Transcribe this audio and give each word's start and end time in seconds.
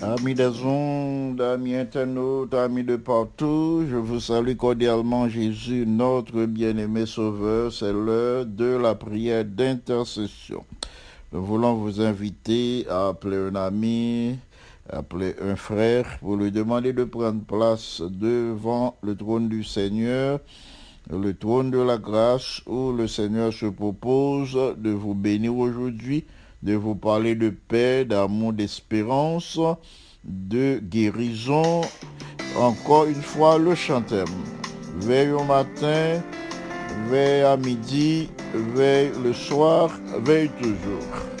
Amis 0.00 0.34
des 0.34 0.62
ondes, 0.64 1.40
amis 1.40 1.74
internautes, 1.74 2.54
amis 2.54 2.84
de 2.84 2.94
partout, 2.94 3.84
je 3.90 3.96
vous 3.96 4.20
salue 4.20 4.54
cordialement 4.54 5.28
Jésus, 5.28 5.84
notre 5.88 6.44
bien-aimé 6.44 7.04
Sauveur. 7.04 7.72
C'est 7.72 7.92
l'heure 7.92 8.46
de 8.46 8.76
la 8.76 8.94
prière 8.94 9.44
d'intercession. 9.44 10.64
Nous 11.32 11.44
voulons 11.44 11.74
vous 11.74 12.00
inviter 12.00 12.86
à 12.88 13.08
appeler 13.08 13.38
un 13.38 13.56
ami, 13.56 14.38
appeler 14.88 15.34
un 15.42 15.56
frère 15.56 16.18
pour 16.20 16.36
lui 16.36 16.52
demander 16.52 16.92
de 16.92 17.02
prendre 17.02 17.42
place 17.42 18.00
devant 18.00 18.96
le 19.02 19.16
trône 19.16 19.48
du 19.48 19.64
Seigneur, 19.64 20.38
le 21.10 21.34
trône 21.34 21.72
de 21.72 21.78
la 21.78 21.98
grâce 21.98 22.62
où 22.66 22.92
le 22.92 23.08
Seigneur 23.08 23.52
se 23.52 23.66
propose 23.66 24.56
de 24.76 24.90
vous 24.90 25.14
bénir 25.14 25.56
aujourd'hui 25.56 26.24
de 26.62 26.74
vous 26.74 26.94
parler 26.94 27.34
de 27.34 27.50
paix, 27.50 28.04
d'amour, 28.04 28.52
d'espérance, 28.52 29.58
de 30.24 30.80
guérison. 30.82 31.82
Encore 32.56 33.06
une 33.06 33.22
fois, 33.22 33.58
le 33.58 33.74
chantème. 33.74 34.26
Veille 35.00 35.30
au 35.30 35.44
matin, 35.44 36.20
veille 37.08 37.42
à 37.42 37.56
midi, 37.56 38.30
veille 38.74 39.12
le 39.22 39.32
soir, 39.32 39.90
veille 40.24 40.50
toujours. 40.60 41.37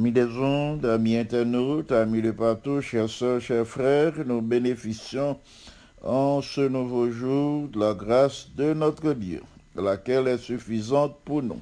Amis 0.00 0.12
des 0.12 0.38
ondes, 0.38 0.86
amis 0.86 1.18
internautes, 1.18 1.92
amis 1.92 2.22
de 2.22 2.30
partout, 2.30 2.80
chers 2.80 3.10
soeurs, 3.10 3.38
chers 3.38 3.66
frères, 3.66 4.14
nous 4.24 4.40
bénéficions 4.40 5.38
en 6.02 6.40
ce 6.40 6.62
nouveau 6.62 7.10
jour 7.10 7.68
de 7.68 7.78
la 7.78 7.92
grâce 7.92 8.48
de 8.56 8.72
notre 8.72 9.12
Dieu, 9.12 9.42
laquelle 9.76 10.26
est 10.26 10.38
suffisante 10.38 11.18
pour 11.22 11.42
nous. 11.42 11.60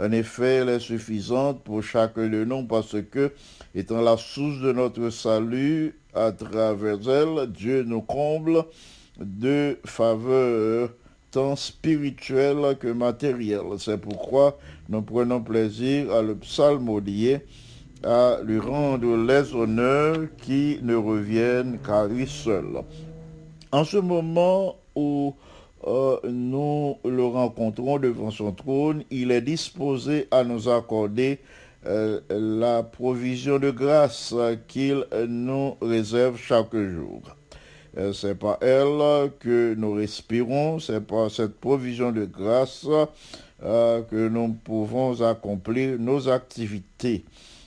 En 0.00 0.10
effet, 0.12 0.60
elle 0.62 0.70
est 0.70 0.80
suffisante 0.80 1.62
pour 1.62 1.82
chacun 1.82 2.30
de 2.30 2.42
nous 2.42 2.62
parce 2.62 2.96
que, 3.02 3.34
étant 3.74 4.00
la 4.00 4.16
source 4.16 4.62
de 4.62 4.72
notre 4.72 5.10
salut, 5.10 5.94
à 6.14 6.32
travers 6.32 7.06
elle, 7.06 7.52
Dieu 7.52 7.82
nous 7.82 8.00
comble 8.00 8.64
de 9.20 9.78
faveurs 9.84 10.88
tant 11.30 11.56
spirituelles 11.56 12.76
que 12.78 12.88
matérielles. 12.88 13.78
C'est 13.78 14.00
pourquoi 14.00 14.58
nous 14.88 15.02
prenons 15.02 15.42
plaisir 15.42 16.12
à 16.12 16.22
le 16.22 16.34
psalmodier, 16.36 17.40
à 18.04 18.38
lui 18.44 18.58
rendre 18.58 19.16
les 19.16 19.54
honneurs 19.54 20.26
qui 20.40 20.78
ne 20.82 20.94
reviennent 20.94 21.78
qu'à 21.78 22.06
lui 22.06 22.26
seul. 22.26 22.82
En 23.72 23.84
ce 23.84 23.98
moment 23.98 24.76
où 24.94 25.34
euh, 25.86 26.18
nous 26.24 26.96
le 27.04 27.24
rencontrons 27.24 27.98
devant 27.98 28.30
son 28.30 28.52
trône, 28.52 29.04
il 29.10 29.30
est 29.30 29.42
disposé 29.42 30.26
à 30.30 30.42
nous 30.42 30.68
accorder 30.68 31.38
euh, 31.86 32.20
la 32.30 32.82
provision 32.82 33.58
de 33.58 33.70
grâce 33.70 34.34
qu'il 34.66 35.04
nous 35.28 35.76
réserve 35.80 36.36
chaque 36.36 36.74
jour. 36.74 37.22
C'est 38.12 38.38
par 38.38 38.58
elle 38.60 39.30
que 39.40 39.74
nous 39.74 39.92
respirons, 39.94 40.78
c'est 40.78 41.00
par 41.00 41.30
cette 41.30 41.58
provision 41.58 42.12
de 42.12 42.24
grâce 42.26 42.86
euh, 43.64 44.02
que 44.02 44.28
nous 44.28 44.56
pouvons 44.62 45.20
accomplir 45.20 45.98
nos 45.98 46.28
activités. 46.28 47.24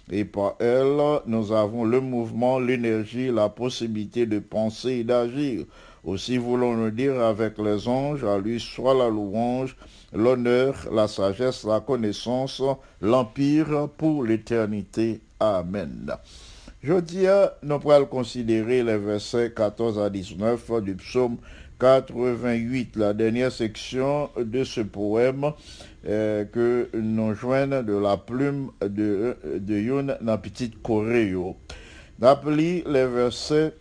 Et 0.09 0.23
par 0.23 0.55
elle, 0.59 1.19
nous 1.25 1.51
avons 1.51 1.83
le 1.83 1.99
mouvement, 1.99 2.59
l'énergie, 2.59 3.29
la 3.29 3.49
possibilité 3.49 4.25
de 4.25 4.39
penser 4.39 4.91
et 4.91 5.03
d'agir. 5.03 5.65
Aussi 6.03 6.37
voulons-nous 6.37 6.91
dire 6.91 7.21
avec 7.21 7.57
les 7.57 7.87
anges, 7.87 8.23
à 8.23 8.37
lui 8.37 8.59
soit 8.59 8.93
la 8.93 9.09
louange, 9.09 9.75
l'honneur, 10.13 10.75
la 10.91 11.07
sagesse, 11.07 11.63
la 11.63 11.79
connaissance, 11.81 12.61
l'empire 13.01 13.89
pour 13.97 14.23
l'éternité. 14.23 15.19
Amen. 15.39 16.11
Je 16.83 16.99
dis, 16.99 17.27
nous 17.61 17.77
pourrons 17.77 18.05
considérer 18.05 18.81
les 18.81 18.97
versets 18.97 19.51
14 19.55 19.99
à 19.99 20.09
19 20.09 20.81
du 20.81 20.95
psaume 20.95 21.37
88, 21.79 22.95
la 22.95 23.13
dernière 23.13 23.51
section 23.51 24.31
de 24.35 24.63
ce 24.63 24.81
poème 24.81 25.51
euh, 26.07 26.43
que 26.45 26.89
nous 26.95 27.35
joignons 27.35 27.83
de 27.83 27.93
la 27.93 28.17
plume 28.17 28.71
de, 28.81 29.37
de 29.59 29.75
Youn 29.75 30.17
dans 30.21 30.39
Petite 30.39 30.81
Coréo. 30.81 31.55
D'appli 32.17 32.83
les 32.87 33.05
versets 33.05 33.75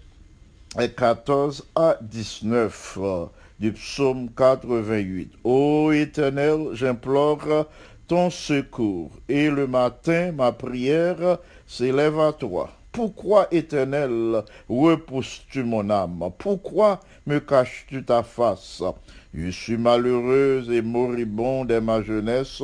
14 0.76 1.68
à 1.74 1.96
19 2.02 2.98
euh, 3.00 3.24
du 3.58 3.72
psaume 3.72 4.28
88. 4.36 5.32
Ô 5.44 5.90
Éternel, 5.90 6.68
j'implore 6.74 7.66
ton 8.08 8.28
secours, 8.28 9.10
et 9.26 9.48
le 9.48 9.66
matin 9.66 10.32
ma 10.32 10.52
prière 10.52 11.38
s'élève 11.66 12.20
à 12.20 12.34
toi. 12.34 12.68
Pourquoi, 12.92 13.46
Éternel, 13.52 14.42
repousses-tu 14.68 15.62
mon 15.62 15.88
âme? 15.90 16.28
Pourquoi 16.38 16.98
me 17.24 17.38
caches-tu 17.38 18.04
ta 18.04 18.24
face? 18.24 18.82
Je 19.32 19.48
suis 19.48 19.76
malheureuse 19.76 20.68
et 20.70 20.82
moribond 20.82 21.64
dès 21.64 21.80
ma 21.80 22.02
jeunesse. 22.02 22.60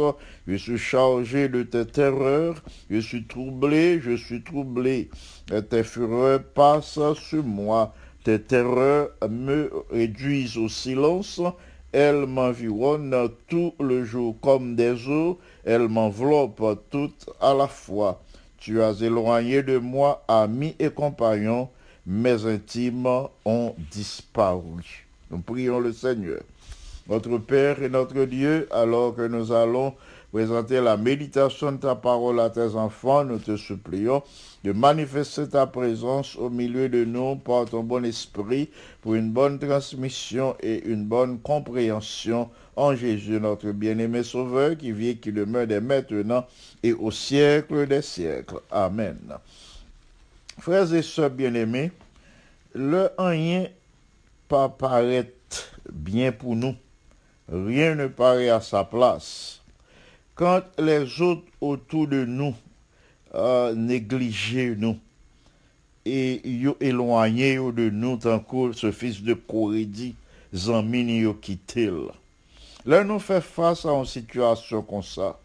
Je 0.49 0.56
suis 0.56 0.78
chargé 0.78 1.49
de 1.49 1.62
tes 1.62 1.87
terreurs. 1.87 2.61
Je 2.90 2.99
suis 2.99 3.25
troublé, 3.25 4.00
je 4.00 4.16
suis 4.16 4.42
troublé. 4.42 5.11
Et 5.52 5.62
tes 5.62 5.85
fureurs 5.85 6.42
passent 6.42 6.99
sur 7.14 7.45
moi. 7.45 7.95
Tes 8.25 8.40
terreurs 8.40 9.11
me 9.30 9.71
réduisent 9.92 10.56
au 10.59 10.68
silence. 10.68 11.40
Elles 11.92 12.26
m'environnent 12.26 13.28
tout 13.47 13.75
le 13.78 14.04
jour 14.04 14.35
comme 14.40 14.75
des 14.75 15.09
eaux. 15.09 15.38
Elles 15.64 15.87
m'enveloppent 15.87 16.80
toutes 16.90 17.30
à 17.40 17.54
la 17.54 17.68
fois. 17.68 18.25
Tu 18.58 18.82
as 18.82 19.00
éloigné 19.02 19.62
de 19.62 19.78
moi 19.78 20.25
amis 20.28 20.75
et 20.78 20.90
compagnons, 20.90 21.68
mes 22.06 22.46
intimes 22.46 23.28
ont 23.44 23.75
disparu. 23.90 25.06
Nous 25.30 25.38
prions 25.38 25.80
le 25.80 25.92
Seigneur. 25.92 26.40
Notre 27.08 27.38
Père 27.38 27.82
et 27.82 27.88
notre 27.88 28.25
Dieu, 28.25 28.68
alors 28.72 29.14
que 29.14 29.26
nous 29.26 29.52
allons 29.52 29.94
présenter 30.32 30.80
la 30.80 30.96
méditation 30.96 31.72
de 31.72 31.76
ta 31.76 31.94
parole 31.94 32.40
à 32.40 32.50
tes 32.50 32.75
enfants, 32.75 33.25
nous 33.25 33.38
te 33.38 33.56
supplions 33.56 34.22
de 34.64 34.72
manifester 34.72 35.48
ta 35.48 35.66
présence 35.66 36.36
au 36.36 36.50
milieu 36.50 36.88
de 36.88 37.04
nous 37.04 37.36
par 37.36 37.66
ton 37.66 37.82
bon 37.82 38.04
esprit 38.04 38.68
pour 39.02 39.14
une 39.14 39.30
bonne 39.30 39.58
transmission 39.58 40.56
et 40.60 40.84
une 40.84 41.04
bonne 41.04 41.38
compréhension 41.38 42.50
en 42.76 42.95
Jésus, 42.95 43.40
notre 43.40 43.73
bien-aimé 43.73 44.23
Sauveur, 44.23 44.76
qui 44.76 44.92
vit 44.92 45.16
qui 45.16 45.33
demeure 45.33 45.66
dès 45.66 45.80
maintenant 45.80 46.47
et 46.83 46.92
au 46.92 47.11
siècle 47.11 47.87
des 47.87 48.02
siècles. 48.02 48.61
Amen. 48.71 49.18
Frères 50.59 50.92
et 50.95 51.02
sœurs 51.02 51.30
bien-aimés, 51.30 51.90
le 52.75 53.09
rien 53.18 53.66
pas 54.49 54.68
paraît 54.68 55.33
bien 55.90 56.33
pour 56.33 56.54
nous. 56.54 56.75
Rien 57.50 57.95
ne 57.95 58.06
paraît 58.09 58.50
à 58.50 58.61
sa 58.61 58.85
place. 58.85 59.62
Quand 60.35 60.62
les 60.78 61.21
autres 61.23 61.47
autour 61.61 62.09
de 62.09 62.25
nous 62.25 62.54
euh, 63.35 63.75
négligent 63.75 64.76
nous 64.76 64.99
et 66.04 66.49
yo 66.49 66.76
éloigné 66.80 67.56
de 67.56 67.90
nous 67.90 68.16
tant 68.18 68.38
que 68.38 68.73
ce 68.73 68.92
fils 68.92 69.23
de 69.23 69.35
Corédie, 69.35 70.14
Zamini 70.54 71.21
yo 71.21 71.35
quitté. 71.35 71.90
Là, 72.87 73.02
nous 73.02 73.19
fait 73.19 73.40
face 73.40 73.85
à 73.85 73.90
une 73.90 74.07
situation 74.07 74.81
comme 74.81 75.02
ça. 75.02 75.40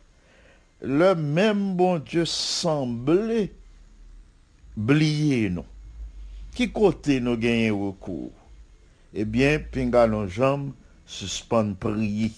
Le 0.80 1.16
même 1.16 1.76
bon 1.76 1.98
Dieu 1.98 2.24
semblait 2.24 3.52
oublier 4.78 5.50
nous. 5.50 5.66
Qui 6.54 6.72
côté 6.72 7.20
nous 7.20 7.38
gagnons 7.38 7.88
recours? 7.88 8.32
Eh 9.14 9.26
bien, 9.26 9.60
pinga 9.60 10.06
nos 10.06 10.28
jambes, 10.28 10.72
suspend 11.06 11.74
prier. 11.74 12.32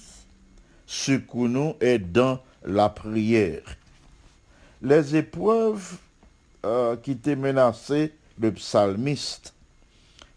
Secours 0.88 1.50
nous 1.50 1.76
est 1.82 2.00
dans 2.00 2.40
la 2.64 2.88
prière. 2.88 3.62
Les 4.82 5.18
épreuves 5.18 5.98
euh, 6.66 6.96
qui 6.96 7.12
étaient 7.12 7.36
menacées, 7.36 8.14
le 8.40 8.54
psalmiste, 8.54 9.54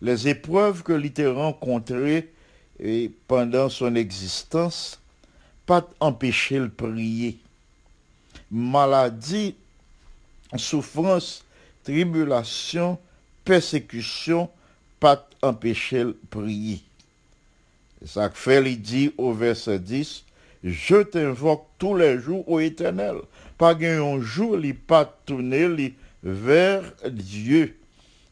les 0.02 0.26
épreuves 0.26 0.82
que 0.82 0.92
l'il 0.92 1.28
rencontrées 1.28 2.32
et 2.78 3.11
pendant 3.26 3.68
son 3.68 3.95
existence, 3.95 5.00
pas 5.64 5.88
empêcher 6.00 6.59
le 6.59 6.68
prier. 6.68 7.38
Maladie, 8.50 9.54
souffrance, 10.56 11.45
tribulation, 11.83 12.99
persécution, 13.45 14.49
pas 15.00 15.28
empêcher 15.42 16.04
le 16.04 16.16
prier. 16.30 16.80
Ça 18.04 18.30
fait, 18.30 18.62
il 18.71 18.80
dit 18.80 19.12
au 19.18 19.33
verset 19.33 19.78
10, 19.78 20.25
je 20.62 20.97
t'invoque 20.97 21.66
tous 21.78 21.97
les 21.97 22.18
jours 22.18 22.49
au 22.49 22.61
éternel. 22.61 23.16
Pas 23.59 23.75
un 23.75 24.21
jour, 24.21 24.59
il 24.62 24.75
pas 24.75 25.04
tourner 25.25 25.95
vers 26.23 26.83
Dieu. 27.09 27.76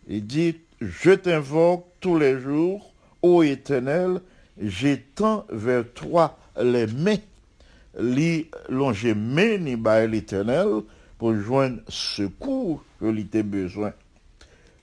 Il 0.08 0.26
dit, 0.26 0.56
je 0.80 1.12
t'invoque 1.12 1.86
tous 2.00 2.18
les 2.18 2.38
jours 2.40 2.92
au 3.22 3.42
éternel 3.42 4.20
j'étends 4.60 5.46
vers 5.50 5.84
toi 5.92 6.38
les 6.60 6.86
mains, 6.86 7.16
li 7.98 8.46
longer 8.68 9.14
main 9.14 9.58
ni 9.58 9.76
l'éternel 10.08 10.82
pour 11.18 11.34
joindre 11.34 11.80
secours 11.88 12.84
que 13.00 13.06
l'ité 13.06 13.42
besoin. 13.42 13.92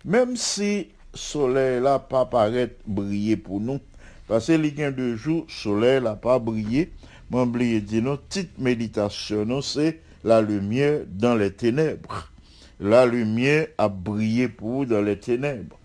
Même 0.05 0.35
si 0.35 0.87
soleil 1.13 1.81
là 1.81 1.99
pas 1.99 2.25
paraît 2.25 2.75
briller 2.87 3.37
pour 3.37 3.59
nous, 3.59 3.79
parce 4.27 4.47
que 4.47 4.53
les 4.53 4.71
de 4.71 5.15
jour, 5.15 5.45
soleil 5.49 6.01
n'a 6.01 6.15
pas 6.15 6.39
brillé, 6.39 6.91
moi 7.29 7.43
oublié 7.43 7.81
dire 7.81 8.03
nos 8.03 8.17
petite 8.17 8.57
méditation, 8.57 9.61
c'est 9.61 9.99
la 10.23 10.41
lumière 10.41 11.01
dans 11.07 11.35
les 11.35 11.51
ténèbres. 11.51 12.29
La 12.79 13.05
lumière 13.05 13.67
a 13.77 13.89
brillé 13.89 14.47
pour 14.47 14.85
dans 14.85 15.01
les 15.01 15.19
ténèbres. 15.19 15.77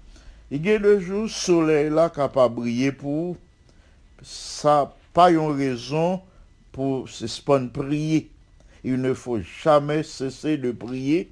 Il 0.51 0.65
y 0.65 0.71
a 0.71 0.79
de 0.79 0.99
jour, 0.99 1.29
soleil 1.29 1.91
là 1.91 2.09
qui 2.09 2.21
n'a 2.21 2.29
pas 2.29 2.49
brillé 2.49 2.93
pour 2.93 3.37
ça 4.27 4.93
pas 5.15 5.31
une 5.31 5.53
raison 5.53 6.21
pour 6.73 7.09
se 7.09 7.41
prier. 7.69 8.29
Il 8.83 9.01
ne 9.01 9.15
faut 9.15 9.41
jamais 9.63 10.03
cesser 10.03 10.59
de 10.59 10.73
prier 10.73 11.31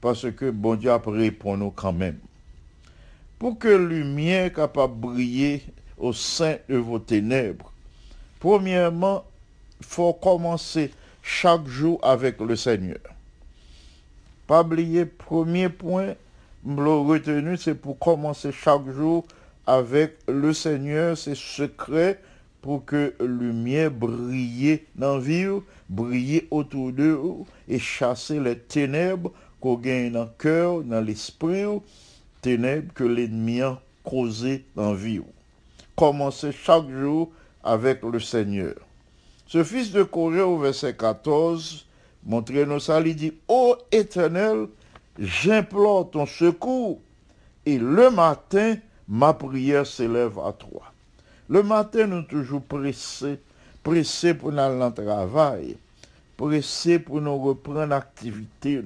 parce 0.00 0.30
que 0.30 0.50
bon 0.50 0.76
Dieu 0.76 0.92
répond 0.92 1.56
nous 1.56 1.72
quand 1.72 1.92
même. 1.92 2.18
Pour 3.38 3.58
que 3.58 3.68
lumière 3.68 4.52
capable 4.52 4.94
de 4.94 5.00
briller 5.00 5.62
au 5.98 6.12
sein 6.12 6.56
de 6.68 6.76
vos 6.76 7.00
ténèbres, 7.00 7.72
premièrement, 8.38 9.24
il 9.80 9.86
faut 9.86 10.12
commencer 10.14 10.92
chaque 11.22 11.66
jour 11.66 11.98
avec 12.02 12.40
le 12.40 12.54
Seigneur. 12.54 13.00
Pas 14.46 14.62
oublier, 14.62 15.04
premier 15.04 15.68
point, 15.68 16.14
le 16.64 16.90
retenu, 16.90 17.56
c'est 17.56 17.74
pour 17.74 17.98
commencer 17.98 18.52
chaque 18.52 18.88
jour 18.88 19.26
avec 19.66 20.16
le 20.28 20.54
Seigneur, 20.54 21.18
c'est 21.18 21.34
secret 21.34 22.20
pour 22.66 22.84
que 22.84 23.14
lumière 23.20 23.92
brille 23.92 24.80
dans 24.96 25.20
vie, 25.20 25.46
briller 25.88 26.48
autour 26.50 26.90
de 26.90 27.10
vous 27.10 27.46
et 27.68 27.78
chasser 27.78 28.40
les 28.40 28.58
ténèbres 28.58 29.30
qu'on 29.60 29.76
gagne 29.76 30.10
dans 30.10 30.24
le 30.24 30.30
cœur, 30.36 30.80
dans 30.80 31.00
l'esprit, 31.00 31.62
ténèbres 32.42 32.92
que 32.92 33.04
l'ennemi 33.04 33.60
a 33.60 33.80
causées 34.02 34.64
dans 34.74 34.94
vie. 34.94 35.20
Commencez 35.94 36.50
chaque 36.50 36.90
jour 36.90 37.30
avec 37.62 38.02
le 38.02 38.18
Seigneur. 38.18 38.74
Ce 39.46 39.62
fils 39.62 39.92
de 39.92 40.02
Corée 40.02 40.40
au 40.40 40.58
verset 40.58 40.96
14, 40.96 41.86
montrez-nous 42.24 42.80
ça, 42.80 43.00
il 43.00 43.14
dit, 43.14 43.32
Ô 43.46 43.76
éternel, 43.92 44.66
j'implore 45.20 46.10
ton 46.10 46.26
secours, 46.26 46.98
et 47.64 47.78
le 47.78 48.10
matin, 48.10 48.74
ma 49.06 49.34
prière 49.34 49.86
s'élève 49.86 50.40
à 50.40 50.52
toi. 50.52 50.92
Le 51.48 51.62
matin, 51.62 52.08
nous 52.08 52.22
toujours 52.22 52.62
pressés, 52.62 53.38
pressés 53.84 54.34
pour 54.34 54.58
aller 54.58 54.78
le 54.78 54.90
travail, 54.92 55.76
pressés 56.36 56.98
pour 56.98 57.20
nous 57.20 57.38
reprendre 57.38 57.86
l'activité, 57.86 58.80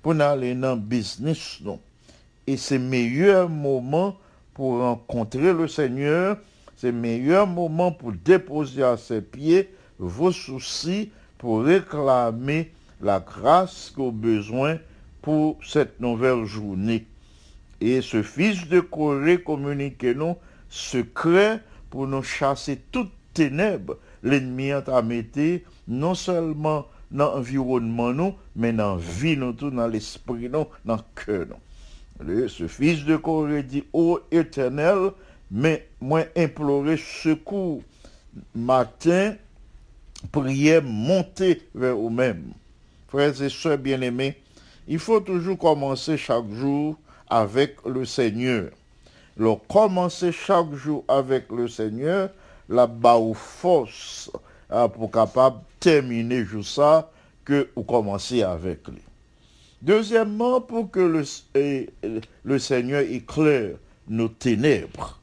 pour 0.00 0.12
aller 0.20 0.54
dans 0.54 0.76
le 0.76 0.80
business, 0.80 1.58
non. 1.62 1.80
Et 2.46 2.56
c'est 2.56 2.78
le 2.78 2.84
meilleur 2.84 3.48
moment 3.48 4.16
pour 4.52 4.78
rencontrer 4.78 5.52
le 5.52 5.66
Seigneur, 5.66 6.36
c'est 6.76 6.92
le 6.92 6.98
meilleur 6.98 7.48
moment 7.48 7.90
pour 7.90 8.12
déposer 8.12 8.84
à 8.84 8.96
ses 8.96 9.20
pieds 9.20 9.74
vos 9.98 10.30
soucis, 10.30 11.10
pour 11.36 11.64
réclamer 11.64 12.70
la 13.00 13.18
grâce 13.18 13.92
qu'au 13.94 14.12
besoin 14.12 14.78
pour 15.20 15.58
cette 15.66 15.98
nouvelle 15.98 16.44
journée. 16.44 17.06
Et 17.80 18.02
ce 18.02 18.22
fils 18.22 18.68
de 18.68 18.78
Corée 18.78 19.42
communique 19.42 20.04
nous 20.04 20.36
secret 20.68 21.60
pour 21.94 22.08
nous 22.08 22.24
chasser 22.24 22.80
toutes 22.90 23.12
ténèbres. 23.32 23.98
L'ennemi 24.24 24.72
a 24.72 25.02
mis 25.02 25.24
non 25.86 26.16
seulement 26.16 26.88
dans 27.12 27.36
l'environnement, 27.36 28.12
nous, 28.12 28.34
mais 28.56 28.72
dans 28.72 28.96
la 28.96 29.00
vie, 29.00 29.36
nous, 29.36 29.52
tout, 29.52 29.70
dans 29.70 29.86
l'esprit, 29.86 30.48
nous, 30.48 30.66
dans 30.84 30.96
le 30.96 31.02
cœur. 31.14 31.46
nous. 32.18 32.48
ce 32.48 32.66
fils 32.66 33.04
de 33.04 33.14
Corée 33.14 33.62
dit, 33.62 33.84
ô 33.92 34.18
éternel, 34.32 35.12
mais 35.52 35.86
moi 36.00 36.24
implorer 36.36 36.96
secours. 36.96 37.80
Matin, 38.56 39.36
prière, 40.32 40.82
monter 40.82 41.62
vers 41.76 41.94
vous-même. 41.94 42.54
Frères 43.06 43.40
et 43.40 43.48
sœurs 43.48 43.78
bien-aimés, 43.78 44.34
il 44.88 44.98
faut 44.98 45.20
toujours 45.20 45.58
commencer 45.58 46.16
chaque 46.16 46.50
jour 46.50 46.98
avec 47.30 47.76
le 47.86 48.04
Seigneur. 48.04 48.70
Le 49.36 49.54
commencer 49.68 50.30
chaque 50.30 50.72
jour 50.74 51.04
avec 51.08 51.50
le 51.50 51.66
Seigneur, 51.66 52.30
la 52.68 52.86
bas 52.86 53.18
force 53.34 54.30
hein, 54.70 54.88
pour 54.88 55.10
capable 55.10 55.56
terminer 55.80 56.44
juste 56.44 56.74
ça 56.76 57.10
que 57.44 57.68
vous 57.74 57.82
commencez 57.82 58.42
avec 58.42 58.86
lui. 58.88 59.02
Deuxièmement, 59.82 60.60
pour 60.60 60.90
que 60.90 61.24
le, 62.44 62.58
Seigneur 62.58 63.00
éclaire 63.00 63.76
nos 64.08 64.28
ténèbres, 64.28 65.20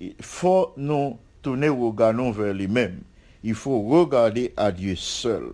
il 0.00 0.14
faut 0.20 0.72
nous 0.76 1.18
tourner 1.42 1.68
au 1.68 1.90
regard 1.90 2.14
vers 2.32 2.54
lui-même. 2.54 3.00
Il 3.44 3.54
faut 3.54 3.82
regarder 3.82 4.54
à 4.56 4.72
Dieu 4.72 4.96
seul. 4.96 5.50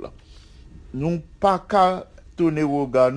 Nous 0.92 1.20
pas 1.40 1.58
qu'à 1.58 2.06
tourner 2.36 2.62
au 2.62 2.84
regard 2.84 3.10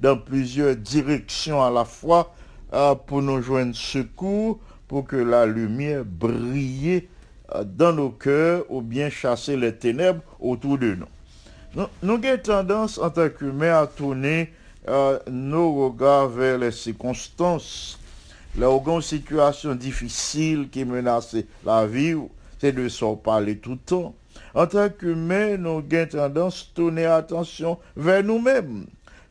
dans 0.00 0.16
plusieurs 0.16 0.76
directions 0.76 1.62
à 1.62 1.70
la 1.70 1.84
fois 1.84 2.32
pour 3.06 3.22
nous 3.22 3.40
joindre 3.40 3.74
secours, 3.74 4.58
pour 4.88 5.06
que 5.06 5.16
la 5.16 5.46
lumière 5.46 6.04
brille 6.04 7.04
euh, 7.54 7.64
dans 7.64 7.92
nos 7.92 8.10
cœurs 8.10 8.64
ou 8.68 8.80
bien 8.80 9.10
chasser 9.10 9.56
les 9.56 9.74
ténèbres 9.74 10.22
autour 10.40 10.78
de 10.78 10.94
nous. 10.94 11.86
Nous, 12.02 12.14
avons 12.14 12.38
tendance 12.42 12.98
en 12.98 13.10
tant 13.10 13.28
qu'humains 13.28 13.82
à 13.82 13.86
tourner 13.86 14.52
euh, 14.88 15.18
nos 15.30 15.86
regards 15.86 16.28
vers 16.28 16.58
les 16.58 16.72
circonstances. 16.72 17.98
Là 18.56 18.70
où 18.70 18.82
une 18.90 19.02
situation 19.02 19.74
difficile 19.74 20.68
qui 20.70 20.84
menace 20.84 21.36
la 21.64 21.86
vie, 21.86 22.16
c'est 22.58 22.72
de 22.72 22.88
s'en 22.88 23.14
parler 23.14 23.58
tout 23.58 23.72
le 23.72 23.76
temps. 23.78 24.14
En 24.54 24.66
tant 24.66 24.88
qu'humains, 24.88 25.56
nous 25.58 25.84
avons 25.92 26.06
tendance 26.06 26.70
à 26.70 26.74
tourner 26.74 27.04
attention 27.04 27.78
vers 27.96 28.24
nous-mêmes. 28.24 28.86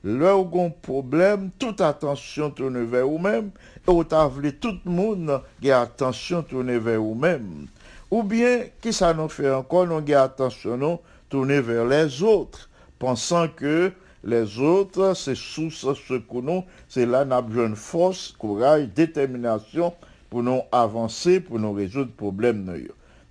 Là 0.08 0.38
où 0.38 0.62
un 0.62 0.70
problème, 0.70 1.50
toute 1.60 1.82
attention 1.82 2.50
tournée 2.50 2.86
vers 2.86 3.06
vous-même, 3.06 3.52
et 3.86 3.92
où 3.92 4.06
tout 4.06 4.80
le 4.86 4.90
monde 4.90 5.42
qui 5.62 5.70
attention 5.70 6.44
tournée 6.44 6.80
vers 6.80 7.02
vous-même. 7.02 7.68
Ou 8.10 8.24
bien, 8.24 8.68
qui 8.80 8.94
ça 8.94 9.14
nous 9.14 9.28
fait 9.28 9.52
encore, 9.52 9.86
nous 9.86 9.98
avons 9.98 10.14
attention 10.14 11.02
tournée 11.28 11.60
vers 11.60 11.86
les 11.86 12.24
autres, 12.24 12.70
pensant 12.98 13.50
que 13.50 13.92
les 14.24 14.60
autres, 14.60 15.14
c'est 15.14 15.36
sous 15.36 15.72
ce 15.72 16.18
que 16.20 16.38
nous, 16.38 16.64
c'est 16.88 17.06
là 17.06 17.26
nous 17.26 17.34
avons 17.34 17.76
force, 17.76 18.34
courage, 18.40 18.88
détermination 18.96 19.94
pour 20.30 20.42
nous 20.42 20.62
avancer, 20.72 21.42
pour 21.42 21.60
nous 21.60 21.74
résoudre 21.74 22.12
le 22.12 22.16
problème. 22.16 22.82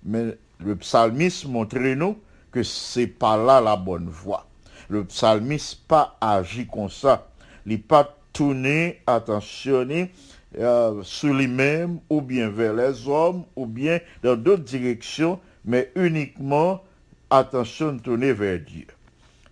Mais 0.03 0.37
le 0.59 0.75
psalmiste 0.75 1.47
montre 1.47 1.79
nous 1.79 2.19
que 2.51 2.61
c'est 2.61 3.07
pas 3.07 3.35
là 3.35 3.61
la 3.61 3.75
bonne 3.75 4.09
voie 4.09 4.45
le 4.89 5.03
psalmiste 5.05 5.81
pas 5.87 6.17
agi 6.21 6.67
comme 6.67 6.89
ça. 6.89 7.27
Il 7.65 7.81
pas 7.81 8.17
tourné, 8.33 9.01
attentionné 9.07 10.11
euh, 10.57 11.01
sur 11.03 11.33
lui-même 11.33 11.99
ou 12.09 12.21
bien 12.21 12.49
vers 12.49 12.73
les 12.73 13.07
hommes 13.07 13.43
ou 13.55 13.65
bien 13.65 13.99
dans 14.23 14.35
d'autres 14.35 14.63
directions, 14.63 15.39
mais 15.65 15.91
uniquement 15.95 16.83
attention 17.29 17.97
tournée 17.97 18.33
vers 18.33 18.59
Dieu. 18.59 18.87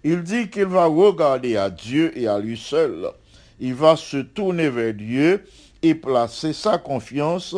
Il 0.04 0.22
dit 0.24 0.50
qu'il 0.50 0.65
va 0.65 0.86
regarder 0.86 1.58
à 1.58 1.70
Dieu 1.70 2.18
et 2.18 2.27
à 2.27 2.39
lui 2.39 2.58
seul. 2.58 3.10
Il 3.60 3.74
va 3.74 3.96
se 3.96 4.18
tourner 4.18 4.70
vers 4.70 4.94
Dieu 4.94 5.44
et 5.82 5.96
placer 5.96 6.54
sa 6.54 6.77
confiance, 6.77 7.56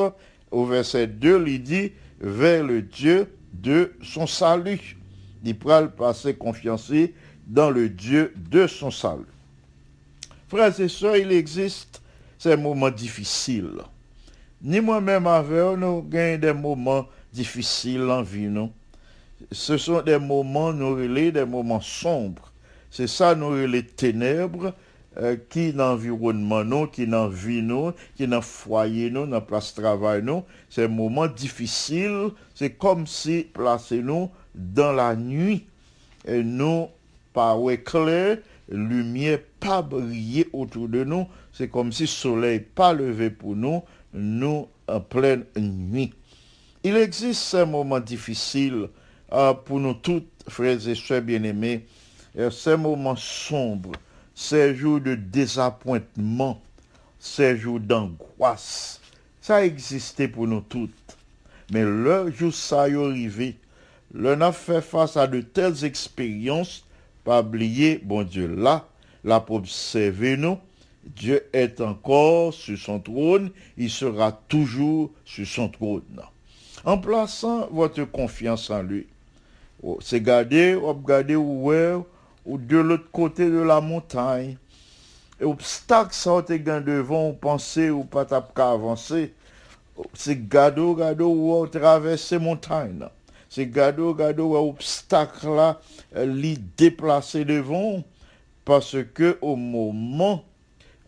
au 0.50 0.66
verset 0.66 1.08
2, 1.08 1.44
il 1.48 1.64
dit, 1.64 1.92
vers 2.20 2.64
le 2.64 2.82
Dieu 2.82 3.28
de 3.54 3.94
son 4.02 4.28
salut. 4.28 4.98
Il 5.44 5.56
le 5.64 5.90
passer 5.90 6.34
confiance 6.34 6.92
dans 7.48 7.72
le 7.72 7.90
Dieu 7.90 8.34
de 8.36 8.68
son 8.68 8.92
salut. 8.92 9.24
Frères 10.50 10.80
et 10.80 10.88
sœurs, 10.88 11.18
il 11.18 11.32
existe 11.32 12.02
ces 12.38 12.56
moments 12.56 12.92
difficiles. 12.92 13.82
Ni 14.62 14.82
moi-même 14.82 15.28
avec 15.28 15.78
nous 15.78 16.02
gagnons 16.04 16.40
des 16.40 16.54
moments 16.54 17.08
difficiles 17.34 18.10
en 18.10 18.22
vie, 18.22 18.48
non? 18.48 18.72
Ce 19.52 19.78
sont 19.78 20.02
des 20.02 20.18
moments, 20.18 20.74
nous 20.74 20.96
relais, 20.96 21.32
des 21.32 21.46
moments 21.46 21.82
sombres. 21.82 22.52
C'est 22.90 23.08
ça, 23.08 23.36
nous 23.36 23.56
les 23.68 23.86
ténèbres 23.86 24.74
euh, 25.18 25.36
qui 25.50 25.74
dans 25.74 25.92
l'environnement, 25.92 26.64
nous, 26.64 26.88
qui 26.88 27.06
dans 27.06 27.28
la 27.28 27.34
vie, 27.34 27.62
nous, 27.62 27.92
qui 28.16 28.28
dans 28.28 28.38
le 28.38 28.42
foyer, 28.42 29.10
nous, 29.10 29.26
dans 29.26 29.32
la 29.34 29.42
place 29.42 29.76
de 29.76 29.82
travail, 29.82 30.24
nous. 30.24 30.44
Ces 30.70 30.88
moments 30.88 31.28
difficiles, 31.28 32.30
c'est 32.56 32.72
comme 32.72 33.06
si 33.06 33.48
placer 33.54 34.02
nous 34.02 34.30
dans 34.56 34.92
la 34.92 35.16
nuit. 35.16 35.66
Et 36.26 36.44
nous, 36.44 36.88
par 37.38 37.60
clair, 37.86 38.40
lumière 38.68 39.38
pas 39.60 39.84
briller 39.84 40.50
autour 40.54 40.90
de 40.90 41.04
nous. 41.04 41.28
C'est 41.54 41.68
comme 41.68 41.92
si 41.92 42.04
le 42.04 42.08
soleil 42.08 42.62
pas 42.62 42.94
levé 42.94 43.30
pour 43.30 43.56
nous, 43.56 43.84
nous 44.12 44.68
en 44.88 45.00
pleine 45.00 45.46
nuit. 45.56 46.16
Il 46.84 46.98
existe 46.98 47.44
ces 47.44 47.64
moments 47.64 48.00
difficiles 48.00 48.90
euh, 49.34 49.54
pour 49.54 49.80
nous 49.80 49.94
tous, 49.94 50.24
frères 50.48 50.88
et 50.88 50.96
sœurs 50.96 51.22
bien-aimés, 51.22 51.86
ces 52.50 52.76
moments 52.76 53.16
sombres, 53.16 53.92
ces 54.34 54.74
jours 54.74 55.00
de 55.00 55.14
désappointement, 55.14 56.60
ces 57.20 57.56
jours 57.56 57.80
d'angoisse. 57.80 59.00
Ça 59.42 59.64
existait 59.64 60.28
pour 60.28 60.48
nous 60.48 60.62
toutes. 60.62 61.18
Mais 61.72 61.84
le 61.84 62.32
jour 62.32 62.52
ça 62.52 62.90
est 62.90 62.96
arrivé, 62.96 63.58
l'on 64.12 64.42
a 64.42 64.52
fait 64.52 64.82
face 64.82 65.16
à 65.18 65.28
de 65.28 65.42
telles 65.42 65.86
expériences 65.86 66.84
pas 67.28 67.42
oublier, 67.42 68.00
bon 68.02 68.24
Dieu, 68.24 68.48
là, 68.48 68.88
là 69.26 69.42
pour 69.42 69.58
observer 69.58 70.38
nous, 70.38 70.58
Dieu 71.04 71.44
est 71.52 71.82
encore 71.82 72.54
sur 72.54 72.78
son 72.78 73.02
trône, 73.02 73.52
il 73.78 73.90
sera 73.90 74.32
toujours 74.32 75.12
sur 75.26 75.46
son 75.46 75.68
trône. 75.68 76.22
En 76.86 76.98
plaçant 76.98 77.68
votre 77.70 78.06
confiance 78.06 78.70
en 78.70 78.82
lui, 78.82 79.08
c'est 80.00 80.22
garder, 80.22 80.76
regarder 80.76 81.36
où 81.36 81.70
ou 82.46 82.58
de 82.58 82.78
l'autre 82.78 83.12
côté 83.12 83.50
de 83.50 83.60
la 83.60 83.82
montagne. 83.82 84.56
Et 85.42 85.44
obstacle 85.44 86.14
ça 86.14 86.42
te 86.42 86.54
devant, 86.54 87.32
ou 87.32 87.34
penser 87.34 87.90
ou 87.90 88.06
pas 88.06 88.26
avancer. 88.56 89.34
C'est 90.14 90.48
garder, 90.48 90.96
garder 90.98 91.26
ou 91.26 91.68
traverser 91.68 92.40
montagne. 92.40 93.10
C'est 93.50 93.68
gado, 93.68 94.14
gado, 94.14 94.56
obstacle 94.56 95.48
là, 95.56 95.80
li 96.16 96.58
déplacé 96.78 97.46
devant, 97.46 98.04
parce 98.66 98.98
que 99.14 99.38
au 99.42 99.56
moment 99.56 100.44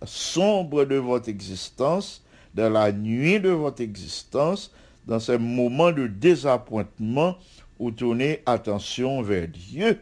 sombre 0.06 0.86
de 0.86 0.96
votre 0.96 1.30
existence, 1.30 2.24
dans 2.56 2.70
la 2.70 2.92
nuit 2.92 3.40
de 3.40 3.50
votre 3.50 3.82
existence, 3.82 4.74
dans 5.06 5.20
ces 5.20 5.38
moments 5.38 5.92
de 5.92 6.08
désappointement, 6.08 7.38
vous 7.80 7.92
tournez 7.92 8.42
attention 8.46 9.22
vers 9.22 9.48
Dieu, 9.48 10.00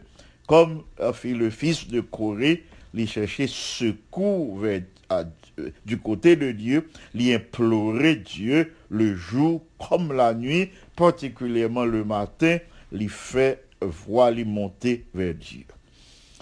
comme 0.47 0.83
a 0.99 1.13
fait 1.13 1.33
le 1.33 1.49
fils 1.49 1.87
de 1.87 2.01
Corée, 2.01 2.63
il 2.93 3.07
cherchait 3.07 3.47
secours 3.47 4.61
Dieu, 4.61 5.73
du 5.85 5.97
côté 5.97 6.35
de 6.35 6.51
Dieu, 6.51 6.89
il 7.13 7.33
implorait 7.33 8.15
Dieu 8.15 8.73
le 8.89 9.15
jour 9.15 9.63
comme 9.77 10.13
la 10.13 10.33
nuit, 10.33 10.69
particulièrement 10.97 11.85
le 11.85 12.03
matin, 12.03 12.57
il 12.91 13.09
fait 13.09 13.63
voir 13.81 14.31
lui 14.31 14.43
monter 14.43 15.05
vers 15.13 15.35
Dieu. 15.35 15.63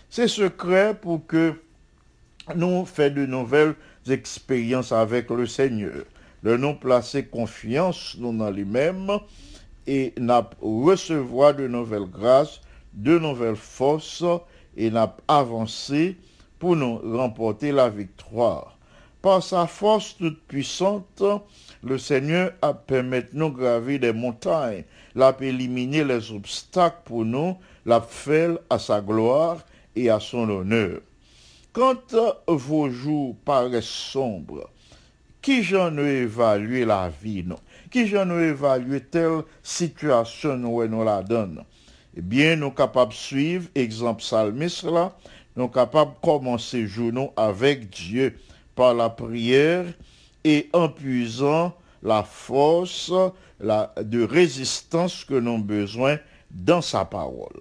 C'est 0.10 0.30
secret 0.30 0.98
pour 1.00 1.28
que 1.28 1.54
nous 2.56 2.86
fait 2.86 3.12
de 3.12 3.26
nouvelles 3.26 3.76
expériences 4.10 4.92
avec 4.92 5.30
le 5.30 5.46
Seigneur. 5.46 6.06
Le 6.42 6.58
nous 6.58 6.76
placer 6.76 7.26
confiance 7.26 8.16
nous 8.18 8.36
dans 8.36 8.50
lui-même 8.50 9.12
et 9.88 10.14
n'a 10.18 10.50
recevoir 10.62 11.54
de 11.54 11.68
nouvelles 11.68 12.10
grâces, 12.10 12.62
de 12.94 13.20
nouvelles 13.20 13.56
forces 13.56 14.24
et 14.78 14.90
n'a 14.90 15.16
avancé 15.28 16.18
pour 16.60 16.76
nous 16.76 16.98
remporter 17.18 17.72
la 17.72 17.90
victoire. 17.90 18.78
Par 19.22 19.44
sa 19.44 19.68
force 19.68 20.16
toute 20.18 20.42
puissante, 20.44 21.24
le 21.86 22.00
Seigneur 22.00 22.52
a 22.64 22.74
permis 22.74 23.22
de 23.22 23.30
nous 23.34 23.52
graver 23.52 24.00
des 24.00 24.12
montagnes, 24.12 24.84
l'a 25.14 25.36
éliminer 25.40 26.04
les 26.04 26.32
obstacles 26.32 27.02
pour 27.06 27.24
nous, 27.24 27.56
l'a 27.86 28.02
fait 28.02 28.50
à 28.70 28.80
sa 28.80 29.02
gloire 29.02 29.60
et 29.96 30.10
à 30.10 30.20
son 30.20 30.50
honneur. 30.50 31.00
Quand 31.72 32.16
vos 32.48 32.90
jours 32.90 33.36
paraissent 33.46 33.86
sombres, 33.86 34.70
qui 35.44 35.62
j'en 35.62 35.96
ai 36.00 36.24
évalué 36.24 36.86
la 36.86 37.12
vie, 37.22 37.44
non? 37.44 37.60
Qui 37.92 38.08
j'en 38.08 38.32
ai 38.32 38.46
évalué 38.46 39.00
telle 39.02 39.44
situation 39.62 40.56
où 40.66 40.84
nous 40.88 41.04
la 41.04 41.22
donne? 41.22 41.64
Eh 42.18 42.22
bien, 42.22 42.56
nous 42.56 42.72
capables 42.72 43.12
de 43.12 43.18
suivre, 43.18 43.70
exemple 43.76 44.22
psalmiste 44.22 44.86
là, 44.86 45.16
nous 45.56 45.68
capables 45.68 46.14
de 46.14 46.20
commencer 46.20 46.88
jour 46.88 47.32
avec 47.38 47.92
Dieu 47.92 48.36
par 48.74 48.96
la 48.96 49.10
prière 49.10 49.86
et 50.46 50.70
en 50.74 50.88
puisant 50.88 51.76
la 52.04 52.24
force 52.24 53.12
la, 53.60 53.94
de 54.02 54.24
résistance 54.24 55.26
que 55.26 55.34
nous 55.34 55.56
avons 55.56 55.60
besoin 55.60 56.20
dans 56.52 56.82
sa 56.82 57.04
parole. 57.04 57.60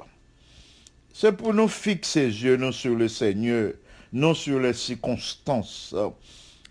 C'est 1.13 1.33
pour 1.33 1.55
nous 1.55 1.69
fixer 1.69 2.27
les 2.27 2.45
yeux 2.45 2.57
non 2.57 2.73
sur 2.73 2.95
le 2.95 3.09
Seigneur, 3.09 3.73
non 4.13 4.35
sur 4.35 4.61
les 4.61 4.75
circonstances. 4.75 5.95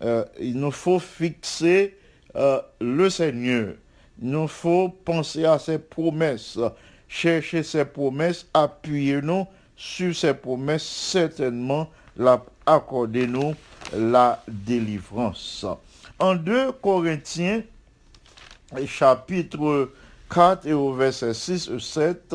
Euh, 0.02 0.24
il 0.40 0.56
nous 0.56 0.70
faut 0.70 1.00
fixer 1.00 1.96
euh, 2.36 2.60
le 2.80 3.10
Seigneur. 3.10 3.74
Il 4.22 4.30
nous 4.30 4.46
faut 4.46 4.90
penser 4.90 5.44
à 5.44 5.58
ses 5.58 5.78
promesses, 5.78 6.58
chercher 7.08 7.64
ses 7.64 7.84
promesses, 7.84 8.46
appuyer 8.54 9.20
nous 9.20 9.46
sur 9.76 10.14
ses 10.14 10.34
promesses, 10.34 10.86
certainement 10.86 11.90
la, 12.16 12.44
accorder 12.66 13.26
nous 13.26 13.54
la 13.92 14.40
délivrance. 14.46 15.66
En 16.24 16.36
2 16.36 16.72
Corinthiens, 16.80 17.62
chapitre 18.86 19.90
4 20.30 20.66
et 20.66 20.72
au 20.72 20.94
verset 20.94 21.34
6 21.34 21.68
et 21.68 21.78
7, 21.78 22.34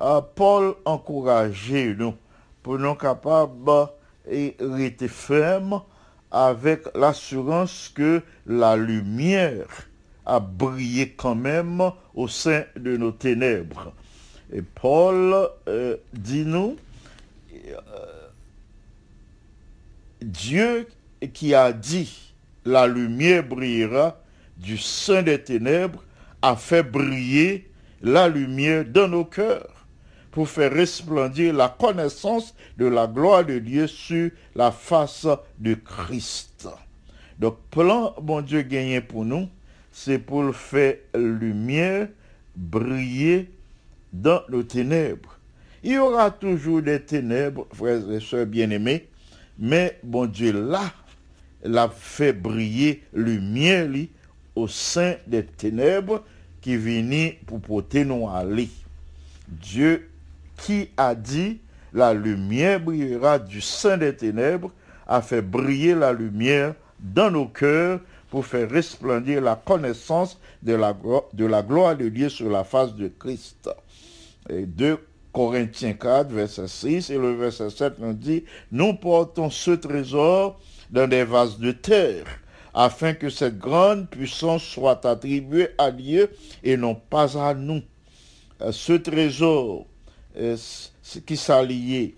euh, 0.00 0.20
Paul 0.36 0.76
encourageait 0.84 1.92
nous 1.98 2.14
pour 2.62 2.78
nous 2.78 2.94
capables 2.94 3.88
et 4.30 4.54
rester 4.60 5.08
fermes 5.08 5.82
avec 6.30 6.82
l'assurance 6.94 7.90
que 7.92 8.22
la 8.46 8.76
lumière 8.76 9.88
a 10.24 10.38
brillé 10.38 11.10
quand 11.10 11.34
même 11.34 11.82
au 12.14 12.28
sein 12.28 12.62
de 12.76 12.96
nos 12.96 13.10
ténèbres. 13.10 13.92
Et 14.52 14.62
Paul 14.62 15.48
euh, 15.66 15.96
dit 16.12 16.44
nous, 16.44 16.76
euh, 17.52 18.28
Dieu 20.22 20.86
qui 21.34 21.56
a 21.56 21.72
dit, 21.72 22.25
la 22.66 22.86
lumière 22.86 23.44
brillera 23.44 24.20
du 24.58 24.76
sein 24.76 25.22
des 25.22 25.40
ténèbres, 25.40 26.02
a 26.42 26.56
fait 26.56 26.82
briller 26.82 27.70
la 28.02 28.28
lumière 28.28 28.84
dans 28.84 29.08
nos 29.08 29.24
cœurs 29.24 29.86
pour 30.30 30.48
faire 30.48 30.72
resplendir 30.72 31.54
la 31.54 31.68
connaissance 31.68 32.54
de 32.76 32.86
la 32.86 33.06
gloire 33.06 33.44
de 33.44 33.58
Dieu 33.58 33.86
sur 33.86 34.30
la 34.54 34.70
face 34.70 35.26
de 35.58 35.74
Christ. 35.74 36.68
Donc, 37.38 37.56
plan, 37.70 38.14
bon 38.20 38.42
Dieu, 38.42 38.62
gagné 38.62 39.00
pour 39.00 39.24
nous, 39.24 39.48
c'est 39.92 40.18
pour 40.18 40.54
faire 40.54 40.96
lumière 41.14 42.08
briller 42.54 43.50
dans 44.12 44.42
nos 44.48 44.62
ténèbres. 44.62 45.38
Il 45.82 45.92
y 45.92 45.98
aura 45.98 46.30
toujours 46.30 46.82
des 46.82 47.00
ténèbres, 47.00 47.66
frères 47.72 48.10
et 48.10 48.20
sœurs 48.20 48.46
bien-aimés, 48.46 49.08
mais 49.58 49.98
bon 50.02 50.26
Dieu 50.26 50.52
là, 50.52 50.92
l'a 51.66 51.88
fait 51.88 52.32
briller 52.32 53.02
lumière 53.12 53.88
au 54.54 54.68
sein 54.68 55.14
des 55.26 55.44
ténèbres 55.44 56.24
qui 56.60 56.76
viennent 56.76 57.34
pour 57.46 57.60
porter 57.60 58.04
nous 58.04 58.28
aller. 58.28 58.68
Dieu 59.48 60.08
qui 60.56 60.88
a 60.96 61.14
dit 61.14 61.60
la 61.92 62.12
lumière 62.12 62.80
brillera 62.80 63.38
du 63.38 63.60
sein 63.60 63.96
des 63.96 64.14
ténèbres 64.14 64.70
a 65.06 65.22
fait 65.22 65.42
briller 65.42 65.94
la 65.94 66.12
lumière 66.12 66.74
dans 66.98 67.30
nos 67.30 67.46
cœurs 67.46 68.00
pour 68.30 68.44
faire 68.44 68.68
resplendir 68.68 69.40
la 69.40 69.54
connaissance 69.54 70.38
de 70.62 70.74
la, 70.74 70.96
de 71.32 71.46
la 71.46 71.62
gloire 71.62 71.96
de 71.96 72.08
Dieu 72.08 72.28
sur 72.28 72.50
la 72.50 72.64
face 72.64 72.94
de 72.94 73.08
Christ. 73.08 73.70
Et 74.50 74.66
2 74.66 74.98
Corinthiens 75.32 75.92
4, 75.92 76.30
verset 76.30 76.66
6 76.66 77.10
et 77.10 77.18
le 77.18 77.34
verset 77.34 77.70
7 77.70 77.98
nous 77.98 78.12
dit, 78.14 78.44
nous 78.72 78.94
portons 78.94 79.50
ce 79.50 79.72
trésor 79.72 80.58
dans 80.90 81.08
des 81.08 81.24
vases 81.24 81.58
de 81.58 81.72
terre, 81.72 82.24
afin 82.74 83.14
que 83.14 83.30
cette 83.30 83.58
grande 83.58 84.08
puissance 84.08 84.62
soit 84.62 85.04
attribuée 85.06 85.68
à 85.78 85.90
Dieu 85.90 86.30
et 86.62 86.76
non 86.76 86.94
pas 86.94 87.36
à 87.38 87.54
nous. 87.54 87.82
Euh, 88.60 88.72
Ce 88.72 88.92
trésor, 88.92 89.86
euh, 90.36 90.56
qui 91.26 91.36
s'alliait, 91.36 92.14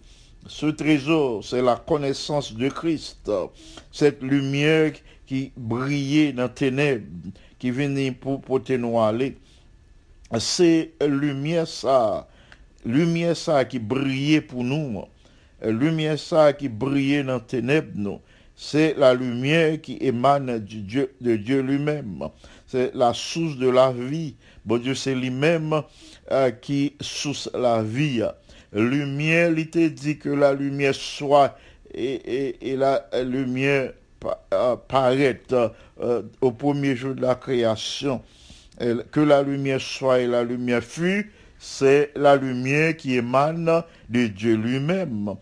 ce 0.46 0.66
trésor, 0.66 1.44
c'est 1.44 1.62
la 1.62 1.76
connaissance 1.76 2.54
de 2.54 2.68
Christ, 2.68 3.30
cette 3.92 4.22
lumière 4.22 4.92
qui 5.26 5.52
brillait 5.56 6.32
dans 6.32 6.44
les 6.44 6.54
ténèbres, 6.54 7.06
qui 7.58 7.70
venait 7.70 8.12
pour 8.12 8.40
porter 8.40 8.78
nous 8.78 8.98
aller. 8.98 9.36
C'est 10.38 10.92
lumière 11.06 11.68
ça, 11.68 12.28
lumière 12.84 13.36
ça 13.36 13.64
qui 13.64 13.78
brillait 13.78 14.40
pour 14.40 14.64
nous, 14.64 15.04
lumière 15.62 16.18
ça 16.18 16.52
qui 16.52 16.68
brillait 16.68 17.24
dans 17.24 17.36
les 17.36 17.42
ténèbres, 17.42 17.92
nous. 17.94 18.20
C'est 18.60 18.96
la 18.98 19.14
lumière 19.14 19.80
qui 19.80 19.98
émane 20.00 20.58
de 20.58 21.36
Dieu 21.36 21.60
lui-même. 21.60 22.28
C'est 22.66 22.92
la 22.92 23.14
source 23.14 23.56
de 23.56 23.68
la 23.68 23.92
vie. 23.92 24.34
Bon 24.64 24.78
Dieu, 24.78 24.96
c'est 24.96 25.14
lui-même 25.14 25.80
euh, 26.32 26.50
qui 26.50 26.96
source 27.00 27.48
la 27.54 27.84
vie. 27.84 28.24
Lumière, 28.72 29.56
il 29.56 29.70
te 29.70 29.86
dit 29.86 30.18
que 30.18 30.30
la 30.30 30.54
lumière 30.54 30.96
soit 30.96 31.56
et, 31.94 32.56
la 32.76 33.06
lumière 33.24 33.92
euh, 34.52 34.74
paraît 34.88 35.40
euh, 35.52 36.22
au 36.40 36.50
premier 36.50 36.96
jour 36.96 37.14
de 37.14 37.22
la 37.22 37.36
création. 37.36 38.20
Que 39.12 39.20
la 39.20 39.42
lumière 39.42 39.80
soit 39.80 40.18
et 40.18 40.26
la 40.26 40.42
lumière 40.42 40.82
fut, 40.82 41.32
c'est 41.60 42.10
la 42.16 42.34
lumière 42.34 42.96
qui 42.96 43.16
émane 43.16 43.84
de 44.08 44.26
Dieu 44.26 44.56
lui-même 44.56 45.36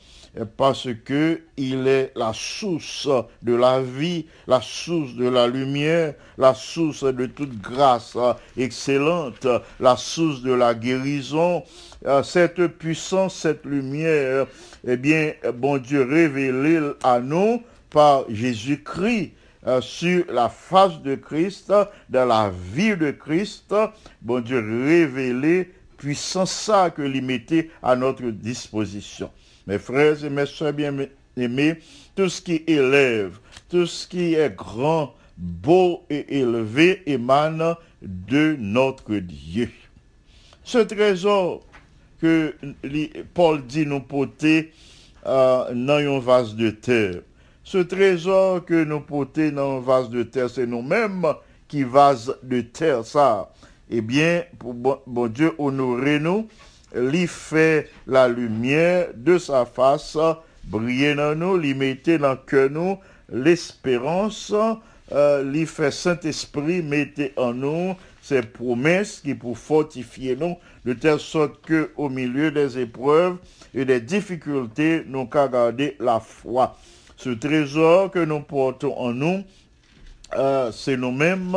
parce 0.45 0.89
que 1.05 1.41
il 1.57 1.87
est 1.89 2.13
la 2.15 2.33
source 2.35 3.09
de 3.43 3.55
la 3.55 3.81
vie, 3.81 4.27
la 4.47 4.61
source 4.61 5.15
de 5.15 5.29
la 5.29 5.47
lumière, 5.47 6.15
la 6.37 6.55
source 6.55 7.05
de 7.05 7.27
toute 7.27 7.61
grâce 7.61 8.17
excellente, 8.57 9.47
la 9.81 9.97
source 9.97 10.43
de 10.43 10.53
la 10.53 10.75
guérison. 10.75 11.65
Euh, 12.07 12.23
Cette 12.23 12.67
puissance, 12.67 13.37
cette 13.37 13.65
lumière, 13.65 14.47
eh 14.87 14.97
bien, 14.97 15.33
bon 15.55 15.79
Dieu 15.79 16.03
révélée 16.03 16.81
à 17.03 17.21
nous 17.21 17.63
par 17.91 18.25
Jésus-Christ 18.29 19.33
euh, 19.67 19.81
sur 19.81 20.25
la 20.31 20.49
face 20.49 21.01
de 21.03 21.15
Christ, 21.15 21.73
dans 22.09 22.27
la 22.27 22.53
vie 22.73 22.97
de 22.97 23.11
Christ, 23.11 23.75
bon 24.23 24.41
Dieu 24.41 24.59
révélé 24.59 25.73
puissance 25.97 26.53
ça 26.53 26.91
que 26.91 27.03
mettait 27.03 27.71
à 27.83 27.97
notre 27.97 28.31
disposition. 28.31 29.31
Mes 29.67 29.79
frères 29.79 30.25
et 30.25 30.31
mes 30.31 30.47
soeurs 30.47 30.73
bien-aimés, 30.73 31.79
tout 32.15 32.29
ce 32.29 32.41
qui 32.41 32.63
élève, 32.67 33.39
tout 33.69 33.87
ce 33.87 34.07
qui 34.07 34.35
est 34.35 34.55
grand, 34.55 35.15
beau 35.37 36.05
et 36.09 36.39
élevé 36.39 37.03
émane 37.07 37.75
de 38.01 38.57
notre 38.59 39.17
Dieu. 39.17 39.71
Ce 40.63 40.79
trésor 40.79 41.67
que 42.21 42.55
Paul 43.35 43.67
dit 43.67 43.87
nous 43.87 44.01
porter 44.01 44.73
euh, 45.27 45.75
dans 45.75 46.17
un 46.17 46.19
vase 46.21 46.55
de 46.55 46.71
terre. 46.71 47.23
Ce 47.65 47.79
trésor 47.79 48.65
que 48.65 48.85
nous 48.85 49.01
portons 49.01 49.51
dans 49.51 49.79
un 49.79 49.81
vase 49.81 50.09
de 50.09 50.23
terre, 50.23 50.49
c'est 50.49 50.67
nous-mêmes 50.67 51.27
qui 51.67 51.83
vase 51.83 52.37
de 52.43 52.61
terre 52.61 53.05
ça. 53.05 53.53
Eh 53.91 54.01
bien, 54.01 54.45
bon, 54.61 55.27
Dieu 55.27 55.53
honorer 55.59 56.21
lui 56.97 57.27
fait 57.27 57.91
la 58.07 58.29
lumière 58.29 59.09
de 59.15 59.39
sa 59.39 59.65
face 59.65 60.17
briller 60.67 61.15
dans 61.15 61.35
nous, 61.35 61.57
lui 61.57 61.75
mettait 61.75 62.19
dans 62.19 62.37
que 62.37 62.69
nous 62.69 62.99
l'espérance, 63.33 64.53
euh, 65.13 65.67
fait 65.67 65.91
Saint-Esprit 65.91 66.83
mettez 66.83 67.33
en 67.37 67.53
nous 67.53 67.95
ces 68.21 68.43
promesses 68.43 69.21
qui 69.21 69.35
pour 69.35 69.57
fortifier 69.57 70.35
nous, 70.35 70.57
de 70.85 70.93
telle 70.95 71.21
sorte 71.21 71.65
que 71.65 71.93
au 71.97 72.09
milieu 72.09 72.51
des 72.51 72.79
épreuves 72.79 73.37
et 73.73 73.85
des 73.85 74.01
difficultés, 74.01 75.05
nous 75.07 75.27
qu'à 75.27 75.47
garder 75.47 75.97
la 76.01 76.19
foi. 76.19 76.77
Ce 77.17 77.31
trésor 77.31 78.11
que 78.11 78.19
nous 78.19 78.41
portons 78.41 78.97
en 78.99 79.13
nous, 79.13 79.45
euh, 80.37 80.73
c'est 80.73 80.97
nous-mêmes 80.97 81.57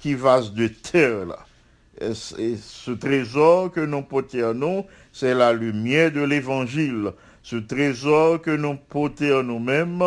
qui 0.00 0.14
vase 0.14 0.52
de 0.52 0.68
terre. 0.68 1.46
Ce 2.00 2.90
trésor 2.92 3.70
que 3.72 3.80
nous 3.80 4.02
portons 4.02 4.84
c'est 5.12 5.34
la 5.34 5.52
lumière 5.52 6.12
de 6.12 6.20
l'évangile. 6.22 7.12
Ce 7.42 7.56
trésor 7.56 8.42
que 8.42 8.50
nous 8.50 8.76
portons 8.76 9.42
nous-mêmes, 9.42 10.02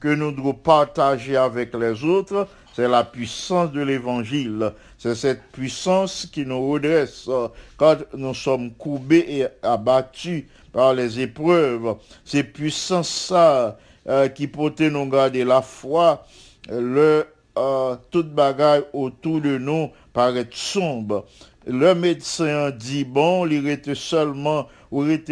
que 0.00 0.08
nous 0.08 0.32
devons 0.32 0.54
partager 0.54 1.36
avec 1.36 1.74
les 1.74 2.02
autres, 2.02 2.48
c'est 2.74 2.88
la 2.88 3.04
puissance 3.04 3.70
de 3.72 3.82
l'évangile. 3.82 4.72
C'est 4.98 5.14
cette 5.14 5.42
puissance 5.52 6.26
qui 6.32 6.46
nous 6.46 6.70
redresse 6.70 7.28
quand 7.76 7.98
nous 8.14 8.34
sommes 8.34 8.72
courbés 8.72 9.24
et 9.28 9.46
abattus 9.62 10.44
par 10.72 10.94
les 10.94 11.20
épreuves. 11.20 11.96
C'est 12.24 12.44
puissance 12.44 13.10
ça 13.10 13.78
euh, 14.08 14.28
qui 14.28 14.48
peut 14.48 14.72
nous 14.88 15.06
garder 15.06 15.44
la 15.44 15.60
foi, 15.62 16.26
le 16.70 17.26
euh, 17.58 17.96
toute 18.10 18.30
bagaille 18.30 18.84
autour 18.94 19.42
de 19.42 19.58
nous 19.58 19.90
paraît 20.12 20.48
sombre. 20.52 21.26
Le 21.66 21.94
médecin 21.94 22.70
dit 22.70 23.04
bon, 23.04 23.46
il 23.46 23.68
était 23.68 23.94
seulement, 23.94 24.66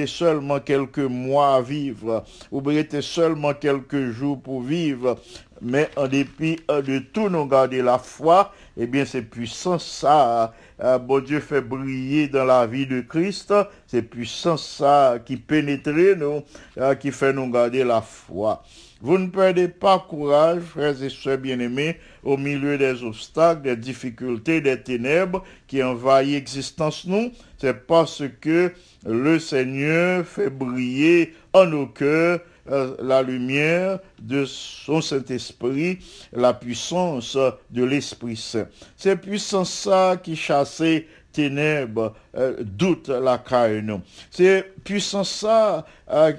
seulement 0.06 0.60
quelques 0.60 0.98
mois 0.98 1.56
à 1.56 1.60
vivre, 1.60 2.24
ou 2.52 2.62
il 2.70 2.78
était 2.78 3.02
seulement 3.02 3.52
quelques 3.52 4.10
jours 4.10 4.40
pour 4.40 4.62
vivre. 4.62 5.18
Mais 5.60 5.90
en 5.96 6.06
dépit 6.06 6.58
de 6.68 7.00
tout, 7.00 7.28
nous 7.28 7.46
garder 7.46 7.82
la 7.82 7.98
foi, 7.98 8.52
eh 8.78 8.86
bien, 8.86 9.04
c'est 9.04 9.22
puissant 9.22 9.78
ça, 9.78 10.54
euh, 10.82 10.98
bon 10.98 11.22
Dieu 11.22 11.40
fait 11.40 11.60
briller 11.60 12.28
dans 12.28 12.44
la 12.44 12.66
vie 12.66 12.86
de 12.86 13.02
Christ, 13.02 13.52
c'est 13.86 14.02
puissant 14.02 14.56
ça 14.56 15.18
qui 15.24 15.36
pénètre 15.36 15.90
nous, 15.90 16.42
euh, 16.78 16.94
qui 16.94 17.10
fait 17.10 17.32
nous 17.34 17.50
garder 17.50 17.84
la 17.84 18.00
foi. 18.00 18.62
Vous 19.02 19.16
ne 19.16 19.28
perdez 19.28 19.68
pas 19.68 19.98
courage, 19.98 20.60
frères 20.60 21.02
et 21.02 21.08
sœurs 21.08 21.38
bien-aimés, 21.38 21.98
au 22.22 22.36
milieu 22.36 22.76
des 22.76 23.02
obstacles, 23.02 23.62
des 23.62 23.76
difficultés, 23.76 24.60
des 24.60 24.80
ténèbres 24.80 25.42
qui 25.66 25.82
envahissent 25.82 26.34
l'existence 26.34 27.06
nous. 27.06 27.32
C'est 27.56 27.86
parce 27.86 28.22
que 28.40 28.72
le 29.06 29.38
Seigneur 29.38 30.26
fait 30.26 30.50
briller 30.50 31.34
en 31.54 31.64
nos 31.64 31.86
cœurs 31.86 32.40
euh, 32.70 32.94
la 33.00 33.22
lumière 33.22 34.00
de 34.20 34.44
son 34.44 35.00
Saint-Esprit, 35.00 35.98
la 36.32 36.52
puissance 36.52 37.38
de 37.70 37.84
l'Esprit 37.84 38.36
Saint. 38.36 38.68
C'est 38.96 39.16
puissance 39.16 39.72
ça 39.72 40.18
qui 40.22 40.36
chassait 40.36 41.06
ténèbres, 41.32 42.14
euh, 42.36 42.56
doute 42.60 43.08
la 43.08 43.38
caille. 43.38 43.84
C'est 44.30 44.74
puissance 44.84 45.30
ça 45.30 45.86
euh, 46.10 46.32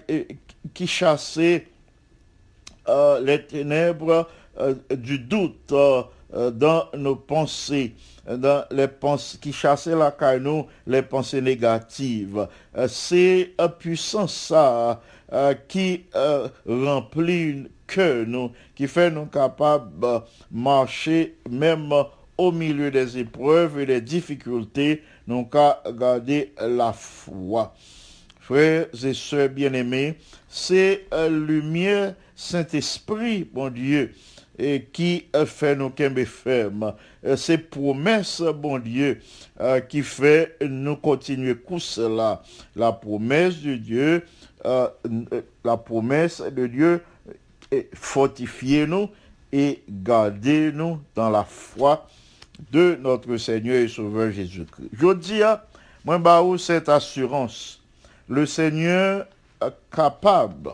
qui 0.74 0.86
chassait 0.86 1.65
les 2.88 3.44
ténèbres 3.46 4.28
euh, 4.60 4.76
du 4.91 5.17
doute 5.17 5.72
euh, 5.72 6.52
dans 6.52 6.88
nos 6.98 7.15
pensées, 7.15 7.96
dans 8.28 8.65
les 8.70 8.89
pensées 8.89 9.38
qui 9.39 9.54
chassaient 9.54 9.96
la 9.96 10.12
caille, 10.12 10.41
les 10.86 11.02
pensées 11.02 11.41
négatives. 11.41 12.48
Euh, 12.78 12.88
C'est 12.89 13.52
une 13.58 13.70
puissance 13.80 14.34
ça 14.34 15.02
qui 15.70 16.04
remplit 16.67 17.54
le 17.54 17.70
cœur 17.88 18.26
nous, 18.28 18.52
qui 18.76 18.86
fait 18.86 19.10
nous 19.10 19.28
capables 19.28 19.98
de 19.98 20.20
marcher 20.52 21.38
même 21.50 21.94
au 22.38 22.52
milieu 22.52 22.91
des 22.91 23.17
épreuves 23.17 23.80
et 23.80 23.86
des 23.86 24.02
difficultés, 24.02 25.02
nous 25.28 25.46
qu'à 25.46 25.82
garder 25.94 26.54
la 26.60 26.91
foi. 26.91 27.74
Frères 28.41 28.88
et 29.02 29.13
sœurs 29.13 29.48
bien-aimés, 29.48 30.17
c'est 30.50 31.06
lumière 31.30 32.15
Saint-Esprit, 32.41 33.43
bon 33.43 33.69
Dieu, 33.69 34.13
qui 34.91 35.25
fait 35.45 35.75
nos 35.75 35.91
kembe 35.91 36.23
fermes. 36.25 36.95
Euh, 37.23 37.36
C'est 37.36 37.60
promesse, 37.60 38.41
bon 38.41 38.80
Dieu, 38.80 39.21
euh, 39.60 39.80
qui 39.80 40.01
fait 40.01 40.58
nous 40.62 40.95
continuer 40.95 41.56
comme 41.56 41.80
cela. 41.80 42.41
La 42.75 42.91
promesse 42.93 43.62
de 43.62 43.75
Dieu, 43.75 44.25
euh, 44.65 44.88
la 45.63 45.77
promesse 45.77 46.41
de 46.41 46.65
Dieu, 46.65 47.04
euh, 47.73 47.84
fortifier 47.93 48.88
nous 48.88 49.10
et 49.51 49.84
garder 49.88 50.71
nous 50.71 50.99
dans 51.13 51.30
la 51.30 51.43
foi 51.43 52.08
de 52.71 52.97
notre 52.99 53.38
Seigneur 53.38 53.75
et 53.75 53.88
Sauveur 53.88 54.32
Jésus-Christ. 54.32 54.89
Je 54.93 55.13
dis, 55.13 55.43
à 55.43 55.63
moi, 56.04 56.17
bah, 56.17 56.41
cette 56.58 56.89
assurance, 56.89 57.84
le 58.27 58.47
Seigneur 58.47 59.27
capable 59.91 60.71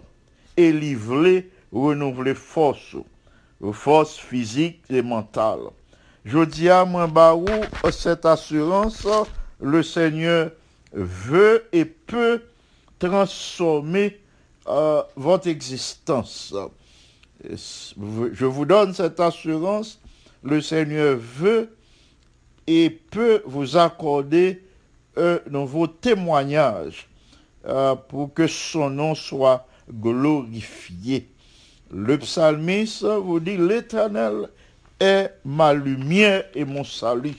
et 0.56 0.72
livré 0.72 1.50
renouveler 1.72 2.34
force, 2.34 2.96
force 3.74 4.18
physique 4.18 4.82
et 4.90 5.02
mentale. 5.02 5.60
Je 6.26 6.44
dis 6.44 6.70
à 6.70 6.86
moi, 6.86 7.08
bah, 7.08 7.36
où 7.36 7.48
cette 7.92 8.26
assurance, 8.26 9.08
le 9.62 9.82
Seigneur 9.82 10.52
veut 10.94 11.66
et 11.72 11.86
peut 11.86 12.42
transformer 13.00 14.20
euh, 14.68 15.02
votre 15.16 15.48
existence. 15.48 16.54
Je 17.44 18.46
vous 18.46 18.66
donne 18.66 18.94
cette 18.94 19.20
assurance, 19.20 20.00
le 20.44 20.60
Seigneur 20.62 21.18
veut 21.18 21.70
et 22.66 22.90
peut 22.90 23.42
vous 23.46 23.78
accorder 23.78 24.64
un 25.16 25.40
nouveau 25.50 25.88
témoignage 25.88 27.08
euh, 27.66 27.96
pour 27.96 28.34
que 28.34 28.48
son 28.48 28.90
nom 28.90 29.16
soit 29.16 29.66
glorifié. 29.92 31.28
Le 31.92 32.18
psalmiste 32.18 33.06
vous 33.06 33.40
dit, 33.40 33.58
l'Éternel 33.58 34.50
est 35.00 35.32
ma 35.46 35.74
lumière 35.74 36.44
et 36.54 36.66
mon 36.66 36.84
salut. 36.84 37.36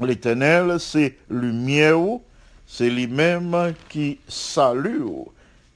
L'Éternel, 0.00 0.78
c'est 0.78 1.16
lumière, 1.28 2.18
c'est 2.66 2.88
lui-même 2.88 3.74
qui 3.88 4.18
salue. 4.28 5.02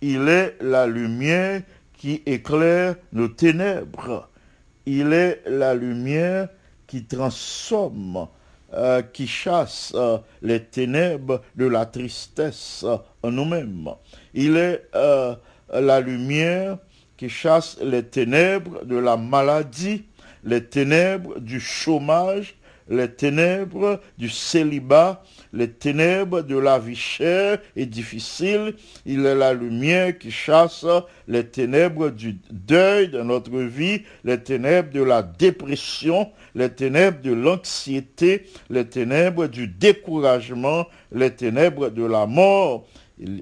Il 0.01 0.29
est 0.29 0.57
la 0.61 0.87
lumière 0.87 1.63
qui 1.99 2.23
éclaire 2.25 2.97
nos 3.13 3.29
ténèbres. 3.29 4.29
Il 4.85 5.13
est 5.13 5.43
la 5.47 5.75
lumière 5.75 6.49
qui 6.87 7.05
transforme, 7.05 8.29
euh, 8.73 9.03
qui 9.03 9.27
chasse 9.27 9.93
euh, 9.97 10.19
les 10.41 10.63
ténèbres 10.63 11.43
de 11.57 11.67
la 11.67 11.85
tristesse 11.87 12.85
en 13.23 13.31
nous-mêmes. 13.33 13.89
Il 14.35 14.57
est 14.57 14.89
euh, 14.95 15.35
la 15.73 16.01
lumière 16.01 16.79
qui 17.17 17.29
chasse 17.29 17.79
les 17.83 18.03
ténèbres 18.03 18.85
de 18.85 18.97
la 18.97 19.17
maladie, 19.17 20.05
les 20.45 20.65
ténèbres 20.65 21.41
du 21.41 21.61
chômage, 21.61 22.55
les 22.89 23.11
ténèbres 23.11 24.01
du 24.17 24.29
célibat, 24.29 25.23
les 25.53 25.71
ténèbres 25.71 26.43
de 26.43 26.57
la 26.57 26.79
vie 26.79 26.95
chère 26.95 27.59
et 27.75 27.87
difficile. 27.87 28.75
Il 29.05 29.27
est 29.27 29.35
la 29.35 29.55
lumière 29.55 30.17
qui 30.19 30.31
chasse 30.31 30.87
les 31.27 31.45
ténèbres 31.45 32.11
du 32.11 32.39
deuil 32.51 33.09
de 33.09 33.23
notre 33.23 33.59
vie, 33.59 34.03
les 34.25 34.41
ténèbres 34.41 34.93
de 34.93 35.03
la 35.03 35.23
dépression, 35.23 36.31
les 36.55 36.71
ténèbres 36.71 37.21
de 37.23 37.33
l'anxiété, 37.33 38.47
les 38.71 38.87
ténèbres 38.87 39.47
du 39.47 39.67
découragement, 39.67 40.87
les 41.13 41.31
ténèbres 41.31 41.89
de 41.89 42.05
la 42.05 42.27
mort. 42.27 42.87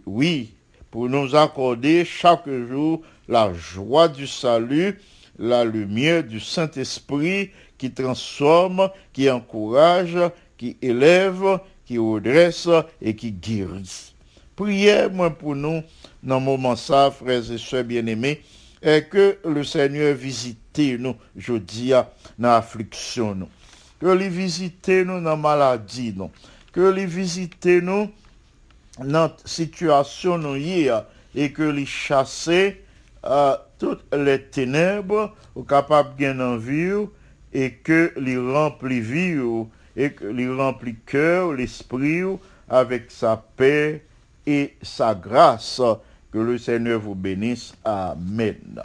Oui, 0.07 0.55
pour 0.91 1.09
nous 1.09 1.35
accorder 1.35 2.05
chaque 2.05 2.49
jour 2.49 3.03
la 3.29 3.53
joie 3.55 4.09
du 4.09 4.27
salut, 4.27 4.99
la 5.39 5.65
lumière 5.65 6.25
du 6.25 6.41
Saint-Esprit 6.41 7.51
qui 7.79 7.93
transforme, 7.93 8.91
qui 9.13 9.31
encourage, 9.31 10.19
qui 10.57 10.77
élève, 10.81 11.61
qui 11.85 11.99
redresse 11.99 12.69
et 13.03 13.15
qui 13.17 13.33
guérit. 13.33 14.15
Priez, 14.57 15.09
moi, 15.11 15.31
pour 15.31 15.57
nous, 15.57 15.83
dans 16.23 16.39
le 16.39 16.45
moment 16.45 16.77
ça, 16.77 17.11
frères 17.11 17.51
et 17.51 17.59
sœurs 17.59 17.85
bien-aimés, 17.85 18.43
et 18.83 19.05
que 19.05 19.39
le 19.45 19.65
Seigneur 19.65 20.15
visite 20.15 20.59
nous, 20.79 21.17
je 21.37 21.55
dis, 21.55 21.91
dans 21.91 22.07
l'affliction. 22.39 23.49
Que 24.01 24.07
lui 24.07 24.29
visite 24.29 24.89
nous 24.89 25.21
dans 25.21 25.31
la 25.31 25.37
maladie. 25.37 26.15
Que 26.73 26.91
lui 26.91 27.07
visite 27.07 27.67
nous 27.67 28.11
dans 28.99 29.29
la 29.29 29.37
situation 29.45 30.39
nous 30.39 30.57
et 30.57 31.53
que 31.53 31.63
les 31.63 31.87
chasser 31.87 32.84
à 33.25 33.67
toutes 33.79 34.05
les 34.15 34.43
ténèbres 34.43 35.35
ou 35.55 35.63
capable 35.63 36.15
bien 36.17 36.39
en 36.41 36.57
vie 36.57 37.07
et 37.53 37.73
que 37.73 38.13
les 38.17 38.37
remplit 38.37 39.01
vie 39.01 39.41
et 39.97 40.13
que 40.13 40.27
les 40.27 40.49
remplit 40.49 40.97
cœur, 41.07 41.53
l'esprit 41.53 42.23
avec 42.69 43.11
sa 43.11 43.43
paix 43.57 44.05
et 44.47 44.75
sa 44.83 45.15
grâce. 45.15 45.81
Que 46.33 46.39
le 46.39 46.59
Seigneur 46.59 46.99
vous 46.99 47.15
bénisse. 47.15 47.75
Amen. 47.85 48.83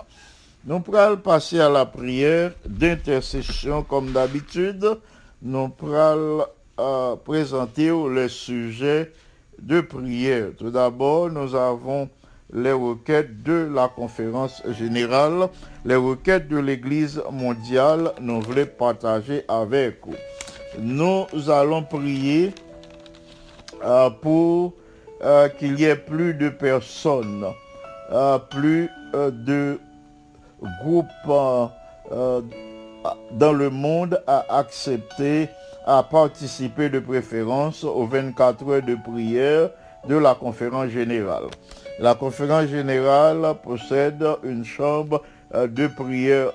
Nous 0.66 0.80
pourrons 0.82 1.18
passer 1.18 1.60
à 1.60 1.68
la 1.68 1.88
prière 1.88 2.52
d'intercession 2.64 3.82
comme 3.82 4.12
d'habitude. 4.12 4.86
Nous 5.42 5.70
pourrons 5.70 6.46
euh, 6.80 7.16
présenter 7.16 7.88
le 7.88 8.28
sujet 8.28 9.12
de 9.60 9.82
prière. 9.82 10.50
Tout 10.60 10.70
d'abord, 10.70 11.32
nous 11.32 11.56
avons 11.56 12.08
les 12.54 12.72
requêtes 12.72 13.44
de 13.44 13.70
la 13.74 13.88
conférence 13.88 14.64
générale, 14.70 15.50
les 15.86 15.96
requêtes 15.96 16.48
de 16.48 16.58
l'Église 16.58 17.22
mondiale, 17.32 18.12
nous 18.20 18.42
voulons 18.42 18.66
partager 18.78 19.44
avec 19.48 20.00
vous. 20.06 20.16
Nous 20.80 21.26
allons 21.50 21.84
prier 21.84 22.54
euh, 23.84 24.10
pour 24.10 24.74
euh, 25.22 25.50
qu'il 25.50 25.80
y 25.80 25.86
ait 25.86 25.96
plus 25.96 26.34
de 26.34 26.50
personnes, 26.50 27.46
euh, 28.12 28.38
plus 28.40 28.90
de 29.14 29.80
groupes 30.82 31.08
dans 33.32 33.54
le 33.54 33.70
monde 33.70 34.22
à 34.28 34.58
accepter, 34.58 35.50
à 35.86 36.04
participer 36.04 36.90
de 36.90 37.00
préférence 37.00 37.84
aux 37.84 38.06
24 38.06 38.70
heures 38.70 38.82
de 38.82 38.96
prière 38.96 39.70
de 40.08 40.16
la 40.16 40.36
conférence 40.36 40.90
générale. 40.90 41.46
La 42.00 42.16
conférence 42.16 42.68
générale 42.68 43.56
possède 43.62 44.26
une 44.44 44.64
chambre 44.64 45.22
de 45.54 45.88
prière, 45.88 46.52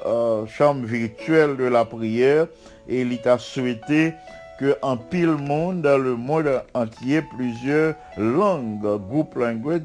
chambre 0.46 0.86
virtuelle 0.86 1.56
de 1.56 1.64
la 1.64 1.84
prière, 1.84 2.46
et 2.88 3.02
il 3.02 3.12
est 3.12 3.26
à 3.26 3.36
souhaiter 3.36 4.14
que 4.58 4.74
en 4.80 4.96
pile 4.96 5.36
monde, 5.36 5.82
dans 5.82 5.98
le 5.98 6.16
monde 6.16 6.62
entier, 6.72 7.22
plusieurs 7.36 7.94
langues, 8.16 9.00
groupes 9.08 9.34
languages 9.34 9.82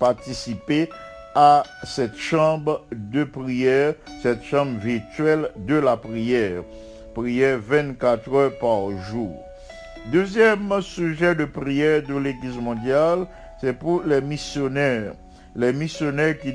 participer 0.00 0.88
à 1.34 1.62
cette 1.84 2.16
chambre 2.16 2.84
de 2.90 3.22
prière, 3.22 3.94
cette 4.22 4.42
chambre 4.42 4.80
virtuelle 4.80 5.50
de 5.56 5.76
la 5.76 5.96
prière. 5.96 6.62
Prière 7.14 7.58
24 7.60 8.34
heures 8.34 8.58
par 8.58 8.90
jour. 9.10 9.44
Deuxième 10.10 10.80
sujet 10.80 11.36
de 11.36 11.44
prière 11.44 12.02
de 12.02 12.16
l'Église 12.16 12.56
mondiale, 12.56 13.26
c'est 13.62 13.72
pour 13.72 14.02
les 14.02 14.20
missionnaires. 14.20 15.14
Les 15.54 15.72
missionnaires 15.72 16.36
qui 16.38 16.52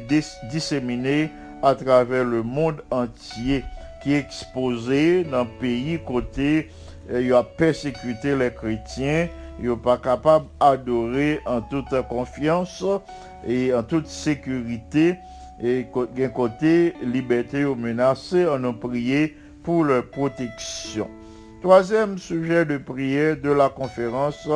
disséminés 0.52 1.30
à 1.64 1.74
travers 1.74 2.26
le 2.26 2.44
monde 2.44 2.84
entier, 2.92 3.64
qui 4.04 4.14
exposés 4.14 5.24
dans 5.24 5.46
le 5.46 5.60
pays 5.60 6.00
côté 6.06 6.70
il 7.10 7.34
a 7.34 7.44
persécuté 7.44 8.36
les 8.36 8.52
chrétiens, 8.52 9.30
il 9.62 9.70
n'est 9.70 9.78
pas 9.78 9.98
capable 9.98 10.48
d'adorer 10.60 11.40
en 11.46 11.62
toute 11.62 11.90
confiance 12.10 12.84
et 13.48 13.74
en 13.74 13.84
toute 13.84 14.08
sécurité. 14.08 15.16
Et 15.64 15.88
d'un 16.16 16.30
côté, 16.30 16.94
liberté 17.02 17.64
ou 17.64 17.76
menacée, 17.76 18.46
on 18.46 18.64
a 18.66 18.74
prié 18.74 19.38
pour 19.64 19.86
leur 19.86 20.06
protection. 20.10 21.08
Troisième 21.68 22.18
sujet 22.18 22.64
de 22.64 22.78
prière 22.78 23.36
de 23.36 23.50
la 23.50 23.68
conférence 23.68 24.48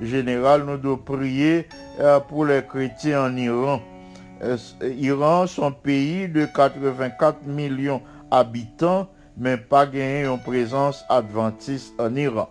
générale, 0.00 0.62
nous 0.64 0.76
devons 0.76 0.98
prier 0.98 1.66
euh, 1.98 2.20
pour 2.20 2.44
les 2.44 2.62
chrétiens 2.62 3.24
en 3.24 3.36
Iran. 3.36 3.80
Euh, 4.44 4.56
Iran, 4.80 5.48
son 5.48 5.72
pays 5.72 6.28
de 6.28 6.44
84 6.44 7.44
millions 7.44 8.00
d'habitants, 8.30 9.08
mais 9.36 9.56
pas 9.56 9.84
gagner 9.84 10.26
une 10.26 10.38
présence 10.38 11.04
adventiste 11.08 11.92
en 11.98 12.14
Iran. 12.14 12.48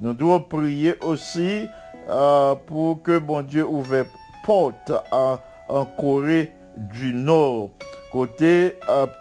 Nous 0.00 0.14
devons 0.14 0.40
prier 0.40 0.96
aussi 1.04 1.68
euh, 2.08 2.56
pour 2.66 3.04
que 3.04 3.20
bon 3.20 3.42
Dieu 3.42 3.64
ouvre 3.64 4.04
porte 4.44 4.90
en 5.12 5.84
Corée 5.96 6.50
du 6.76 7.14
Nord. 7.14 7.70
Côté 8.10 8.74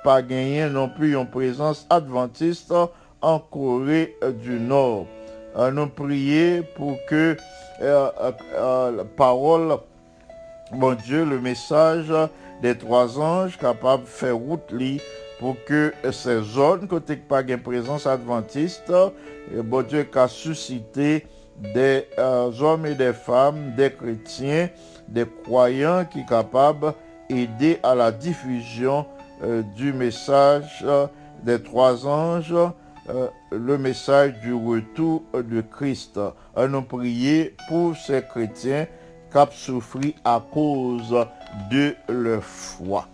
pas 0.04 0.24
gagner 0.24 0.68
non 0.70 0.90
plus 0.90 1.14
une 1.14 1.28
présence 1.28 1.86
adventiste 1.92 2.74
en 3.22 3.40
Corée 3.40 4.16
du 4.44 4.60
Nord. 4.60 5.06
Euh, 5.56 5.72
nous 5.72 5.88
prier 5.88 6.62
pour 6.76 6.98
que 7.08 7.36
la 7.82 9.04
parole, 9.18 9.78
bon 10.74 10.96
Dieu, 10.96 11.26
le 11.26 11.40
message 11.40 12.14
des 12.62 12.78
trois 12.78 13.20
anges 13.20 13.58
capable 13.58 14.04
de 14.04 14.10
faire 14.10 14.36
route 14.36 14.74
pour 15.40 15.56
que 15.66 15.94
ces 16.12 16.42
zones 16.42 16.88
côté 16.88 17.16
pas 17.16 17.42
de 17.42 17.56
présence 17.56 18.06
adventiste, 18.06 18.92
bon 19.64 19.82
Dieu 19.82 20.08
a 20.16 20.28
suscité 20.28 21.26
des 21.60 22.06
euh, 22.18 22.52
hommes 22.62 22.86
et 22.86 22.96
des 22.96 23.14
femmes, 23.14 23.74
des 23.76 23.92
chrétiens, 23.92 24.70
des 25.08 25.26
croyants 25.44 26.06
qui 26.06 26.20
sont 26.22 26.26
capables 26.26 26.94
d'aider 27.30 27.80
à 27.84 27.96
la 27.96 28.12
diffusion 28.12 29.06
euh, 29.44 29.62
du 29.76 29.94
message 29.94 30.86
des 31.44 31.62
trois 31.62 32.06
anges, 32.08 32.54
euh, 32.54 32.68
le 33.52 33.78
message 33.78 34.34
du 34.42 34.54
retour 34.54 35.24
de 35.34 35.62
Christ. 35.62 36.20
Nous 36.58 36.82
prier 36.82 37.56
pour 37.68 37.96
ces 37.96 38.22
chrétiens 38.22 38.88
qui 39.32 39.38
ont 39.38 39.48
souffert 39.52 40.12
à 40.24 40.44
cause 40.52 41.16
de 41.72 41.96
leur 42.08 42.44
foi. 42.44 43.08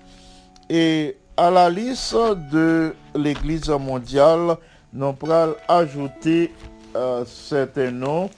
Et 0.69 1.17
à 1.37 1.51
la 1.51 1.69
liste 1.69 2.15
de 2.51 2.95
l'Église 3.13 3.69
mondiale, 3.69 4.57
nous 4.93 5.13
pourrons 5.13 5.55
ajouter 5.67 6.53
euh, 6.95 7.25
certains 7.25 7.91
noms, 7.91 8.29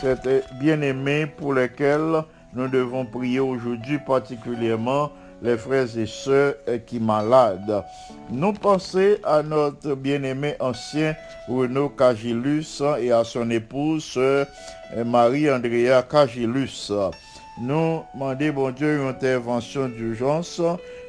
certains 0.00 0.40
bien-aimés 0.60 1.26
pour 1.26 1.54
lesquels 1.54 2.22
nous 2.54 2.68
devons 2.68 3.06
prier 3.06 3.40
aujourd'hui, 3.40 3.98
particulièrement 3.98 5.10
les 5.42 5.56
frères 5.56 5.96
et 5.96 6.06
sœurs 6.06 6.54
qui 6.86 7.00
malades. 7.00 7.84
Nous 8.30 8.52
pensons 8.52 9.16
à 9.24 9.42
notre 9.42 9.94
bien-aimé 9.94 10.54
ancien 10.60 11.14
Renaud 11.48 11.90
Cagilus 11.90 12.82
et 13.00 13.12
à 13.12 13.24
son 13.24 13.50
épouse 13.50 14.18
Marie-Andrea 15.04 16.02
Cagilus. 16.08 16.92
Nous 17.60 18.02
demandons, 18.14 18.52
bon 18.54 18.70
Dieu, 18.70 18.96
une 18.96 19.08
intervention 19.08 19.88
d'urgence 19.88 20.60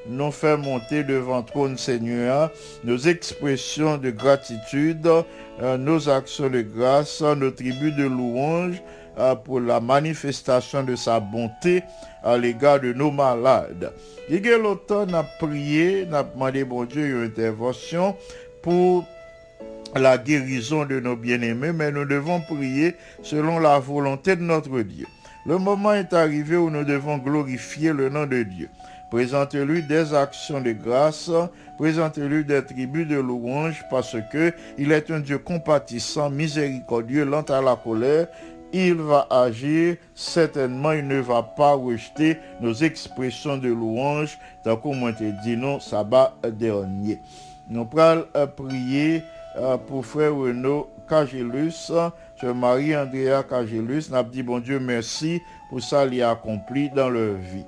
nous 0.08 0.32
fait 0.32 0.58
monter 0.58 1.04
devant 1.04 1.44
trône 1.44 1.78
Seigneur 1.78 2.52
nos 2.84 2.98
expressions 2.98 3.98
de 3.98 4.12
gratitude, 4.12 5.08
euh, 5.62 5.78
nos 5.78 6.10
actions 6.10 6.50
de 6.50 6.62
grâce, 6.62 7.22
nos 7.22 7.52
tribus 7.52 7.96
de 7.96 8.04
louange 8.04 8.82
pour 9.46 9.60
la 9.60 9.80
manifestation 9.80 10.84
de 10.84 10.96
sa 10.96 11.20
bonté 11.20 11.84
à 12.24 12.38
l'égard 12.38 12.80
de 12.80 12.94
nos 12.94 13.12
malades. 13.12 13.94
Il 14.30 14.46
y 14.46 14.54
a 14.54 15.24
prié, 15.40 16.08
a 16.14 16.24
demandé, 16.24 16.64
bon 16.64 16.86
Dieu, 16.86 17.06
une 17.06 17.26
intervention 17.26 18.16
pour 18.62 19.06
la 19.96 20.18
guérison 20.18 20.86
de 20.86 21.00
nos 21.00 21.16
bien-aimés, 21.16 21.72
mais 21.74 21.92
nous 21.92 22.06
devons 22.06 22.42
prier 22.42 22.96
selon 23.22 23.60
la 23.60 23.80
volonté 23.80 24.36
de 24.36 24.42
notre 24.42 24.82
Dieu. 24.82 25.06
Le 25.46 25.58
moment 25.58 25.94
est 25.94 26.14
arrivé 26.14 26.56
où 26.56 26.70
nous 26.70 26.86
devons 26.86 27.18
glorifier 27.18 27.92
le 27.92 28.10
nom 28.10 28.26
de 28.26 28.44
Dieu. 28.44 28.70
Présentez-lui 29.12 29.84
des 29.84 30.16
actions 30.16 30.60
de 30.60 30.72
grâce, 30.72 31.30
présentez-lui 31.78 32.46
des 32.46 32.66
tribus 32.66 33.08
de 33.08 33.18
louange, 33.18 33.84
parce 33.92 34.16
que 34.32 34.52
il 34.80 34.92
est 34.92 35.12
un 35.12 35.20
Dieu 35.20 35.38
compatissant, 35.38 36.32
miséricordieux, 36.32 37.24
lent 37.24 37.44
à 37.50 37.62
la 37.62 37.76
colère. 37.76 38.28
Il 38.74 38.96
va 38.96 39.28
agir, 39.30 39.98
certainement 40.16 40.94
il 40.94 41.08
ne 41.08 41.20
va 41.20 41.44
pas 41.44 41.74
rejeter 41.74 42.38
nos 42.60 42.74
expressions 42.74 43.58
de 43.58 43.70
louange, 43.70 44.40
tant 44.64 44.78
qu'on 44.78 44.96
m'a 44.96 45.12
dit 45.12 45.56
non, 45.56 45.80
sabbat 45.80 46.34
dernier. 46.44 47.20
Nous 47.70 47.86
prenons 47.86 48.26
prier 48.56 49.22
euh, 49.58 49.78
pour 49.78 50.06
frère 50.06 50.36
Renaud 50.36 50.90
Cagélus, 51.08 51.92
sur 52.36 52.56
Marie-Andrea 52.56 53.44
Cagélus. 53.48 54.10
Nous 54.12 54.24
dit 54.24 54.42
bon 54.42 54.60
Dieu 54.60 54.80
merci 54.80 55.40
pour 55.70 55.82
ça 55.82 56.08
qu'il 56.08 56.24
a 56.24 56.32
accompli 56.32 56.90
dans 56.90 57.10
leur 57.10 57.36
vie. 57.36 57.66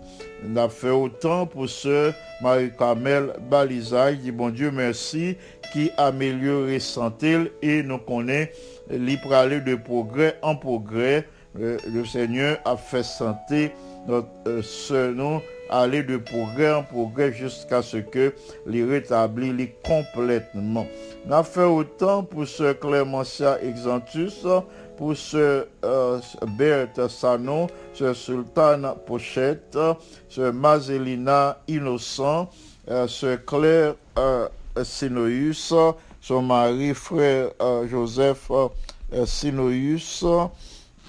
Avons 0.57 0.69
fait 0.69 0.89
autant 0.89 1.45
pour 1.45 1.69
ce 1.69 2.11
Marie-Carmel 2.41 3.33
Balisaï, 3.49 4.17
dit 4.17 4.31
bon 4.31 4.49
Dieu 4.49 4.71
merci, 4.71 5.37
qui 5.71 5.91
améliore 5.97 6.81
santé 6.81 7.51
et 7.61 7.83
nous 7.83 7.99
connaît 7.99 8.51
aller 9.31 9.61
de 9.61 9.75
progrès 9.75 10.37
en 10.41 10.55
progrès. 10.55 11.27
Le, 11.57 11.77
Seigneur 12.05 12.57
a 12.65 12.75
fait 12.75 13.03
santé 13.03 13.71
notre 14.07 14.27
euh, 14.47 14.61
aller 15.69 16.03
de 16.03 16.17
progrès 16.17 16.71
en 16.71 16.83
progrès 16.83 17.31
jusqu'à 17.31 17.81
ce 17.81 17.97
que 17.97 18.33
les 18.65 18.83
rétablit 18.83 19.53
les 19.53 19.75
complètement. 19.83 20.85
N'a 21.25 21.43
fait 21.43 21.63
autant 21.63 22.23
pour 22.23 22.47
ce 22.47 22.73
Clémentia 22.73 23.61
Exantus, 23.61 24.45
pour 24.97 25.15
ce 25.15 25.65
euh, 25.83 26.19
Berthe 26.57 27.07
Sanon, 27.09 27.67
ce 27.93 28.13
Sultan 28.13 28.95
Pochette, 29.05 29.77
ce 30.29 30.51
Mazelina 30.51 31.57
Innocent, 31.67 32.49
euh, 32.89 33.07
ce 33.07 33.35
Claire 33.35 33.95
euh, 34.17 34.47
Sinoïus, 34.83 35.73
son 36.27 36.41
mari 36.41 36.95
frère 36.95 37.51
euh, 37.61 37.87
Joseph 37.87 38.49
euh, 38.49 39.25
Sinoïus, 39.27 40.25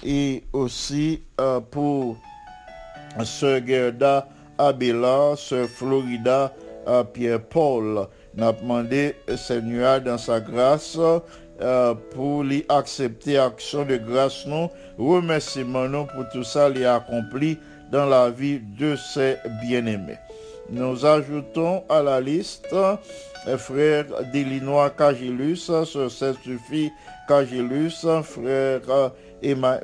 et 0.05 0.43
aussi 0.53 1.23
euh, 1.41 1.59
pour 1.59 2.17
ce 3.23 3.59
Gerda 3.65 4.27
Abela, 4.59 5.33
ce 5.35 5.65
Florida 5.65 6.53
euh, 6.87 7.03
Pierre-Paul. 7.03 8.07
N'a 8.35 8.51
demandé 8.51 9.15
Seigneur 9.35 10.01
dans 10.01 10.19
sa 10.19 10.39
grâce 10.39 10.99
euh, 11.61 11.95
pour 12.13 12.43
lui 12.43 12.63
accepter 12.69 13.39
action 13.39 13.85
de 13.85 13.97
grâce 13.97 14.45
nous. 14.45 14.69
Remerciement 14.99 15.87
nous 15.87 16.05
pour 16.05 16.29
tout 16.31 16.43
ça 16.43 16.69
lui 16.69 16.85
accompli 16.85 17.57
dans 17.91 18.05
la 18.05 18.29
vie 18.29 18.59
de 18.59 18.95
ses 18.95 19.37
bien-aimés. 19.63 20.19
Nous 20.69 21.05
ajoutons 21.05 21.83
à 21.89 22.03
la 22.03 22.21
liste 22.21 22.67
euh, 22.73 22.95
frère 23.57 24.05
d'Illinois 24.31 24.89
Cagilus, 24.89 25.71
ce 25.85 26.09
Saint-Suffit 26.09 26.91
Cagilus, 27.27 28.05
frère 28.23 28.81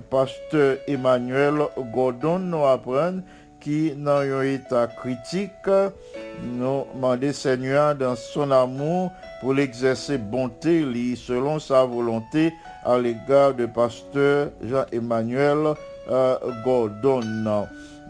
pasteur 0.10 0.78
Emmanuel 0.88 1.56
Gordon 1.94 2.40
nous 2.40 2.66
apprend 2.66 3.22
qui 3.64 3.92
dans 3.92 4.20
un 4.20 4.42
état 4.42 4.88
critique, 4.88 5.50
nous 6.44 6.86
demander 6.94 7.32
Seigneur 7.32 7.96
dans 7.96 8.16
son 8.16 8.52
amour 8.52 9.12
pour 9.40 9.54
l'exercer 9.54 10.18
bonté 10.18 10.84
selon 11.16 11.60
sa 11.60 11.86
volonté 11.86 12.54
à 12.84 12.98
l'égard 12.98 13.54
de 13.54 13.66
pasteur 13.66 14.50
Jean-Emmanuel 14.62 15.76
euh, 16.12 16.36
Gordon. 16.66 17.22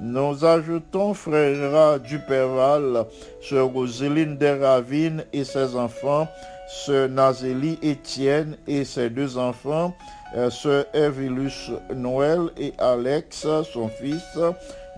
Nous 0.02 0.44
ajoutons 0.44 1.14
frère 1.14 2.00
Duperval, 2.00 3.06
sœur 3.42 3.68
Roseline 3.68 4.38
Deravine 4.38 5.24
et 5.32 5.44
ses 5.44 5.76
enfants, 5.76 6.28
sœur 6.68 7.10
Nazélie 7.10 7.78
Étienne 7.82 8.58
et 8.68 8.86
ses 8.86 9.10
deux 9.10 9.38
enfants, 9.38 9.94
euh, 10.36 10.50
sœur 10.50 10.86
Evilus 10.94 11.70
Noël 11.94 12.50
et 12.58 12.74
Alex, 12.80 13.46
son 13.72 13.88
fils, 13.88 14.40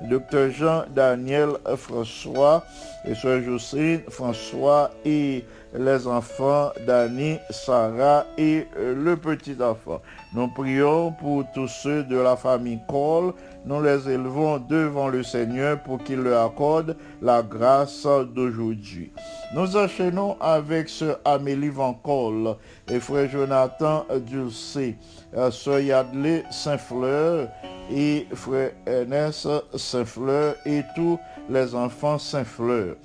docteur 0.10 0.50
Jean-Daniel 0.52 1.50
François 1.76 2.64
et 3.06 3.16
sœur 3.16 3.42
Jocelyne 3.44 4.02
François 4.10 4.92
et 5.04 5.46
les 5.78 6.08
enfants 6.08 6.72
d'Annie, 6.86 7.38
Sarah 7.50 8.26
et 8.38 8.68
euh, 8.78 8.96
le 8.96 9.18
petit 9.18 9.56
enfant. 9.62 10.02
Nous 10.34 10.48
prions 10.50 11.12
pour 11.12 11.44
tous 11.54 11.68
ceux 11.68 12.04
de 12.04 12.18
la 12.18 12.36
famille 12.36 12.80
Cole. 12.88 13.34
Nous 13.66 13.82
les 13.82 14.10
élevons 14.10 14.60
devant 14.60 15.08
le 15.08 15.24
Seigneur 15.24 15.82
pour 15.82 16.04
qu'il 16.04 16.20
leur 16.20 16.46
accorde 16.46 16.96
la 17.22 17.42
grâce 17.42 18.06
d'aujourd'hui. 18.34 19.12
Nous 19.54 19.76
enchaînons 19.76 20.38
avec 20.40 20.90
ce 20.90 21.16
Amélie 21.26 21.70
Van 21.70 21.94
Cole 21.94 22.56
et 22.90 23.00
frère 23.00 23.30
Jonathan 23.30 24.06
Dulcé, 24.28 24.98
euh, 25.36 25.52
sœur 25.52 25.80
Yadley 25.80 26.44
Saint-Fleur 26.52 27.50
et 27.92 28.28
frère 28.34 28.72
Ernest 28.86 29.48
Saint-Fleur 29.76 30.56
et 30.66 30.82
tous 30.96 31.20
les 31.50 31.76
enfants 31.76 32.18
Saint-Fleur. 32.18 32.96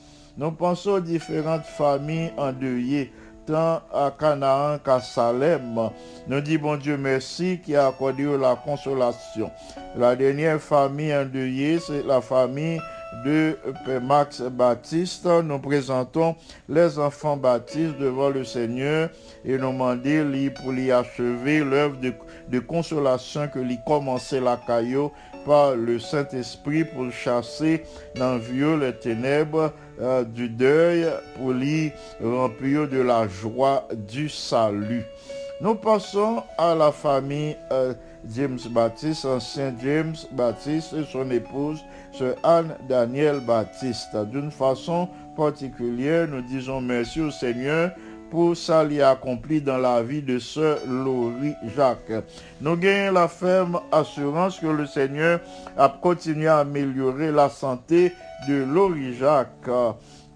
Nous 0.41 0.53
pensons 0.53 0.93
aux 0.93 1.01
différentes 1.01 1.67
familles 1.67 2.33
endeuillées, 2.39 3.13
tant 3.45 3.83
à 3.93 4.11
Canaan 4.19 4.79
qu'à 4.83 4.99
Salem. 4.99 5.91
Nous 6.29 6.41
disons 6.41 6.63
bon 6.63 6.77
Dieu 6.79 6.97
merci 6.97 7.61
qui 7.63 7.77
a 7.77 7.89
accordé 7.89 8.25
la 8.39 8.57
consolation. 8.57 9.51
La 9.95 10.17
dernière 10.17 10.59
famille 10.59 11.15
endeuillée, 11.15 11.79
c'est 11.79 12.03
la 12.07 12.23
famille 12.23 12.81
de 13.23 13.59
Père 13.85 14.01
Max 14.01 14.41
Baptiste. 14.41 15.27
Nous 15.27 15.59
présentons 15.59 16.35
les 16.71 16.99
enfants 16.99 17.37
baptistes 17.37 17.99
devant 17.99 18.31
le 18.31 18.43
Seigneur 18.43 19.11
et 19.45 19.59
nous 19.59 19.73
demandons 19.73 20.51
pour 20.57 20.73
lui 20.73 20.91
achever 20.91 21.63
l'œuvre 21.63 21.99
de, 22.49 22.59
consolation 22.61 23.47
que 23.49 23.59
lui 23.59 23.79
commençait 23.87 24.41
la 24.41 24.57
caillou 24.57 25.13
par 25.45 25.75
le 25.75 25.99
Saint-Esprit 25.99 26.85
pour 26.85 27.11
chasser 27.13 27.85
dans 28.17 28.39
vieux 28.39 28.77
les 28.77 28.93
ténèbres 28.93 29.73
euh, 30.01 30.25
du 30.25 30.49
deuil, 30.49 31.07
pour 31.37 31.53
lui 31.53 31.93
remplir 32.23 32.89
de 32.89 33.01
la 33.01 33.29
joie 33.29 33.87
du 34.09 34.29
salut. 34.29 35.05
Nous 35.61 35.75
passons 35.75 36.43
à 36.57 36.75
la 36.75 36.91
famille 36.91 37.57
euh, 37.71 37.93
James 38.35 38.59
Baptiste, 38.71 39.27
ancien 39.27 39.75
James 39.83 40.17
Baptiste 40.33 40.95
et 40.95 41.05
son 41.05 41.31
épouse, 41.31 41.85
sœur 42.13 42.37
Anne 42.43 42.77
Daniel 42.89 43.41
Baptiste. 43.41 44.17
D'une 44.31 44.51
façon 44.51 45.09
particulière, 45.37 46.29
nous 46.29 46.43
disons 46.43 46.81
merci 46.81 47.21
au 47.21 47.31
Seigneur 47.31 47.91
pour 48.31 48.57
ça 48.57 48.85
lui 48.85 49.03
accompli 49.03 49.61
dans 49.61 49.79
la 49.79 50.03
vie 50.03 50.23
de 50.23 50.39
sœur 50.39 50.79
Laurie 50.87 51.55
Jacques. 51.77 52.25
Nous 52.61 52.77
gagnons 52.77 53.13
la 53.13 53.29
ferme 53.29 53.81
assurance 53.91 54.59
que 54.59 54.67
le 54.67 54.87
Seigneur 54.87 55.41
a 55.77 55.89
continué 55.89 56.47
à 56.47 56.59
améliorer 56.59 57.33
la 57.33 57.49
santé 57.49 58.13
de 58.49 58.63
Laurie 58.63 59.15
Jacques. 59.15 59.69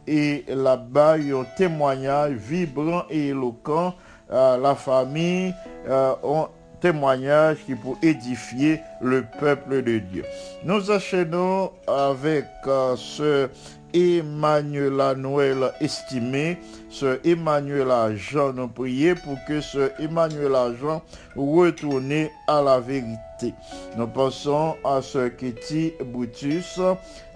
Et 0.06 0.44
là-bas, 0.48 1.18
il 1.18 1.28
y 1.28 1.32
a 1.32 1.38
un 1.38 1.46
témoignage 1.56 2.32
vibrant 2.32 3.04
et 3.08 3.28
éloquent. 3.28 3.94
Euh, 4.30 4.58
la 4.58 4.74
famille 4.74 5.54
euh, 5.88 6.14
ont 6.22 6.48
témoignage 6.80 7.64
qui 7.64 7.74
pour 7.74 7.96
édifier 8.02 8.80
le 9.00 9.24
peuple 9.40 9.82
de 9.82 9.98
Dieu. 9.98 10.24
Nous 10.64 10.90
enchaînons 10.90 11.70
avec 11.86 12.44
euh, 12.66 12.94
ce 12.96 13.48
Emmanuel 13.94 15.14
Noël 15.16 15.72
estimé, 15.80 16.58
ce 16.90 17.18
Emmanuel 17.24 18.16
Jean, 18.16 18.52
nous 18.52 18.68
prions 18.68 19.14
pour 19.14 19.36
que 19.46 19.60
ce 19.60 19.90
Emmanuel 20.02 20.76
Jean 20.80 21.00
retourne 21.36 22.28
à 22.48 22.60
la 22.60 22.80
vérité. 22.80 23.54
Nous 23.96 24.08
pensons 24.08 24.74
à 24.84 25.00
ce 25.00 25.28
Kitty 25.28 25.92
Brutus, 26.04 26.80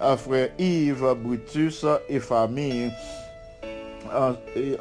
à 0.01 0.17
frère 0.17 0.49
Yves 0.59 1.15
Brutus 1.23 1.87
et 2.09 2.19
famille, 2.19 2.91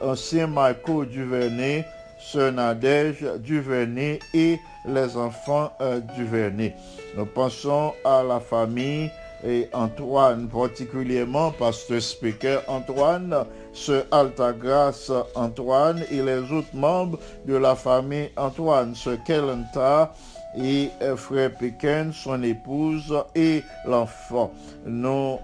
ancien 0.02 0.48
Michael 0.48 1.08
Duvernay, 1.08 1.86
sœur 2.20 2.52
Nadège 2.52 3.24
Duvernay 3.40 4.20
et 4.34 4.58
les 4.88 5.16
enfants 5.16 5.72
euh, 5.82 6.00
Duvernay. 6.16 6.74
Nous 7.16 7.26
pensons 7.26 7.94
à 8.04 8.24
la 8.24 8.40
famille 8.40 9.12
et 9.46 9.70
Antoine, 9.74 10.48
particulièrement 10.48 11.52
pasteur 11.52 12.02
speaker 12.02 12.64
Antoine, 12.68 13.46
ce 13.74 14.04
Altagrace 14.12 15.12
Antoine 15.36 16.04
et 16.12 16.22
les 16.22 16.52
autres 16.52 16.74
membres 16.74 17.20
de 17.46 17.56
la 17.56 17.76
famille 17.76 18.30
Antoine, 18.38 18.96
ce 18.96 19.12
Kelenta 19.26 20.14
et 20.58 20.90
euh, 21.02 21.16
frère 21.16 21.54
Pékin, 21.54 22.12
son 22.12 22.42
épouse 22.42 23.14
et 23.36 23.64
l'enfant. 23.86 24.52
Nous 24.86 25.38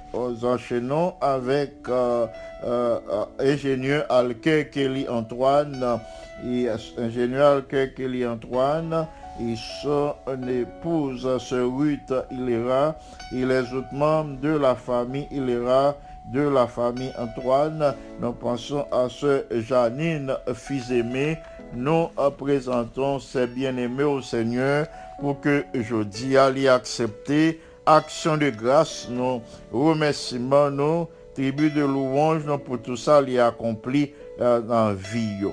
enchaînons 0.43 1.13
avec 1.21 1.73
euh, 1.87 2.25
euh, 2.63 2.99
ingénieur 3.39 4.05
Kelly 4.41 5.07
Antoine 5.07 5.99
et 6.45 6.67
euh, 6.69 6.77
ingénieur 6.97 7.63
Kelly 7.67 8.25
Antoine 8.25 9.07
et 9.39 9.55
son 9.55 10.13
épouse, 10.47 11.27
ce 11.39 11.55
Ruth 11.55 12.13
Hilera 12.31 12.95
et 13.31 13.45
les 13.45 13.73
autres 13.73 13.93
membres 13.93 14.39
de 14.41 14.49
la 14.49 14.75
famille 14.75 15.27
Hilera 15.31 15.95
de 16.31 16.41
la 16.41 16.67
famille 16.67 17.11
Antoine. 17.17 17.93
Nous 18.19 18.31
pensons 18.33 18.85
à 18.91 19.07
ce 19.09 19.43
Janine 19.51 20.35
fils 20.53 20.89
aimé. 20.91 21.37
Nous 21.75 22.07
présentons 22.37 23.19
ces 23.19 23.47
bien-aimés 23.47 24.03
au 24.03 24.21
Seigneur 24.21 24.87
pour 25.19 25.41
que 25.41 25.65
jeudi 25.73 26.37
allez 26.37 26.67
accepter 26.67 27.59
action 27.85 28.37
de 28.37 28.49
grâce, 28.49 29.07
nous 29.09 29.41
remerciements, 29.71 30.69
nous 30.69 31.07
tribu 31.33 31.69
de 31.71 31.81
louange, 31.81 32.43
pour 32.65 32.81
tout 32.81 32.95
ça 32.95 33.21
les 33.21 33.39
accompli 33.39 34.11
euh, 34.39 34.61
dans 34.61 34.89
la 34.89 34.93
vie. 34.93 35.45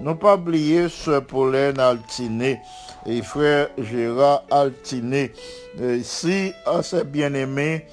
Nous 0.00 0.14
pas 0.14 0.36
oublier 0.36 0.88
ce 0.88 1.18
Pauline 1.18 1.80
Altiné 1.80 2.60
et 3.04 3.20
frère 3.22 3.68
Gérard 3.78 4.44
Altiné. 4.50 5.32
Euh, 5.80 5.96
Ici, 5.96 6.52
à 6.66 6.82
ces 6.82 7.02
bien-aimés, 7.04 7.86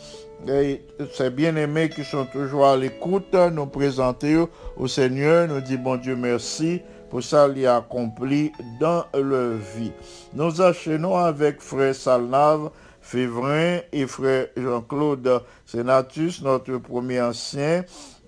et 0.47 0.81
ces 1.13 1.31
bien-aimés 1.31 1.89
qui 1.89 2.03
sont 2.03 2.25
toujours 2.25 2.67
à 2.67 2.77
l'écoute, 2.77 3.33
nous 3.51 3.65
présenter 3.65 4.37
au 4.77 4.87
Seigneur, 4.87 5.47
nous 5.47 5.61
dit 5.61 5.77
bon 5.77 5.95
Dieu 5.95 6.15
merci 6.15 6.81
pour 7.09 7.23
ça 7.23 7.47
il 7.55 7.65
accompli 7.65 8.51
dans 8.79 9.05
leur 9.13 9.53
vie. 9.77 9.91
Nous 10.33 10.61
enchaînons 10.61 11.15
avec 11.15 11.61
frère 11.61 11.95
Salnave, 11.95 12.69
Févrin 13.05 13.81
et 13.93 14.07
frère 14.07 14.47
Jean-Claude 14.57 15.43
Sénatus, 15.67 16.41
notre 16.41 16.77
premier 16.77 17.21
ancien, 17.21 17.85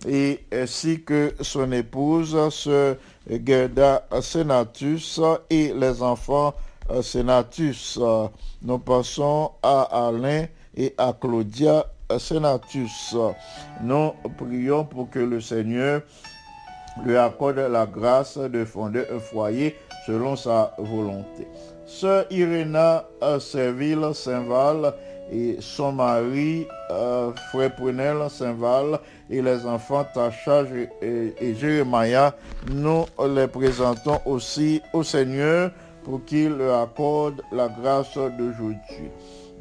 et 0.07 0.45
ainsi 0.53 1.01
que 1.01 1.33
son 1.41 1.71
épouse, 1.71 2.37
sœur 2.51 2.97
Gerda 3.27 4.07
Sénatus 4.21 5.19
et 5.49 5.73
les 5.73 6.03
enfants 6.03 6.53
Sénatus. 7.01 7.99
Nous 8.61 8.77
passons 8.77 9.53
à 9.63 10.07
Alain 10.09 10.45
et 10.75 10.93
à 10.99 11.11
Claudia 11.19 11.87
Sénatus. 12.19 13.15
Nous 13.81 14.11
prions 14.37 14.85
pour 14.85 15.09
que 15.09 15.17
le 15.17 15.41
Seigneur 15.41 16.03
lui 17.03 17.17
accorde 17.17 17.57
la 17.57 17.87
grâce 17.87 18.37
de 18.37 18.63
fonder 18.63 19.05
un 19.11 19.19
foyer 19.19 19.75
selon 20.05 20.35
sa 20.35 20.75
volonté. 20.77 21.47
Sœur 21.87 22.25
Iréna 22.29 23.05
Serville 23.39 24.13
Saint-Val 24.13 24.93
et 25.31 25.57
son 25.59 25.93
mari, 25.93 26.67
euh, 26.91 27.31
Frère 27.51 27.73
Prunel 27.75 28.29
Saint-Val 28.29 28.99
et 29.29 29.41
les 29.41 29.65
enfants 29.65 30.05
Tacha 30.13 30.63
et, 31.01 31.33
et 31.39 31.55
Jérémia, 31.55 32.35
nous 32.71 33.05
les 33.33 33.47
présentons 33.47 34.19
aussi 34.25 34.81
au 34.93 35.03
Seigneur 35.03 35.71
pour 36.03 36.23
qu'il 36.25 36.49
leur 36.57 36.83
accorde 36.83 37.41
la 37.51 37.69
grâce 37.69 38.15
d'aujourd'hui. 38.37 39.09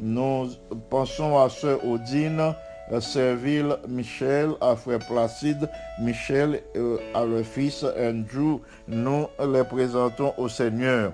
Nous 0.00 0.48
pensons 0.90 1.38
à 1.38 1.48
Sœur 1.48 1.84
Odine, 1.86 2.54
euh, 2.92 3.00
Serville 3.00 3.76
Michel, 3.88 4.50
à 4.60 4.76
Frère 4.76 4.98
Placide 4.98 5.68
Michel, 6.00 6.60
euh, 6.76 6.98
à 7.14 7.24
leur 7.24 7.44
fils 7.44 7.84
Andrew. 7.98 8.60
Nous 8.88 9.26
les 9.52 9.64
présentons 9.64 10.34
au 10.36 10.48
Seigneur. 10.48 11.12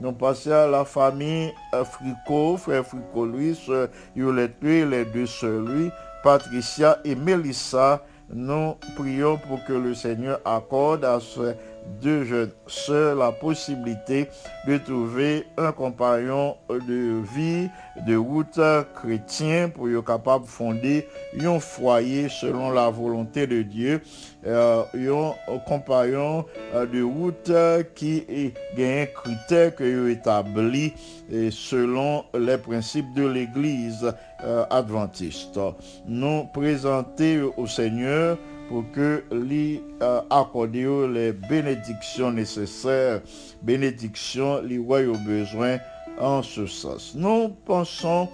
Nous 0.00 0.12
passons 0.12 0.50
à 0.52 0.66
la 0.66 0.86
famille 0.86 1.52
Fricot, 1.72 2.56
frère 2.56 2.86
Fricot, 2.86 3.26
lui, 3.26 3.54
sœur 3.54 3.88
Yolette, 4.16 4.56
les 4.62 5.04
deux 5.04 5.26
sœurs, 5.26 5.62
Patricia 6.22 6.98
et 7.04 7.14
Mélissa. 7.14 8.02
Nous 8.32 8.76
prions 8.96 9.36
pour 9.36 9.62
que 9.66 9.74
le 9.74 9.94
Seigneur 9.94 10.40
accorde 10.44 11.04
à 11.04 11.18
ces 11.20 11.54
deux 12.00 12.24
jeunes 12.24 12.52
sœurs 12.66 13.16
la 13.16 13.32
possibilité 13.32 14.28
de 14.66 14.78
trouver 14.78 15.46
un 15.56 15.72
compagnon 15.72 16.56
de 16.68 17.22
vie, 17.34 17.68
de 18.06 18.16
route 18.16 18.60
chrétien 18.94 19.68
pour 19.68 19.88
être 19.88 20.04
capable 20.04 20.44
de 20.44 20.50
fonder 20.50 21.08
un 21.40 21.58
foyer 21.58 22.28
selon 22.28 22.70
la 22.70 22.90
volonté 22.90 23.46
de 23.46 23.62
Dieu, 23.62 24.02
euh, 24.46 24.82
un 24.94 25.58
compagnon 25.66 26.44
euh, 26.74 26.86
de 26.86 27.02
route 27.02 27.52
qui 27.94 28.24
est 28.28 28.54
un 28.78 29.06
critère 29.06 29.74
que 29.74 30.08
établi 30.10 30.94
et 31.30 31.50
selon 31.50 32.24
les 32.34 32.58
principes 32.58 33.12
de 33.14 33.26
l'Église 33.26 34.12
euh, 34.44 34.64
adventiste. 34.70 35.58
Nous 36.06 36.44
présenter 36.52 37.40
au 37.40 37.66
Seigneur 37.66 38.38
pour 38.70 38.84
que 38.92 39.24
lui 39.32 39.82
euh, 40.00 40.20
les 41.08 41.32
bénédictions 41.32 42.30
nécessaires, 42.30 43.20
bénédictions 43.62 44.62
lui 44.62 44.78
au 45.06 45.16
besoin 45.26 45.78
en 46.20 46.40
ce 46.40 46.66
sens. 46.66 47.14
Nous 47.16 47.48
pensons 47.66 48.28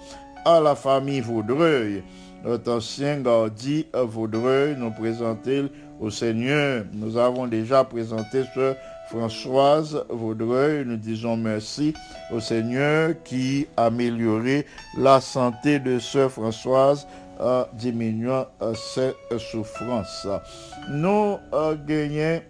à 0.45 0.61
la 0.61 0.75
famille 0.75 1.23
Vaudreuil. 1.23 2.03
Notre 2.45 2.71
ancien 2.71 3.21
Gardi 3.21 3.87
Vaudreuil 3.95 4.77
nous 4.79 4.91
présenter 4.91 5.65
au 5.99 6.11
Seigneur? 6.11 6.85
Nous 6.93 7.17
avons 7.17 7.47
déjà 7.47 7.83
présenté 7.83 8.43
ce 8.55 8.75
Françoise 9.09 10.05
Vaudreuil, 10.09 10.85
nous 10.85 10.97
disons 10.97 11.37
merci 11.37 11.95
au 12.33 12.41
Seigneur 12.41 13.15
qui 13.25 13.69
a 13.77 13.87
amélioré 13.87 14.67
la 14.99 15.21
santé 15.21 15.79
de 15.79 15.99
sœur 16.01 16.31
Françoise 16.31 17.07
en 17.39 17.67
diminuant 17.75 18.47
euh, 18.63 18.75
ses 18.75 19.13
souffrances. 19.39 20.27
Nous 20.91 21.39
euh, 21.53 21.77
gagnons 21.87 22.43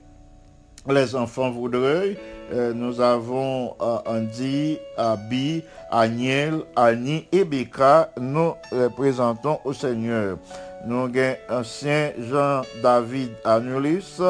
les 0.88 1.14
enfants 1.14 1.50
Vaudreuil. 1.50 2.16
Euh, 2.52 2.72
nous 2.72 3.00
avons 3.00 3.74
Andy, 4.06 4.78
Abi, 4.96 5.62
Agnel, 5.90 6.60
Annie 6.76 7.26
et 7.32 7.44
Beka. 7.44 8.12
Nous 8.18 8.52
les 8.72 8.88
présentons 8.96 9.58
au 9.64 9.72
Seigneur. 9.72 10.38
Nous 10.86 11.02
avons 11.04 11.36
ancien 11.50 12.12
Jean-David 12.18 13.30
Anulis, 13.44 14.20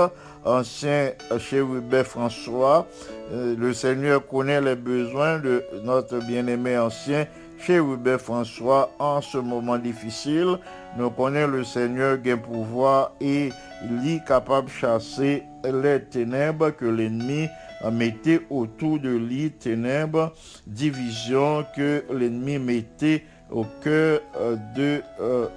ancien 0.46 1.10
chérubin 1.38 2.04
François. 2.04 2.86
le 3.32 3.72
Seigneur 3.72 4.26
connaît 4.26 4.60
les 4.60 4.76
besoins 4.76 5.38
de 5.38 5.64
notre 5.84 6.18
bien-aimé 6.26 6.78
ancien 6.78 7.26
Hubert 7.68 8.20
François 8.20 8.90
en 8.98 9.20
ce 9.20 9.38
moment 9.38 9.78
difficile. 9.78 10.58
Nous 10.96 11.10
connaissons 11.10 11.50
le 11.50 11.64
Seigneur 11.64 12.22
qui 12.22 12.34
pouvoir 12.34 13.12
et 13.20 13.50
il 13.84 14.08
est 14.08 14.24
capable 14.24 14.68
de 14.68 14.72
chasser 14.72 15.42
les 15.64 16.00
ténèbres 16.02 16.70
que 16.70 16.84
l'ennemi 16.84 17.48
mettait 17.92 18.40
autour 18.50 18.98
de 18.98 19.10
lui, 19.10 19.50
ténèbres, 19.50 20.32
division 20.66 21.64
que 21.76 22.04
l'ennemi 22.10 22.58
mettait 22.58 23.24
au 23.50 23.64
cœur 23.82 24.20
euh, 24.36 24.56
de 24.74 25.02
euh, 25.20 25.48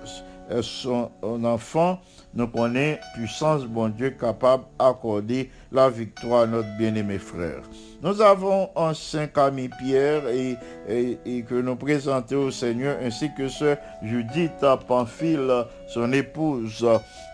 son 0.61 1.09
enfant. 1.43 1.99
Nous 2.39 2.47
connaissons 2.47 3.01
puissance, 3.15 3.65
bon 3.65 3.89
Dieu, 3.89 4.11
capable 4.11 4.63
d'accorder 4.79 5.51
la 5.73 5.89
victoire 5.89 6.43
à 6.43 6.47
notre 6.47 6.69
bien-aimé 6.77 7.17
frère. 7.17 7.63
Nous 8.01 8.21
avons 8.21 8.69
un 8.77 8.93
Saint 8.93 9.27
Camille 9.27 9.69
Pierre 9.77 10.25
et, 10.29 10.55
et, 10.87 11.41
que 11.41 11.55
nous 11.55 11.75
présentons 11.75 12.43
au 12.43 12.51
Seigneur, 12.51 12.95
ainsi 13.03 13.29
que 13.37 13.49
ce 13.49 13.75
Judith 14.01 14.65
Pamphile, 14.87 15.65
son 15.89 16.13
épouse. 16.13 16.87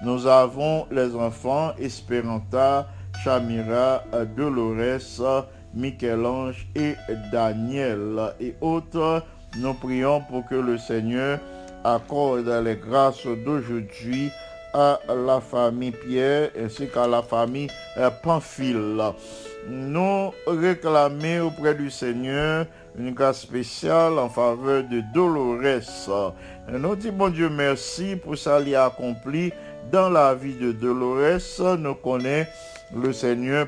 Nous 0.04 0.26
avons 0.26 0.88
les 0.90 1.16
enfants 1.16 1.74
Esperanta, 1.80 2.88
Chamira, 3.24 4.02
Dolores, 4.36 5.46
Michel-Ange 5.76 6.68
et 6.74 6.96
Daniel 7.32 8.34
et 8.40 8.56
autres. 8.60 9.22
Nous 9.60 9.76
prions 9.76 10.22
pour 10.22 10.48
que 10.48 10.56
le 10.56 10.80
Seigneur 10.80 11.38
accorde 11.84 12.50
les 12.66 12.78
grâces 12.78 13.28
d'aujourd'hui 13.46 14.32
la 14.76 15.42
famille 15.42 15.92
Pierre 15.92 16.52
ainsi 16.60 16.88
qu'à 16.88 17.08
la 17.08 17.22
famille 17.22 17.70
Pamphile. 18.24 19.02
Nous 19.68 20.32
réclamons 20.46 21.48
auprès 21.48 21.74
du 21.74 21.90
Seigneur 21.90 22.66
une 22.98 23.14
grâce 23.14 23.42
spéciale 23.42 24.20
en 24.20 24.30
faveur 24.30 24.84
de 24.84 25.02
Dolores. 25.14 26.34
Nous 26.70 26.96
disons, 26.96 27.14
bon 27.14 27.30
Dieu, 27.30 27.50
merci 27.50 28.16
pour 28.16 28.38
ça 28.38 28.62
qui 28.62 28.76
accompli 28.76 29.52
dans 29.92 30.10
la 30.10 30.34
vie 30.36 30.56
de 30.56 30.72
Dolores. 30.72 31.78
Nous 31.78 31.96
connaissons 31.96 32.50
le 32.96 33.12
Seigneur 33.12 33.68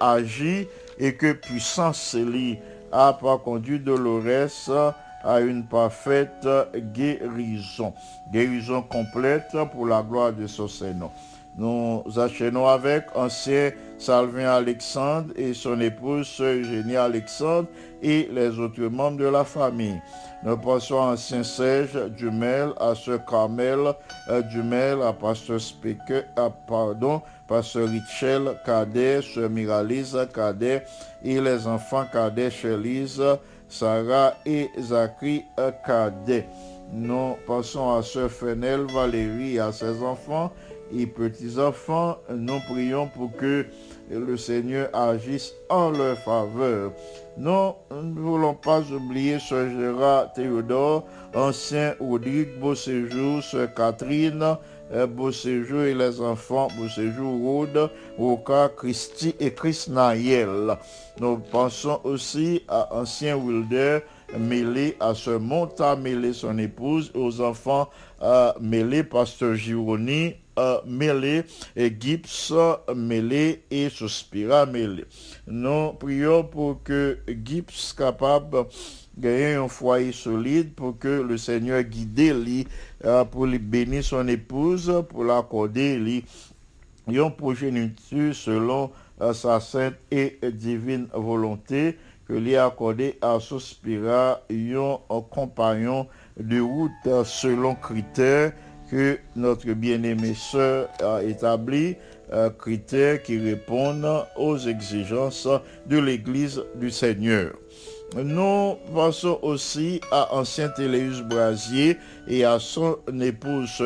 agit 0.00 0.68
et 0.98 1.14
que 1.14 1.32
puissance 1.32 2.14
lui 2.14 2.58
a 2.92 3.12
pas 3.12 3.38
conduit 3.38 3.78
Dolores 3.78 4.94
à 5.24 5.40
une 5.40 5.64
parfaite 5.64 6.46
guérison. 6.92 7.92
Guérison 8.30 8.82
complète 8.82 9.56
pour 9.72 9.86
la 9.86 10.02
gloire 10.02 10.32
de 10.32 10.46
son 10.46 10.68
Seigneur. 10.68 11.10
Nous 11.56 12.02
enchaînons 12.16 12.66
avec 12.66 13.04
ancien 13.14 13.72
Salvin 13.98 14.48
Alexandre 14.48 15.34
et 15.36 15.52
son 15.52 15.80
épouse 15.80 16.40
Eugénie 16.40 16.96
Alexandre 16.96 17.68
et 18.00 18.28
les 18.32 18.58
autres 18.58 18.80
membres 18.84 19.18
de 19.18 19.26
la 19.26 19.44
famille. 19.44 20.00
Nous 20.44 20.56
passons 20.56 20.96
à 20.96 21.12
ancien 21.12 21.44
Serge 21.44 22.10
Dumel, 22.16 22.70
à 22.80 22.94
Sœur 22.94 23.24
Carmel 23.26 23.78
euh, 24.28 24.42
Dumel, 24.42 25.02
à 25.02 25.12
Pasteur 25.12 25.60
Speaker, 25.60 26.24
à, 26.36 26.50
pardon, 26.50 27.20
Pasteur 27.46 27.88
Richel 27.88 28.58
Cadet, 28.64 29.20
Sœur 29.22 29.50
Miralise 29.50 30.18
Cadet 30.34 30.84
et 31.22 31.40
les 31.40 31.66
enfants 31.66 32.06
Cadet 32.10 32.50
Chelise, 32.50 33.22
Sarah 33.72 34.34
et 34.44 34.68
Zachary 34.78 35.44
Cadet. 35.86 36.46
Nous 36.92 37.36
passons 37.46 37.94
à 37.96 38.02
Sœur 38.02 38.30
Fenel 38.30 38.82
Valérie 38.92 39.58
à 39.58 39.72
ses 39.72 40.02
enfants 40.02 40.52
et 40.94 41.06
petits-enfants, 41.06 42.18
nous 42.30 42.60
prions 42.70 43.08
pour 43.08 43.34
que 43.36 43.64
le 44.10 44.36
Seigneur 44.36 44.94
agisse 44.94 45.54
en 45.70 45.90
leur 45.90 46.18
faveur. 46.18 46.92
Nous 47.38 47.72
ne 47.90 48.20
voulons 48.20 48.54
pas 48.54 48.82
oublier 48.92 49.38
ce 49.38 49.70
Gérard 49.70 50.34
Théodore, 50.34 51.06
ancien 51.34 51.94
Rodrigue 51.98 52.58
Beauséjour, 52.60 53.42
Sœur 53.42 53.72
Catherine, 53.74 54.58
euh, 54.92 55.06
Beauséjour 55.06 55.82
et 55.82 55.94
les 55.94 56.20
enfants, 56.20 56.68
Beauséjour 56.76 57.40
Rode, 57.40 57.90
Roca, 58.18 58.70
Christy 58.76 59.34
et 59.40 59.52
Chris 59.52 59.86
Naël. 59.88 60.76
Nous 61.20 61.38
pensons 61.38 62.00
aussi 62.04 62.62
à 62.68 62.94
ancien 62.94 63.36
Wilder, 63.36 64.00
mêlé 64.38 64.96
à 65.00 65.14
ce 65.14 65.30
Monta 65.30 65.96
mêlé 65.96 66.32
son 66.32 66.58
épouse, 66.58 67.10
aux 67.14 67.40
enfants 67.40 67.88
euh, 68.22 68.52
mêlés, 68.60 69.04
pasteur 69.04 69.54
Gironi, 69.54 70.34
euh, 70.58 70.78
mêlé, 70.86 71.44
et 71.74 71.94
Gibbs 71.98 72.52
mêlé 72.94 73.62
et 73.70 73.88
Suspira 73.88 74.66
mêlé. 74.66 75.04
Nous 75.46 75.92
prions 75.94 76.44
pour 76.44 76.82
que 76.82 77.18
Gibbs 77.44 77.94
capable 77.96 78.66
gagner 79.18 79.54
un 79.54 79.68
foyer 79.68 80.12
solide 80.12 80.74
pour 80.74 80.98
que 80.98 81.08
le 81.08 81.36
Seigneur 81.36 81.82
guide 81.82 82.44
lui 82.44 82.66
euh, 83.04 83.24
pour 83.24 83.46
lui 83.46 83.58
bénir 83.58 84.04
son 84.04 84.26
épouse, 84.28 84.92
pour 85.08 85.24
l'accorder 85.24 85.96
lui 85.96 86.24
une 87.08 87.30
progéniture 87.32 88.34
selon 88.34 88.90
euh, 89.20 89.32
sa 89.32 89.60
sainte 89.60 89.94
et 90.10 90.38
divine 90.52 91.08
volonté 91.12 91.98
que 92.26 92.34
lui 92.34 92.56
accordé 92.56 93.18
à 93.20 93.38
Sospira 93.40 94.40
un 94.50 95.20
compagnon 95.30 96.06
de 96.38 96.60
route 96.60 96.90
euh, 97.06 97.24
selon 97.24 97.74
critères 97.74 98.52
que 98.90 99.18
notre 99.36 99.72
bien-aimée 99.72 100.34
sœur 100.34 100.88
a 101.02 101.22
établi, 101.22 101.96
critères 102.58 103.22
qui 103.22 103.38
répondent 103.38 104.26
aux 104.36 104.58
exigences 104.58 105.48
de 105.86 105.98
l'Église 105.98 106.62
du 106.74 106.90
Seigneur. 106.90 107.52
Nous 108.14 108.76
pensons 108.92 109.38
aussi 109.40 110.00
à 110.10 110.34
ancien 110.34 110.68
Téléus 110.68 111.22
Brasier 111.22 111.96
et 112.28 112.44
à 112.44 112.58
son 112.58 112.98
épouse 113.20 113.82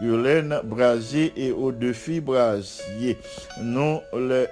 Yolène 0.00 0.60
Brasier 0.64 1.32
et 1.36 1.52
aux 1.52 1.72
deux 1.72 1.94
filles 1.94 2.20
Brasier. 2.20 3.16
Nous, 3.62 4.00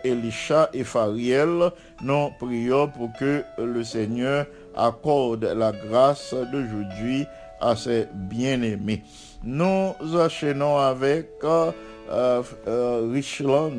Elisha 0.04 0.70
et 0.72 0.84
Fariel, 0.84 1.70
nous 2.02 2.30
prions 2.38 2.88
pour 2.88 3.10
que 3.18 3.42
le 3.58 3.84
Seigneur 3.84 4.46
accorde 4.74 5.44
la 5.44 5.72
grâce 5.72 6.34
d'aujourd'hui 6.50 7.26
à 7.60 7.76
ses 7.76 8.06
bien-aimés. 8.14 9.02
Nous 9.44 9.92
enchaînons 10.14 10.78
avec 10.78 11.28
euh, 11.44 11.72
euh, 12.10 13.08
Richland, 13.12 13.72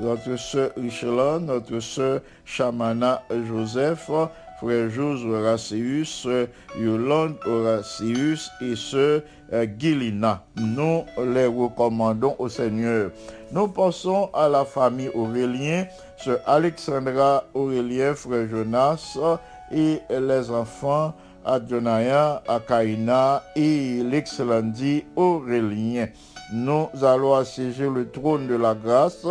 notre 0.00 0.36
soeur 0.36 0.70
Richland, 0.76 1.40
notre 1.40 1.80
soeur 1.80 2.20
Chamana 2.44 3.22
Joseph, 3.48 4.10
frère 4.58 4.90
Jos 4.90 5.24
Horaceus, 5.24 6.26
Yolande 6.78 7.36
Horaceus 7.46 8.50
et 8.60 8.76
sœur 8.76 9.22
Guilina. 9.52 10.42
Nous 10.56 11.04
les 11.18 11.46
recommandons 11.46 12.34
au 12.38 12.48
Seigneur. 12.48 13.10
Nous 13.52 13.68
pensons 13.68 14.30
à 14.34 14.48
la 14.48 14.64
famille 14.64 15.10
Aurélien, 15.14 15.86
sœur 16.16 16.40
Alexandra 16.46 17.44
Aurélien, 17.54 18.14
frère 18.14 18.48
Jonas 18.48 19.18
et 19.72 20.00
les 20.10 20.50
enfants 20.50 21.14
Adjonaya, 21.44 22.42
Akaina 22.48 23.42
et 23.54 24.02
l'excellent 24.02 24.72
Aurélien. 25.14 26.08
Nous 26.52 26.88
allons 27.02 27.34
assiéger 27.34 27.88
le 27.88 28.08
trône 28.10 28.46
de 28.46 28.56
la 28.56 28.74
grâce 28.74 29.26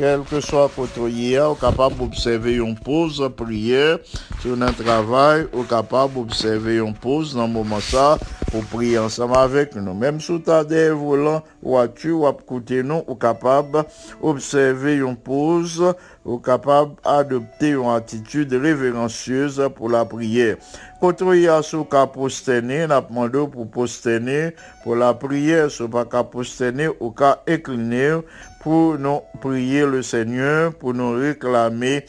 quel 0.00 0.22
que 0.22 0.40
soit 0.40 0.70
votre 0.78 1.10
hier, 1.10 1.54
capable 1.60 1.98
d'observer 1.98 2.54
une 2.54 2.74
pause 2.74 3.22
prière 3.36 3.98
sur 4.40 4.56
notre 4.56 4.82
travail, 4.82 5.46
ou 5.52 5.62
capable 5.62 6.14
d'observer 6.14 6.78
une 6.78 6.94
pause 6.94 7.34
dans 7.34 7.46
le 7.46 7.52
moment 7.52 7.80
ça 7.80 8.18
pour 8.50 8.64
prier 8.64 8.98
ensemble 8.98 9.36
avec 9.36 9.76
nous. 9.76 9.92
Même 9.92 10.18
sous 10.18 10.38
ta 10.38 10.64
des 10.64 10.88
volant, 10.88 11.42
voiture, 11.62 12.20
ou 12.20 12.26
à 12.26 12.32
côté 12.32 12.82
nous, 12.82 13.02
ou 13.06 13.14
capable 13.14 13.84
d'observer 14.22 14.96
une 14.96 15.16
pause, 15.16 15.84
ou 16.24 16.38
capable 16.38 16.92
d'adopter 17.04 17.72
une 17.72 17.90
attitude 17.90 18.54
révérencieuse 18.54 19.62
pour 19.76 19.90
la 19.90 20.06
prière. 20.06 20.56
A 21.02 21.62
ce 21.62 21.82
cas 21.84 22.06
posterné, 22.06 22.86
n'a 22.86 23.00
demandé 23.00 23.38
pour 23.50 23.66
posterner, 23.70 24.54
pour 24.82 24.96
la 24.96 25.14
prière, 25.14 25.70
ce 25.70 25.84
pas 25.84 26.04
qu'à 26.04 26.24
posterner, 26.24 26.88
ou 27.00 27.14
incliner, 27.46 28.18
pour 28.60 28.98
nous 28.98 29.20
prier 29.40 29.86
le 29.86 30.02
Seigneur, 30.02 30.74
pour 30.74 30.94
nous 30.94 31.12
réclamer 31.12 32.04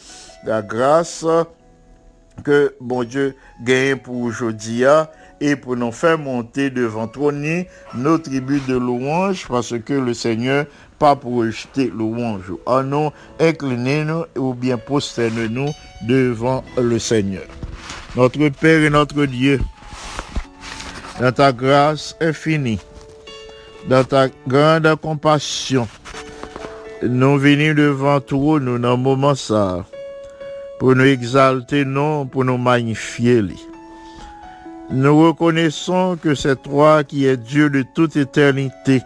la 0.45 0.62
grâce 0.62 1.26
que 2.43 2.76
bon 2.80 3.04
Dieu 3.04 3.36
gagne 3.64 3.97
pour 3.97 4.20
aujourd'hui 4.22 4.84
et 5.39 5.56
pour 5.56 5.76
nous 5.76 5.91
faire 5.91 6.18
monter 6.18 6.70
devant 6.70 7.08
trône 7.08 7.66
nos 7.95 8.18
tribus 8.18 8.66
de 8.68 8.76
louange 8.76 9.47
parce 9.47 9.74
que 9.80 9.93
le 9.93 10.14
Seigneur 10.14 10.66
pas 10.99 11.16
pour 11.16 11.38
rejeter 11.38 11.88
louange. 11.88 12.54
En 12.66 12.84
nous, 12.84 13.10
inclinez-nous 13.39 14.26
ou 14.38 14.54
bien 14.54 14.78
prosternez-nous 14.78 15.70
devant 16.08 16.64
le 16.78 16.99
Seigneur. 16.99 17.43
Notre 18.16 18.49
Père 18.49 18.84
et 18.84 18.89
notre 18.89 19.26
Dieu, 19.26 19.60
dans 21.20 21.32
ta 21.32 21.52
grâce 21.52 22.16
infinie, 22.22 22.80
dans 23.88 24.04
ta 24.04 24.28
grande 24.47 24.95
compassion, 25.02 25.88
nous 27.04 27.38
venons 27.39 27.74
devant 27.74 28.20
toi, 28.20 28.60
nous, 28.60 28.78
dans 28.78 28.91
le 28.91 28.97
moment 28.97 29.34
ça, 29.34 29.86
pour 30.80 30.95
nous 30.95 31.06
exalter, 31.06 31.84
non, 31.84 32.28
pour 32.28 32.45
nous 32.45 32.58
magnifier. 32.58 33.43
Nous 34.91 35.28
reconnaissons 35.28 36.18
que 36.22 36.36
c'est 36.36 36.62
toi 36.62 37.04
qui 37.04 37.26
es 37.26 37.38
Dieu 37.38 37.70
de 37.70 37.84
toute 37.95 38.16
éternité. 38.18 39.02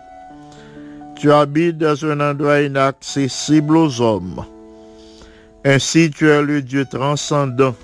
Tu 1.16 1.32
habites 1.32 1.78
dans 1.78 2.06
un 2.06 2.20
endroit 2.20 2.62
inaccessible 2.62 3.78
aux 3.78 4.02
hommes. 4.02 4.44
Ainsi, 5.64 6.12
tu 6.12 6.28
es 6.28 6.42
le 6.42 6.62
Dieu 6.62 6.86
transcendant. 6.86 7.76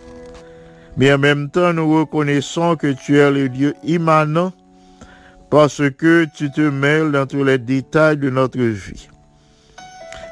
Mais 0.98 1.14
en 1.14 1.20
même 1.20 1.50
temps, 1.50 1.72
nous 1.72 2.00
reconnaissons 2.00 2.76
que 2.76 2.92
tu 2.92 3.18
es 3.18 3.32
le 3.32 3.48
Dieu 3.48 3.76
immanent 3.84 4.52
parce 5.50 5.82
que 5.98 6.26
tu 6.36 6.52
te 6.52 6.62
mêles 6.62 7.12
dans 7.12 7.26
tous 7.26 7.46
les 7.46 7.58
détails 7.58 8.18
de 8.18 8.30
notre 8.30 8.60
vie 8.60 9.11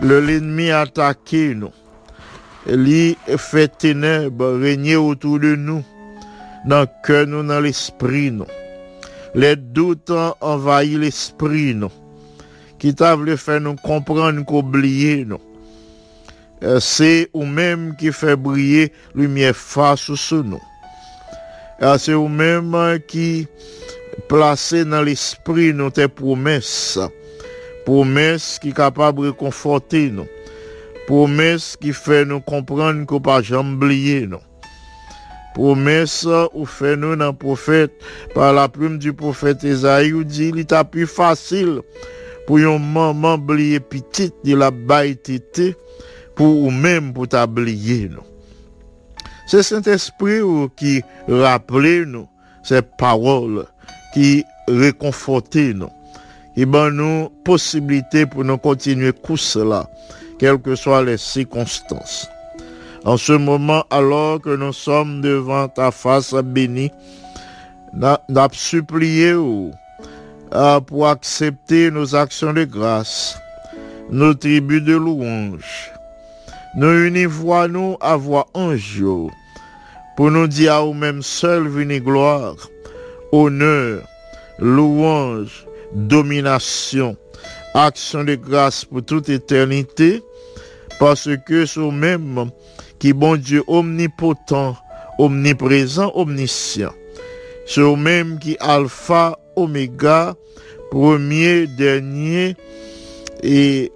l'ennemi 0.02 0.72
a 0.72 0.82
attaqué 0.82 1.54
nous. 1.56 1.72
Il 2.68 3.16
fait 3.38 3.68
ténèbres 3.78 4.60
régner 4.60 4.96
autour 4.96 5.40
de 5.40 5.56
nous, 5.56 5.84
dans 6.66 6.82
le 6.82 6.88
cœur 7.04 7.28
nous, 7.28 7.44
dans 7.44 7.60
l'esprit 7.60 8.32
nous. 8.32 8.46
Les 9.36 9.56
doutes 9.56 10.10
ont 10.10 10.34
envahi 10.42 10.98
l'esprit 10.98 11.74
nous, 11.74 11.92
qui 12.78 12.94
t'a 12.94 13.16
voulu 13.16 13.38
faire 13.38 13.62
nous 13.62 13.76
comprendre 13.76 14.44
qu'oublier 14.46 15.26
nous. 15.26 15.40
Euh, 16.62 16.80
c'est 16.80 17.30
ou-même 17.34 17.96
qui 17.98 18.12
fait 18.12 18.36
briller 18.36 18.92
lumière 19.16 19.56
face 19.56 20.14
sur 20.14 20.44
nous. 20.44 20.60
Euh, 21.82 21.98
c'est 21.98 22.14
ou-même 22.14 23.00
qui 23.08 23.48
placé 24.28 24.84
dans 24.84 25.02
l'esprit 25.02 25.74
nous 25.74 25.90
tes 25.90 26.10
promesses 26.10 27.00
promesse 27.86 28.60
qui 28.60 28.70
est 28.70 28.76
capable 28.76 29.22
de 29.22 29.28
réconforter 29.28 30.10
nous. 30.10 30.28
Promesse 31.08 31.76
qui 31.80 31.94
fait 31.94 32.26
nous 32.26 32.40
comprendre 32.40 33.06
qu'on 33.06 33.20
pas 33.20 33.42
jamais 33.42 33.74
oublier 33.74 34.28
nous. 34.28 34.40
Promesse 35.56 36.28
ou 36.54 36.66
fait 36.66 36.96
nous 36.96 37.16
dans 37.16 37.34
prophète, 37.34 37.92
par 38.36 38.54
la 38.54 38.70
plume 38.70 39.00
du 39.00 39.14
prophète 39.14 39.64
Esaïe, 39.64 40.14
dit, 40.24 40.50
il 40.50 40.60
est 40.60 40.84
plus 40.92 41.08
facile 41.08 41.82
pour 42.46 42.58
un 42.60 42.80
maman 42.80 43.34
oublier 43.34 43.80
petite 43.80 44.36
de 44.44 44.56
la 44.56 44.72
baïtité 44.72 45.76
pour 46.36 46.64
ou 46.64 46.72
même 46.72 47.14
pour 47.14 47.26
nous. 47.26 48.24
C'est 49.48 49.64
Saint-Esprit 49.64 50.42
qui 50.78 51.02
rappelle 51.28 52.04
nous 52.04 52.28
ces 52.64 52.82
paroles, 52.84 53.66
qui 54.14 54.44
réconforte 54.68 55.56
nous 55.56 55.90
et 56.56 56.66
ben 56.66 56.90
nous 56.90 57.30
possibilité 57.44 58.26
pour 58.26 58.44
nous 58.44 58.58
continuer 58.58 59.14
tout 59.14 59.38
cela, 59.38 59.88
quelles 60.38 60.60
que 60.60 60.76
soient 60.76 61.04
les 61.04 61.18
circonstances. 61.18 62.28
En 63.06 63.16
ce 63.16 63.34
moment, 63.34 63.86
alors 63.90 64.42
que 64.42 64.56
nous 64.56 64.74
sommes 64.74 65.22
devant 65.22 65.68
ta 65.70 65.92
face 65.92 66.34
bénie, 66.34 66.92
nous 67.94 68.48
supplié 68.52 69.36
pour 70.88 71.08
accepter 71.08 71.92
nos 71.92 72.16
actions 72.16 72.54
de 72.54 72.66
grâce, 72.66 73.40
nos 74.10 74.34
tribus 74.34 74.84
de 74.84 74.96
louange. 74.96 75.92
Nous 76.76 77.06
unissons 77.06 77.68
nous 77.70 77.98
à 78.02 78.16
voix 78.18 78.48
jour, 78.76 79.32
pour 80.18 80.30
nous 80.30 80.48
dire 80.48 80.76
à 80.76 80.82
nous-mêmes 80.82 81.22
seul 81.22 81.68
venir 81.68 82.02
gloire, 82.02 82.56
honneur, 83.32 84.02
louange, 84.60 85.66
domination, 85.94 87.16
action 87.74 88.24
de 88.24 88.36
grâce 88.36 88.86
pour 88.86 89.04
toute 89.04 89.30
éternité, 89.30 90.24
parce 91.00 91.30
que 91.46 91.66
c'est 91.66 91.92
même 91.92 92.52
qui 93.00 93.14
bon 93.14 93.38
Dieu 93.38 93.64
omnipotent, 93.68 94.76
omniprésent, 95.18 96.12
omniscient. 96.16 96.94
C'est 97.66 97.96
même 97.96 98.40
qui 98.40 98.58
alpha, 98.60 99.38
oméga, 99.56 100.36
premier, 100.90 101.68
dernier 101.68 102.56
et 103.44 103.92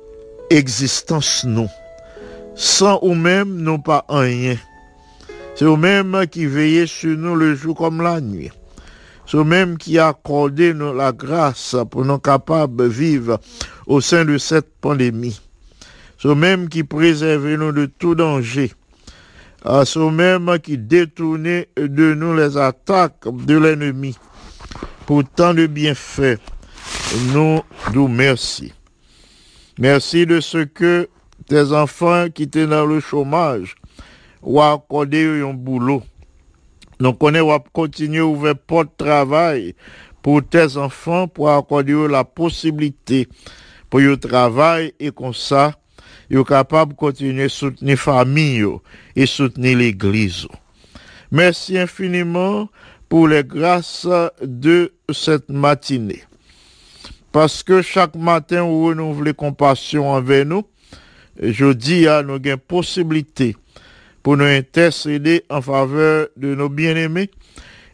existence 0.49 1.43
nous. 1.43 1.69
Sans 2.55 2.99
ou 3.01 3.15
même, 3.15 3.57
nous 3.57 3.79
pas 3.79 4.05
rien. 4.07 4.57
C'est 5.55 5.65
au 5.65 5.75
même 5.75 6.25
qui 6.29 6.45
veillait 6.45 6.87
sur 6.87 7.17
nous 7.17 7.35
le 7.35 7.55
jour 7.55 7.75
comme 7.75 8.01
la 8.01 8.21
nuit. 8.21 8.51
Ce 9.25 9.37
même 9.37 9.77
qui 9.77 9.97
a 9.99 10.09
accordé 10.09 10.73
nous 10.73 10.93
la 10.93 11.11
grâce 11.11 11.75
pour 11.89 12.05
nous 12.05 12.19
capables 12.19 12.75
de 12.75 12.83
vivre 12.83 13.39
au 13.87 14.01
sein 14.01 14.25
de 14.25 14.37
cette 14.37 14.73
pandémie. 14.81 15.39
Ce 16.17 16.27
même 16.27 16.69
qui 16.69 16.83
préserve 16.83 17.47
nous 17.55 17.71
de 17.71 17.85
tout 17.85 18.15
danger. 18.15 18.71
ceux 19.85 20.09
mêmes 20.09 20.59
qui 20.59 20.77
détournaient 20.77 21.69
de 21.77 22.13
nous 22.13 22.35
les 22.35 22.57
attaques 22.57 23.27
de 23.45 23.57
l'ennemi. 23.57 24.17
Pour 25.05 25.23
tant 25.25 25.53
de 25.53 25.67
bienfaits, 25.67 26.39
nous 27.33 27.61
nous 27.93 28.07
merci. 28.07 28.73
Merci 29.79 30.25
de 30.25 30.39
ce 30.39 30.59
que 30.59 31.09
tes 31.47 31.71
enfants 31.73 32.27
qui 32.33 32.43
étaient 32.43 32.67
dans 32.67 32.85
le 32.85 32.99
chômage 32.99 33.75
ou 34.41 34.61
accordé 34.61 35.41
un 35.41 35.53
boulot. 35.53 36.03
Nous 37.03 37.11
connaissons 37.11 37.61
continuer 37.73 38.19
à 38.19 38.25
ouvrir 38.25 38.55
porte 38.55 38.91
de 38.97 39.05
travail 39.05 39.75
pour 40.21 40.41
tes 40.41 40.77
enfants 40.77 41.27
pour 41.27 41.49
accorder 41.49 42.07
la 42.07 42.23
possibilité 42.23 43.27
pour 43.89 43.99
le 43.99 44.15
travail 44.15 44.93
et 45.01 45.11
comme 45.11 45.33
ça, 45.33 45.73
ils 46.29 46.37
sont 46.37 46.45
capables 46.45 46.93
de 46.93 46.97
continuer 46.97 47.43
à 47.43 47.49
soutenir 47.49 47.95
la 47.95 47.97
famille 47.97 48.65
et 49.17 49.25
soutenir 49.25 49.79
l'église. 49.79 50.47
Merci 51.29 51.77
infiniment 51.77 52.69
pour 53.09 53.27
les 53.27 53.43
grâces 53.43 54.07
de 54.41 54.93
cette 55.11 55.49
matinée. 55.49 56.23
Parce 57.33 57.63
que 57.63 57.81
chaque 57.81 58.15
matin, 58.15 58.61
vous 58.61 58.85
renouvelez 58.85 59.33
compassion 59.33 60.09
envers 60.09 60.45
nous, 60.45 60.63
je 61.41 61.73
dis 61.73 62.07
à 62.07 62.23
nous 62.23 62.39
une 62.41 62.55
possibilité 62.55 63.57
pour 64.23 64.37
nous 64.37 64.45
intercéder 64.45 65.43
en 65.49 65.61
faveur 65.61 66.27
de 66.37 66.55
nos 66.55 66.69
bien-aimés 66.69 67.29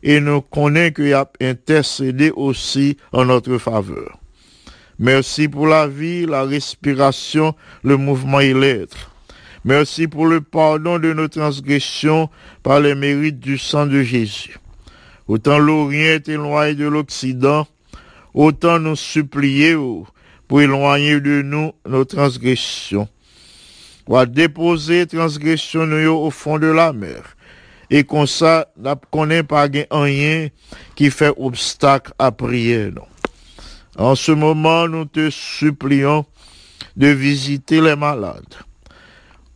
et 0.03 0.21
nous 0.21 0.41
connaissons 0.41 0.93
qu'il 0.93 1.13
a 1.13 1.29
intercédé 1.41 2.31
aussi 2.35 2.97
en 3.11 3.25
notre 3.25 3.57
faveur. 3.57 4.17
Merci 4.99 5.47
pour 5.47 5.67
la 5.67 5.87
vie, 5.87 6.25
la 6.25 6.43
respiration, 6.43 7.55
le 7.83 7.97
mouvement 7.97 8.39
et 8.39 8.53
l'être. 8.53 9.11
Merci 9.65 10.07
pour 10.07 10.25
le 10.25 10.41
pardon 10.41 10.99
de 10.99 11.11
nos 11.13 11.27
transgressions 11.27 12.29
par 12.63 12.79
les 12.79 12.95
mérites 12.95 13.39
du 13.39 13.57
sang 13.57 13.85
de 13.85 14.03
Jésus. 14.03 14.57
Autant 15.27 15.59
l'Orient 15.59 16.15
est 16.15 16.29
éloigné 16.29 16.75
de 16.75 16.85
l'Occident, 16.85 17.67
autant 18.33 18.79
nous 18.79 18.95
supplier 18.95 19.75
pour 20.47 20.61
éloigner 20.61 21.19
de 21.19 21.41
nous 21.41 21.71
nos 21.87 22.05
transgressions. 22.05 23.07
Ou 24.09 24.25
déposer 24.25 25.05
transgression 25.05 25.81
au 26.07 26.31
fond 26.31 26.57
de 26.57 26.67
la 26.67 26.91
mer. 26.91 27.37
Et 27.91 28.03
comme 28.03 28.25
ça, 28.25 28.67
n'a 28.75 28.95
connaît 28.95 29.43
pas 29.43 29.67
rien 29.91 30.49
qui 30.95 31.11
fait 31.11 31.31
obstacle 31.37 32.11
à 32.17 32.31
prier, 32.31 32.91
non. 32.91 33.05
En 33.97 34.15
ce 34.15 34.31
moment, 34.31 34.87
nous 34.87 35.05
te 35.05 35.29
supplions 35.29 36.25
de 36.97 37.07
visiter 37.07 37.81
les 37.81 37.95
malades 37.95 38.55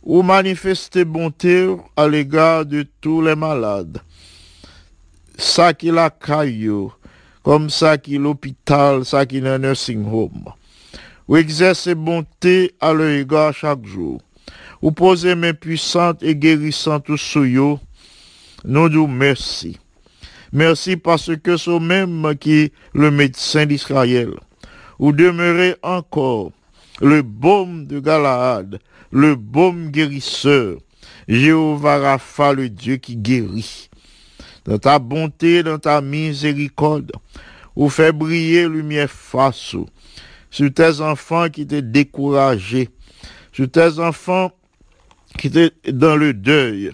ou 0.04 0.22
manifester 0.22 1.04
bonté 1.04 1.66
à 1.96 2.06
l'égard 2.06 2.66
de 2.66 2.86
tous 3.00 3.22
les 3.22 3.34
malades. 3.34 4.00
Ça 5.36 5.72
qui 5.72 5.90
la 5.90 6.10
caillou, 6.10 6.92
comme 7.42 7.70
ça 7.70 7.98
qui 7.98 8.18
l'hôpital, 8.18 9.04
ça 9.04 9.26
qui 9.26 9.38
est 9.38 9.58
nursing 9.58 10.04
home. 10.06 10.52
Ou 11.26 11.36
exercer 11.36 11.94
bonté 11.94 12.74
à 12.80 12.92
leur 12.92 13.08
égard 13.08 13.54
chaque 13.54 13.84
jour. 13.84 14.20
Ou 14.84 14.92
poser 14.92 15.34
mes 15.34 15.54
puissantes 15.54 16.22
et 16.22 16.36
guérissantes 16.36 17.16
sur 17.16 17.40
eux. 17.40 17.78
Nous 18.66 18.88
nous 18.90 19.06
merci. 19.06 19.78
Merci 20.52 20.98
parce 20.98 21.34
que 21.38 21.56
ce 21.56 21.78
même 21.78 22.34
qui 22.38 22.70
le 22.92 23.10
médecin 23.10 23.64
d'Israël. 23.64 24.28
Ou 24.98 25.12
demeurez 25.12 25.74
encore 25.82 26.52
le 27.00 27.22
baume 27.22 27.86
de 27.86 27.98
Galaad, 27.98 28.78
le 29.10 29.36
baume 29.36 29.88
guérisseur, 29.88 30.76
Jéhovah 31.28 31.96
Rapha, 31.96 32.52
le 32.52 32.68
Dieu 32.68 32.96
qui 32.96 33.16
guérit. 33.16 33.88
Dans 34.66 34.76
ta 34.76 34.98
bonté, 34.98 35.62
dans 35.62 35.78
ta 35.78 36.02
miséricorde, 36.02 37.12
ou 37.74 37.88
fais 37.88 38.12
briller 38.12 38.68
lumière 38.68 39.10
face 39.10 39.76
sur 40.50 40.74
tes 40.74 41.00
enfants 41.00 41.48
qui 41.48 41.62
étaient 41.62 41.80
découragés, 41.80 42.90
sur 43.50 43.70
tes 43.70 43.98
enfants 43.98 44.52
qui 45.38 45.48
étaient 45.48 45.72
dans 45.92 46.16
le 46.16 46.32
deuil, 46.34 46.92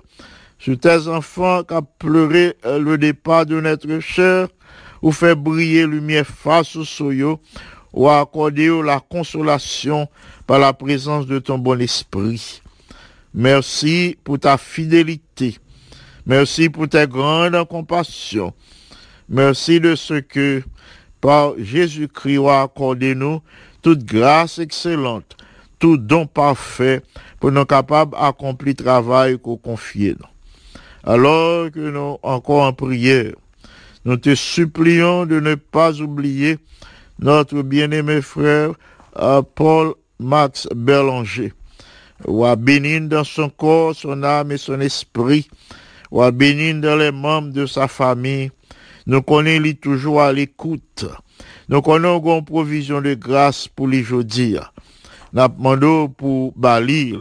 sur 0.59 0.78
tes 0.78 1.09
enfants 1.09 1.62
qui 1.64 1.74
ont 1.74 1.86
pleuré 1.99 2.55
le 2.64 2.97
départ 2.97 3.47
de 3.47 3.61
notre 3.61 4.01
cher, 4.01 4.49
ou 5.03 5.12
fait 5.12 5.34
briller 5.34 5.86
lumière 5.86 6.26
face 6.26 6.82
sur 6.82 7.11
eux, 7.11 7.36
ou 7.93 8.09
accorder 8.09 8.70
la 8.82 9.01
consolation 9.01 10.09
par 10.47 10.59
la 10.59 10.72
présence 10.72 11.26
de 11.26 11.38
ton 11.38 11.59
bon 11.59 11.80
esprit. 11.80 12.62
Merci 13.32 14.16
pour 14.24 14.38
ta 14.38 14.59
fidélité. 14.59 15.57
Merci 16.26 16.68
pour 16.68 16.88
ta 16.88 17.07
grande 17.07 17.66
compassion. 17.68 18.53
Merci 19.28 19.80
de 19.80 19.95
ce 19.95 20.14
que 20.14 20.62
par 21.20 21.53
Jésus-Christ 21.59 22.47
a 22.49 22.62
accordé 22.62 23.14
nous 23.14 23.41
toute 23.82 24.05
grâce 24.05 24.59
excellente, 24.59 25.36
tout 25.78 25.97
don 25.97 26.26
parfait 26.26 27.03
pour 27.41 27.51
nous 27.51 27.64
capables 27.64 28.12
d'accomplir 28.12 28.74
le 28.78 28.84
travail 28.84 29.38
qu'on 29.38 29.57
confie. 29.57 30.14
Alors 31.03 31.70
que 31.70 31.91
nous 31.91 32.18
encore 32.22 32.64
en 32.64 32.72
prière, 32.74 33.32
nous 34.05 34.18
te 34.18 34.34
supplions 34.34 35.26
de 35.26 35.41
ne 35.41 35.55
pas 35.55 36.01
oublier 36.01 36.59
notre 37.18 37.62
bien-aimé 37.62 38.22
frère 38.22 38.72
euh, 39.18 39.43
Paul 39.43 39.95
Max 40.18 40.68
Berlanger. 40.74 41.53
Ou 42.26 42.45
à 42.45 42.55
dans 42.55 43.24
son 43.24 43.49
corps, 43.49 43.95
son 43.95 44.22
âme 44.22 44.53
et 44.53 44.59
son 44.59 44.80
esprit. 44.80 45.49
Ou 46.11 46.22
à 46.22 46.30
dans 46.30 46.99
les 46.99 47.12
membres 47.12 47.53
de 47.53 47.64
sa 47.64 47.88
famille. 47.88 48.51
Nous 49.07 49.22
connaissons 49.22 49.76
toujours 49.80 50.20
à 50.20 50.32
l'écoute. 50.32 51.07
Nous 51.68 51.80
connaissons 51.80 52.38
une 52.38 52.45
provision 52.45 53.01
de 53.01 53.14
grâce 53.14 53.68
pour 53.68 53.88
les 53.88 54.03
jeudi. 54.03 54.57
Nous 55.32 55.46
demandons 55.48 56.08
pour 56.08 56.52
Balil 56.56 57.20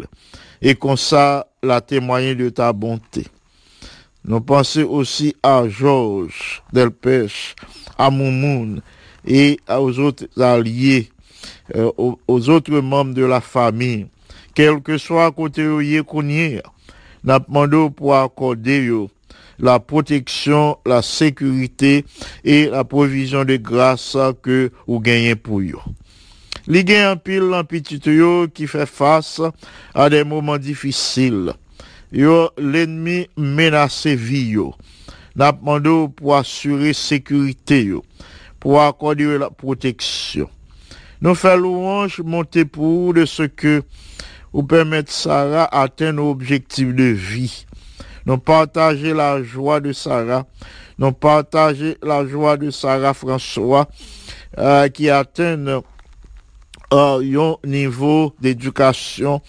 et 0.61 0.73
comme 0.73 0.97
ça 0.97 1.47
la 1.61 1.79
témoigner 1.79 2.33
de 2.33 2.49
ta 2.49 2.73
bonté. 2.73 3.25
Nous 4.25 4.41
pensons 4.41 4.81
aussi 4.89 5.35
à 5.43 5.67
Georges 5.69 6.63
Delpech, 6.73 7.55
à 7.97 8.09
Moumoun 8.09 8.81
et 9.25 9.59
aux 9.69 9.99
autres 9.99 10.27
alliés, 10.41 11.09
euh, 11.75 11.91
aux, 11.97 12.49
autres 12.49 12.79
membres 12.79 13.13
de 13.13 13.23
la 13.23 13.41
famille, 13.41 14.07
quel 14.55 14.81
que 14.81 14.97
soit 14.97 15.31
côté 15.31 15.67
où 15.67 15.79
est. 15.81 16.03
Nous 17.23 17.39
demandons 17.39 17.91
pour 17.91 18.15
accorder 18.15 18.85
yo, 18.85 19.09
la 19.59 19.79
protection, 19.79 20.77
la 20.85 21.01
sécurité 21.01 22.05
et 22.43 22.67
la 22.67 22.83
provision 22.83 23.45
de 23.45 23.57
grâce 23.57 24.17
que 24.41 24.71
vous 24.87 24.99
gagnez 24.99 25.35
pour 25.35 25.59
eux. 25.59 25.73
Li 26.69 26.83
gen 26.85 27.07
un 27.09 27.17
pile 27.17 27.55
en 27.57 27.65
petit 27.65 27.97
yo 28.13 28.45
qui 28.53 28.67
fait 28.67 28.85
face 28.85 29.41
à 29.95 30.07
des 30.07 30.23
moments 30.23 30.59
difficiles. 30.59 31.53
Yo 32.13 32.51
l'ennemi 32.59 33.27
menace 33.35 34.05
vie 34.05 34.51
yo. 34.51 34.75
N'a 35.35 35.51
demandé 35.51 36.07
pour 36.15 36.35
assurer 36.35 36.93
sécurité 36.93 37.85
yo, 37.85 38.03
pour 38.59 38.83
accorder 38.83 39.39
la 39.39 39.49
protection. 39.49 40.47
Nous 41.21 41.33
faisons 41.33 41.57
louange 41.57 42.21
monter 42.21 42.65
pour 42.65 43.15
de 43.15 43.25
ce 43.25 43.43
que 43.43 43.81
vous 44.53 44.63
permettre 44.63 45.11
Sarah 45.11 45.67
atteindre 45.71 46.21
l'objectif 46.21 46.93
de 46.93 47.03
vie. 47.03 47.65
Nous 48.27 48.37
partager 48.37 49.15
la 49.15 49.41
joie 49.41 49.79
de 49.79 49.91
Sarah. 49.91 50.45
Nous 50.99 51.13
partager 51.13 51.97
la 52.03 52.27
joie 52.27 52.57
de 52.57 52.69
Sarah 52.69 53.15
François 53.15 53.87
euh, 54.59 54.87
qui 54.89 55.09
atteint 55.09 55.81
un 56.91 57.19
niveau 57.63 58.33
d'éducation 58.39 59.41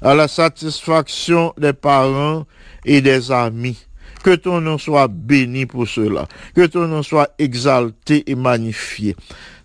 à 0.00 0.14
la 0.14 0.28
satisfaction 0.28 1.52
des 1.56 1.72
parents 1.72 2.44
et 2.84 3.00
des 3.00 3.30
amis. 3.30 3.78
Que 4.22 4.36
ton 4.36 4.60
nom 4.60 4.78
soit 4.78 5.08
béni 5.08 5.66
pour 5.66 5.88
cela. 5.88 6.28
Que 6.54 6.66
ton 6.66 6.86
nom 6.86 7.02
soit 7.02 7.30
exalté 7.38 8.22
et 8.30 8.36
magnifié. 8.36 9.16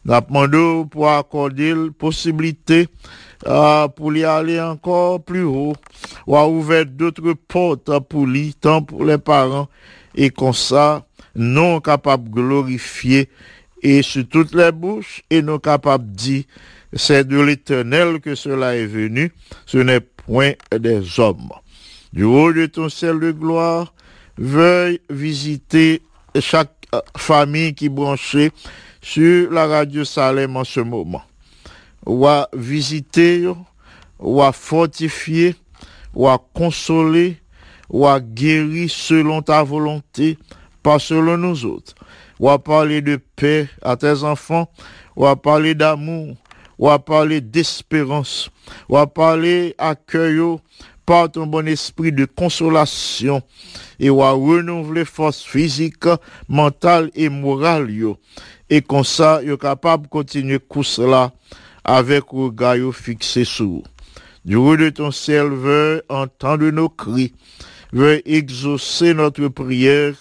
Nous 0.03 0.19
demandons 0.19 0.86
pour 0.88 1.09
accorder 1.09 1.75
la 1.75 1.91
possibilité 1.91 2.88
euh, 3.45 3.88
pour 3.89 4.15
y 4.15 4.23
aller 4.23 4.59
encore 4.59 5.23
plus 5.23 5.43
haut 5.43 5.75
ou 6.25 6.36
à 6.36 6.47
ouvrir 6.47 6.86
d'autres 6.86 7.34
portes 7.34 7.91
pour 8.07 8.25
lui, 8.25 8.55
tant 8.59 8.82
pour 8.82 9.05
les 9.05 9.17
parents 9.17 9.67
et 10.15 10.30
comme 10.32 10.53
ça, 10.53 11.05
non 11.36 11.80
capable 11.80 12.30
de 12.30 12.36
glorifier 12.36 13.30
et 13.84 14.01
sur 14.01 14.28
toutes 14.28 14.55
les 14.55 14.71
bouches 14.71 15.21
et 15.30 15.41
non 15.41 15.59
capable 15.59 16.09
de 16.09 16.15
dire 16.15 16.43
c'est 16.93 17.27
de 17.27 17.39
l'éternel 17.39 18.19
que 18.19 18.35
cela 18.35 18.75
est 18.75 18.85
venu, 18.85 19.31
ce 19.65 19.77
n'est 19.77 19.99
point 19.99 20.53
des 20.71 21.19
hommes. 21.19 21.49
Du 22.13 22.23
haut 22.23 22.53
de 22.53 22.65
ton 22.65 22.89
ciel 22.89 23.19
de 23.19 23.31
gloire, 23.31 23.93
veuille 24.38 24.99
visiter 25.09 26.01
chaque 26.39 26.73
famille 27.17 27.73
qui 27.73 27.89
branchée 27.89 28.51
sur 29.01 29.51
la 29.51 29.67
radio 29.67 30.05
Salem 30.05 30.55
en 30.57 30.63
ce 30.63 30.79
moment. 30.79 31.23
Ou 32.05 32.25
à 32.27 32.49
visiter, 32.53 33.51
ou 34.19 34.41
à 34.41 34.51
fortifier, 34.51 35.55
ou 36.13 36.27
à 36.27 36.41
consoler, 36.53 37.38
ou 37.89 38.07
à 38.07 38.19
guéri 38.19 38.89
selon 38.89 39.41
ta 39.41 39.63
volonté, 39.63 40.38
pas 40.81 40.99
selon 40.99 41.38
nous 41.38 41.65
autres. 41.65 41.95
Ou 42.39 42.49
à 42.49 42.59
parler 42.59 43.01
de 43.01 43.19
paix 43.35 43.67
à 43.81 43.97
tes 43.97 44.23
enfants, 44.23 44.69
ou 45.15 45.25
à 45.25 45.35
parler 45.35 45.75
d'amour, 45.75 46.35
ou 46.78 46.89
à 46.89 46.99
parler 46.99 47.41
d'espérance, 47.41 48.49
ou 48.89 48.97
à 48.97 49.07
parler 49.07 49.75
accueil 49.78 50.39
par 51.05 51.32
ton 51.32 51.47
bon 51.47 51.67
esprit 51.67 52.11
de 52.11 52.25
consolation 52.25 53.41
et 53.99 54.09
ou 54.09 54.21
à 54.21 54.32
renouveler 54.32 55.05
force 55.05 55.41
physique, 55.43 56.05
mentale 56.49 57.09
et 57.15 57.30
morale. 57.30 57.89
Et 58.69 58.82
comme 58.82 59.05
ça, 59.05 59.41
yo 59.41 59.57
capable 59.57 60.03
de 60.03 60.09
continuer 60.09 60.59
course 60.59 60.99
là 60.99 61.32
avec 61.84 62.25
regard 62.30 62.93
fixé 62.93 63.45
sur. 63.45 63.84
Du 64.43 64.55
haut 64.55 64.75
de 64.75 64.89
ton 64.89 65.11
ciel, 65.11 65.47
veuille 65.47 66.01
entendre 66.09 66.69
nos 66.69 66.89
cris, 66.89 67.34
veuille 67.93 68.21
exaucer 68.25 69.13
notre 69.13 69.47
prière 69.47 70.13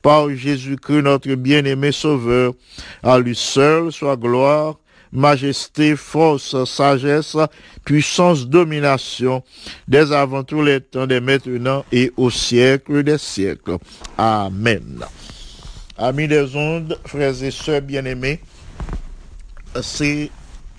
par 0.00 0.30
Jésus-Christ, 0.30 1.02
notre 1.02 1.34
bien-aimé 1.34 1.90
Sauveur. 1.90 2.54
À 3.02 3.18
lui 3.18 3.34
seul 3.34 3.90
soit 3.90 4.16
gloire, 4.16 4.76
majesté, 5.12 5.96
force, 5.96 6.64
sagesse, 6.64 7.36
puissance, 7.84 8.46
domination, 8.46 9.42
dès 9.86 10.12
avant 10.12 10.44
tous 10.44 10.62
les 10.62 10.80
temps, 10.80 11.06
dès 11.06 11.20
maintenant 11.20 11.84
et 11.92 12.12
au 12.16 12.30
siècle 12.30 13.02
des 13.02 13.18
siècles. 13.18 13.78
Amen. 14.16 15.04
Amis 15.96 16.28
des 16.28 16.54
ondes, 16.54 16.98
frères 17.04 17.42
et 17.42 17.50
sœurs 17.50 17.82
bien-aimés, 17.82 18.40
c'est 19.82 20.30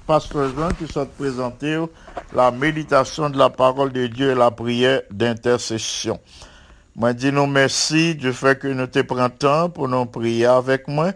Pasteur 0.07 0.49
Jean 0.55 0.69
qui 0.69 0.91
souhaite 0.91 1.11
présenter 1.11 1.77
la 2.33 2.49
méditation 2.49 3.29
de 3.29 3.37
la 3.37 3.51
parole 3.51 3.91
de 3.91 4.07
Dieu 4.07 4.31
et 4.31 4.35
la 4.35 4.49
prière 4.49 5.01
d'intercession. 5.11 6.19
Moi, 6.95 7.13
dis 7.13 7.31
nous 7.31 7.45
merci 7.45 8.15
du 8.15 8.33
fait 8.33 8.57
que 8.57 8.67
nous 8.67 8.87
te 8.87 8.99
prenons 9.01 9.29
temps 9.29 9.69
pour 9.69 9.87
nous 9.87 10.05
prier 10.05 10.47
avec 10.47 10.87
moi. 10.87 11.11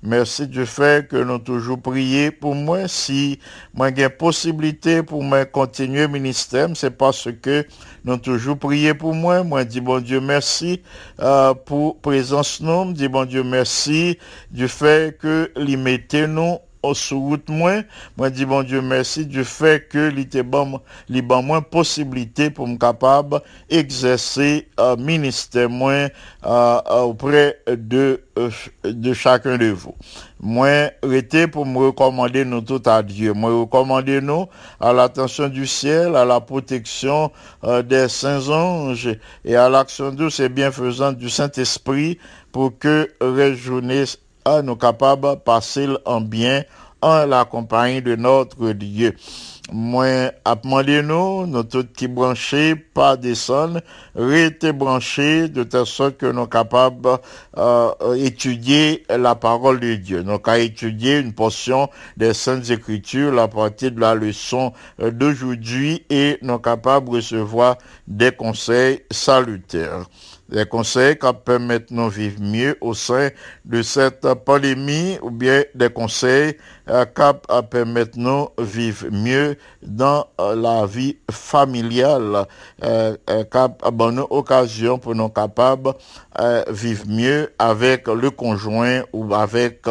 Merci 0.00 0.46
du 0.46 0.64
fait 0.64 1.08
que 1.08 1.16
nous 1.16 1.40
toujours 1.40 1.80
prié 1.80 2.30
pour 2.30 2.54
moi. 2.54 2.86
Si 2.86 3.40
moi 3.74 3.90
j'ai 3.94 4.08
possibilité 4.08 5.02
pour 5.02 5.24
continuer 5.52 6.02
le 6.02 6.08
ministère, 6.08 6.68
c'est 6.74 6.96
parce 6.96 7.28
que 7.42 7.66
nous 8.04 8.16
toujours 8.16 8.56
prié 8.56 8.94
pour 8.94 9.12
moi. 9.12 9.42
Moi 9.42 9.64
dis 9.64 9.80
bon 9.80 10.00
Dieu 10.00 10.20
merci 10.20 10.82
euh, 11.18 11.52
pour 11.52 11.98
présence 11.98 12.60
nous. 12.60 12.92
Dis 12.92 13.08
bon 13.08 13.24
Dieu 13.24 13.42
merci 13.42 14.18
du 14.52 14.68
fait 14.68 15.18
que 15.18 15.50
mettez 15.76 16.28
nous 16.28 16.58
sous 16.94 17.20
route 17.20 17.48
moins 17.48 17.82
moi 18.16 18.30
dis 18.30 18.44
bon 18.44 18.62
Dieu 18.62 18.80
merci 18.82 19.26
du 19.26 19.44
fait 19.44 19.88
que 19.88 20.08
li 20.08 20.26
te 20.28 20.42
bon 20.42 20.80
li 21.08 21.22
ban 21.22 21.42
moins 21.42 21.62
possibilité 21.62 22.50
pour 22.50 22.66
me 22.66 22.76
capable 22.76 23.40
exercer 23.70 24.68
euh, 24.80 24.96
ministère 24.96 25.70
moins 25.70 26.08
euh, 26.44 26.80
auprès 27.02 27.60
de 27.66 28.22
euh, 28.38 28.50
de 28.84 29.12
chacun 29.12 29.58
de 29.58 29.70
vous. 29.70 29.94
Moi 30.40 30.90
été 31.12 31.48
pour 31.48 31.66
me 31.66 31.78
recommander 31.78 32.44
nous 32.44 32.60
tout 32.60 32.82
à 32.86 33.02
Dieu. 33.02 33.32
Moi 33.32 33.50
recommander 33.50 34.20
nous 34.20 34.46
à 34.80 34.92
l'attention 34.92 35.48
du 35.48 35.66
ciel 35.66 36.14
à 36.14 36.24
la 36.24 36.40
protection 36.40 37.32
euh, 37.64 37.82
des 37.82 38.08
saints 38.08 38.48
anges 38.48 39.16
et 39.44 39.56
à 39.56 39.68
l'action 39.68 40.12
douce 40.12 40.38
et 40.40 40.48
bienfaisante 40.48 41.16
du 41.16 41.28
Saint-Esprit 41.28 42.18
pour 42.52 42.78
que 42.78 43.08
réjournée 43.20 44.04
nous 44.62 44.76
capables 44.76 45.30
de 45.30 45.34
passer 45.36 45.88
en 46.04 46.20
bien 46.20 46.64
en 47.00 47.26
la 47.26 47.44
compagnie 47.44 48.02
de 48.02 48.16
notre 48.16 48.72
Dieu. 48.72 49.14
Moi, 49.70 50.32
demander 50.46 51.02
nous, 51.02 51.46
nous 51.46 51.62
tous 51.62 51.84
qui 51.94 52.08
branchés, 52.08 52.74
pas 52.74 53.18
descendre, 53.18 53.82
rester 54.14 54.72
branchés 54.72 55.48
de 55.48 55.62
telle 55.62 55.84
sorte 55.84 56.16
que 56.16 56.24
nous 56.24 56.40
sommes 56.40 56.48
capables 56.48 57.18
d'étudier 58.14 59.04
la 59.10 59.34
parole 59.34 59.78
de 59.78 59.96
Dieu. 59.96 60.22
Nous 60.22 60.40
avons 60.42 60.54
étudier 60.54 61.18
une 61.18 61.34
portion 61.34 61.90
des 62.16 62.32
Saintes 62.32 62.70
Écritures 62.70 63.38
à 63.38 63.46
partir 63.46 63.92
de 63.92 64.00
la 64.00 64.14
leçon 64.14 64.72
d'aujourd'hui 64.98 66.02
et 66.08 66.38
nous 66.40 66.54
sommes 66.54 66.62
capables 66.62 67.10
de 67.10 67.16
recevoir 67.16 67.76
des 68.06 68.32
conseils 68.32 69.02
salutaires 69.10 70.06
les 70.50 70.66
conseils 70.66 71.18
qui 71.18 71.26
permettent 71.44 71.92
de 71.92 72.08
vivre 72.08 72.40
mieux 72.40 72.76
au 72.80 72.94
sein 72.94 73.28
de 73.64 73.82
cette 73.82 74.26
pandémie 74.44 75.18
ou 75.22 75.30
bien 75.30 75.64
des 75.74 75.90
conseils 75.90 76.56
euh, 76.88 77.04
qui 77.04 77.62
permettent 77.70 78.16
de 78.16 78.62
vivre 78.62 79.06
mieux 79.10 79.56
dans 79.82 80.26
euh, 80.40 80.56
la 80.56 80.86
vie 80.86 81.16
familiale, 81.30 82.46
euh, 82.82 83.16
qui 83.26 83.90
bonne 83.92 84.24
occasion 84.30 84.98
pour 84.98 85.14
nous 85.14 85.28
capables 85.28 85.92
de 86.38 86.72
vivre 86.72 87.04
mieux 87.08 87.52
avec 87.58 88.08
le 88.08 88.30
conjoint 88.30 89.02
ou 89.12 89.34
avec 89.34 89.82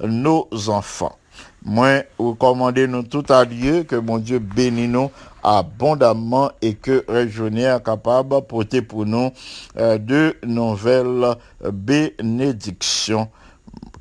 nos 0.00 0.48
enfants. 0.68 1.16
Moi, 1.62 2.04
recommandez 2.18 2.86
nous 2.86 3.02
tout 3.02 3.24
à 3.28 3.44
Dieu 3.44 3.82
que 3.82 3.96
mon 3.96 4.18
Dieu 4.18 4.38
bénisse 4.38 4.88
nous 4.88 5.10
abondamment 5.46 6.50
et 6.60 6.74
que 6.74 7.04
Régionnaire 7.08 7.80
capable 7.80 8.34
de 8.34 8.40
porter 8.40 8.82
pour 8.82 9.06
nous 9.06 9.30
euh, 9.78 9.96
de 9.96 10.36
nouvelles 10.44 11.36
bénédictions. 11.72 13.28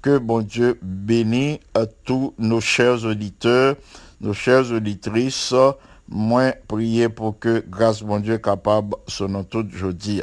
Que 0.02 0.18
bon 0.18 0.42
Dieu 0.42 0.80
bénisse 0.82 1.60
à 1.76 1.86
tous 1.86 2.34
nos 2.40 2.62
chers 2.62 3.06
auditeurs, 3.06 3.76
nos 4.22 4.34
chères 4.34 4.72
auditrices. 4.72 5.54
Moi, 6.10 6.54
prier 6.68 7.10
pour 7.10 7.38
que 7.40 7.64
grâce 7.68 8.02
mon 8.02 8.20
Dieu 8.20 8.38
capable 8.40 8.96
soit 9.08 9.30
tout 9.50 9.68
jeudi. 9.72 10.22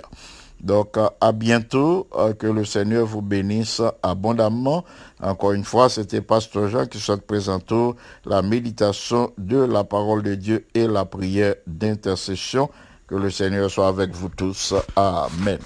Donc, 0.62 0.96
à 1.20 1.32
bientôt, 1.32 2.08
euh, 2.14 2.34
que 2.34 2.46
le 2.46 2.64
Seigneur 2.64 3.04
vous 3.04 3.20
bénisse 3.20 3.82
abondamment. 4.02 4.84
Encore 5.20 5.52
une 5.52 5.64
fois, 5.64 5.88
c'était 5.88 6.20
Pasteur 6.20 6.68
Jean 6.68 6.86
qui 6.86 7.00
souhaite 7.00 7.26
présenter 7.26 7.90
la 8.24 8.42
méditation 8.42 9.32
de 9.38 9.58
la 9.58 9.82
parole 9.82 10.22
de 10.22 10.36
Dieu 10.36 10.66
et 10.74 10.86
la 10.86 11.04
prière 11.04 11.56
d'intercession. 11.66 12.70
Que 13.08 13.16
le 13.16 13.30
Seigneur 13.30 13.70
soit 13.70 13.88
avec 13.88 14.12
vous 14.12 14.28
tous. 14.28 14.72
Amen. 14.94 15.58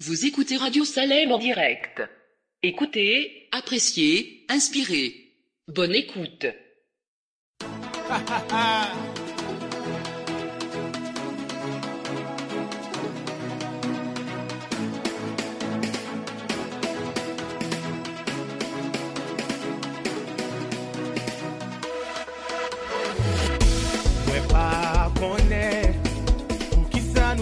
Vous 0.00 0.26
écoutez 0.26 0.56
Radio 0.56 0.84
Salem 0.84 1.32
en 1.32 1.38
direct. 1.38 2.02
Écoutez, 2.62 3.48
appréciez, 3.50 4.46
inspirez. 4.48 5.32
Bonne 5.68 5.94
écoute. 5.94 6.46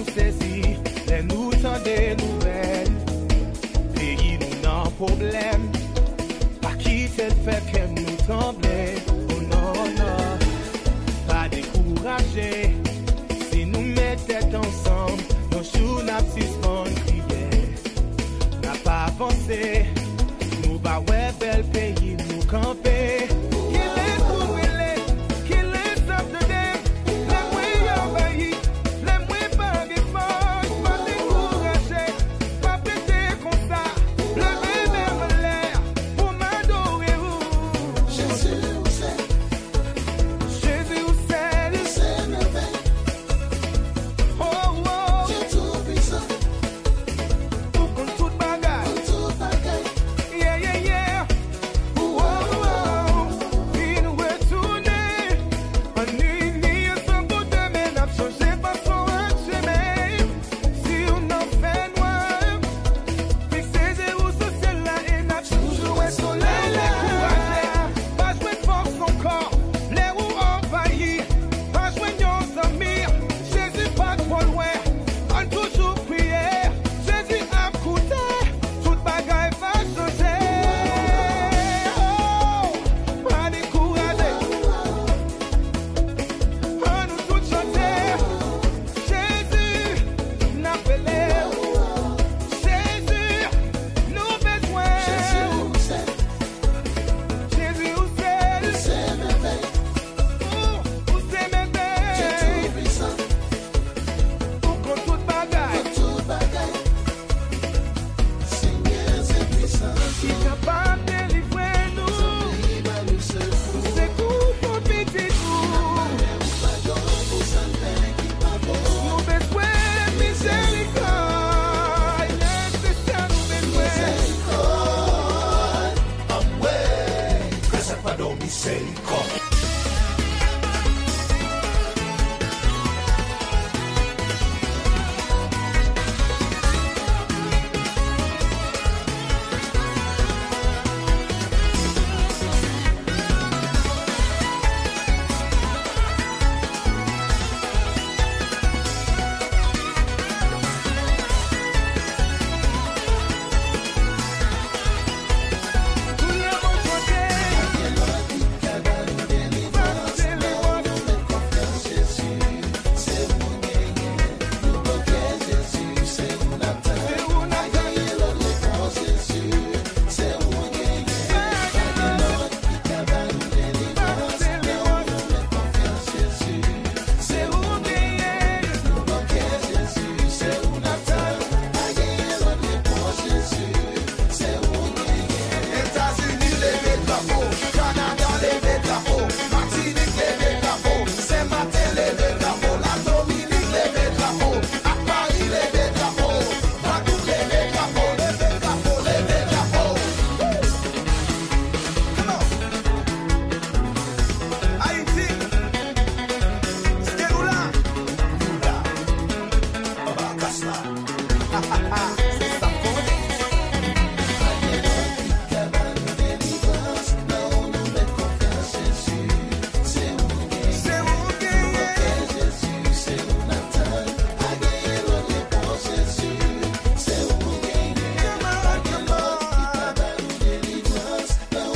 ki 0.05 0.13
sa 0.13 0.21
nou 0.21 0.29
sezi 0.31 0.77
Le 1.09 1.23
nou 1.23 1.51
tan 1.63 1.79
de 1.85 2.15
nouvel 2.21 2.89
Peyi 3.95 4.39
nou 4.41 4.61
nan 4.63 4.91
problem 4.99 5.69
Pa 6.61 6.75
ki 6.81 7.09
tel 7.17 8.04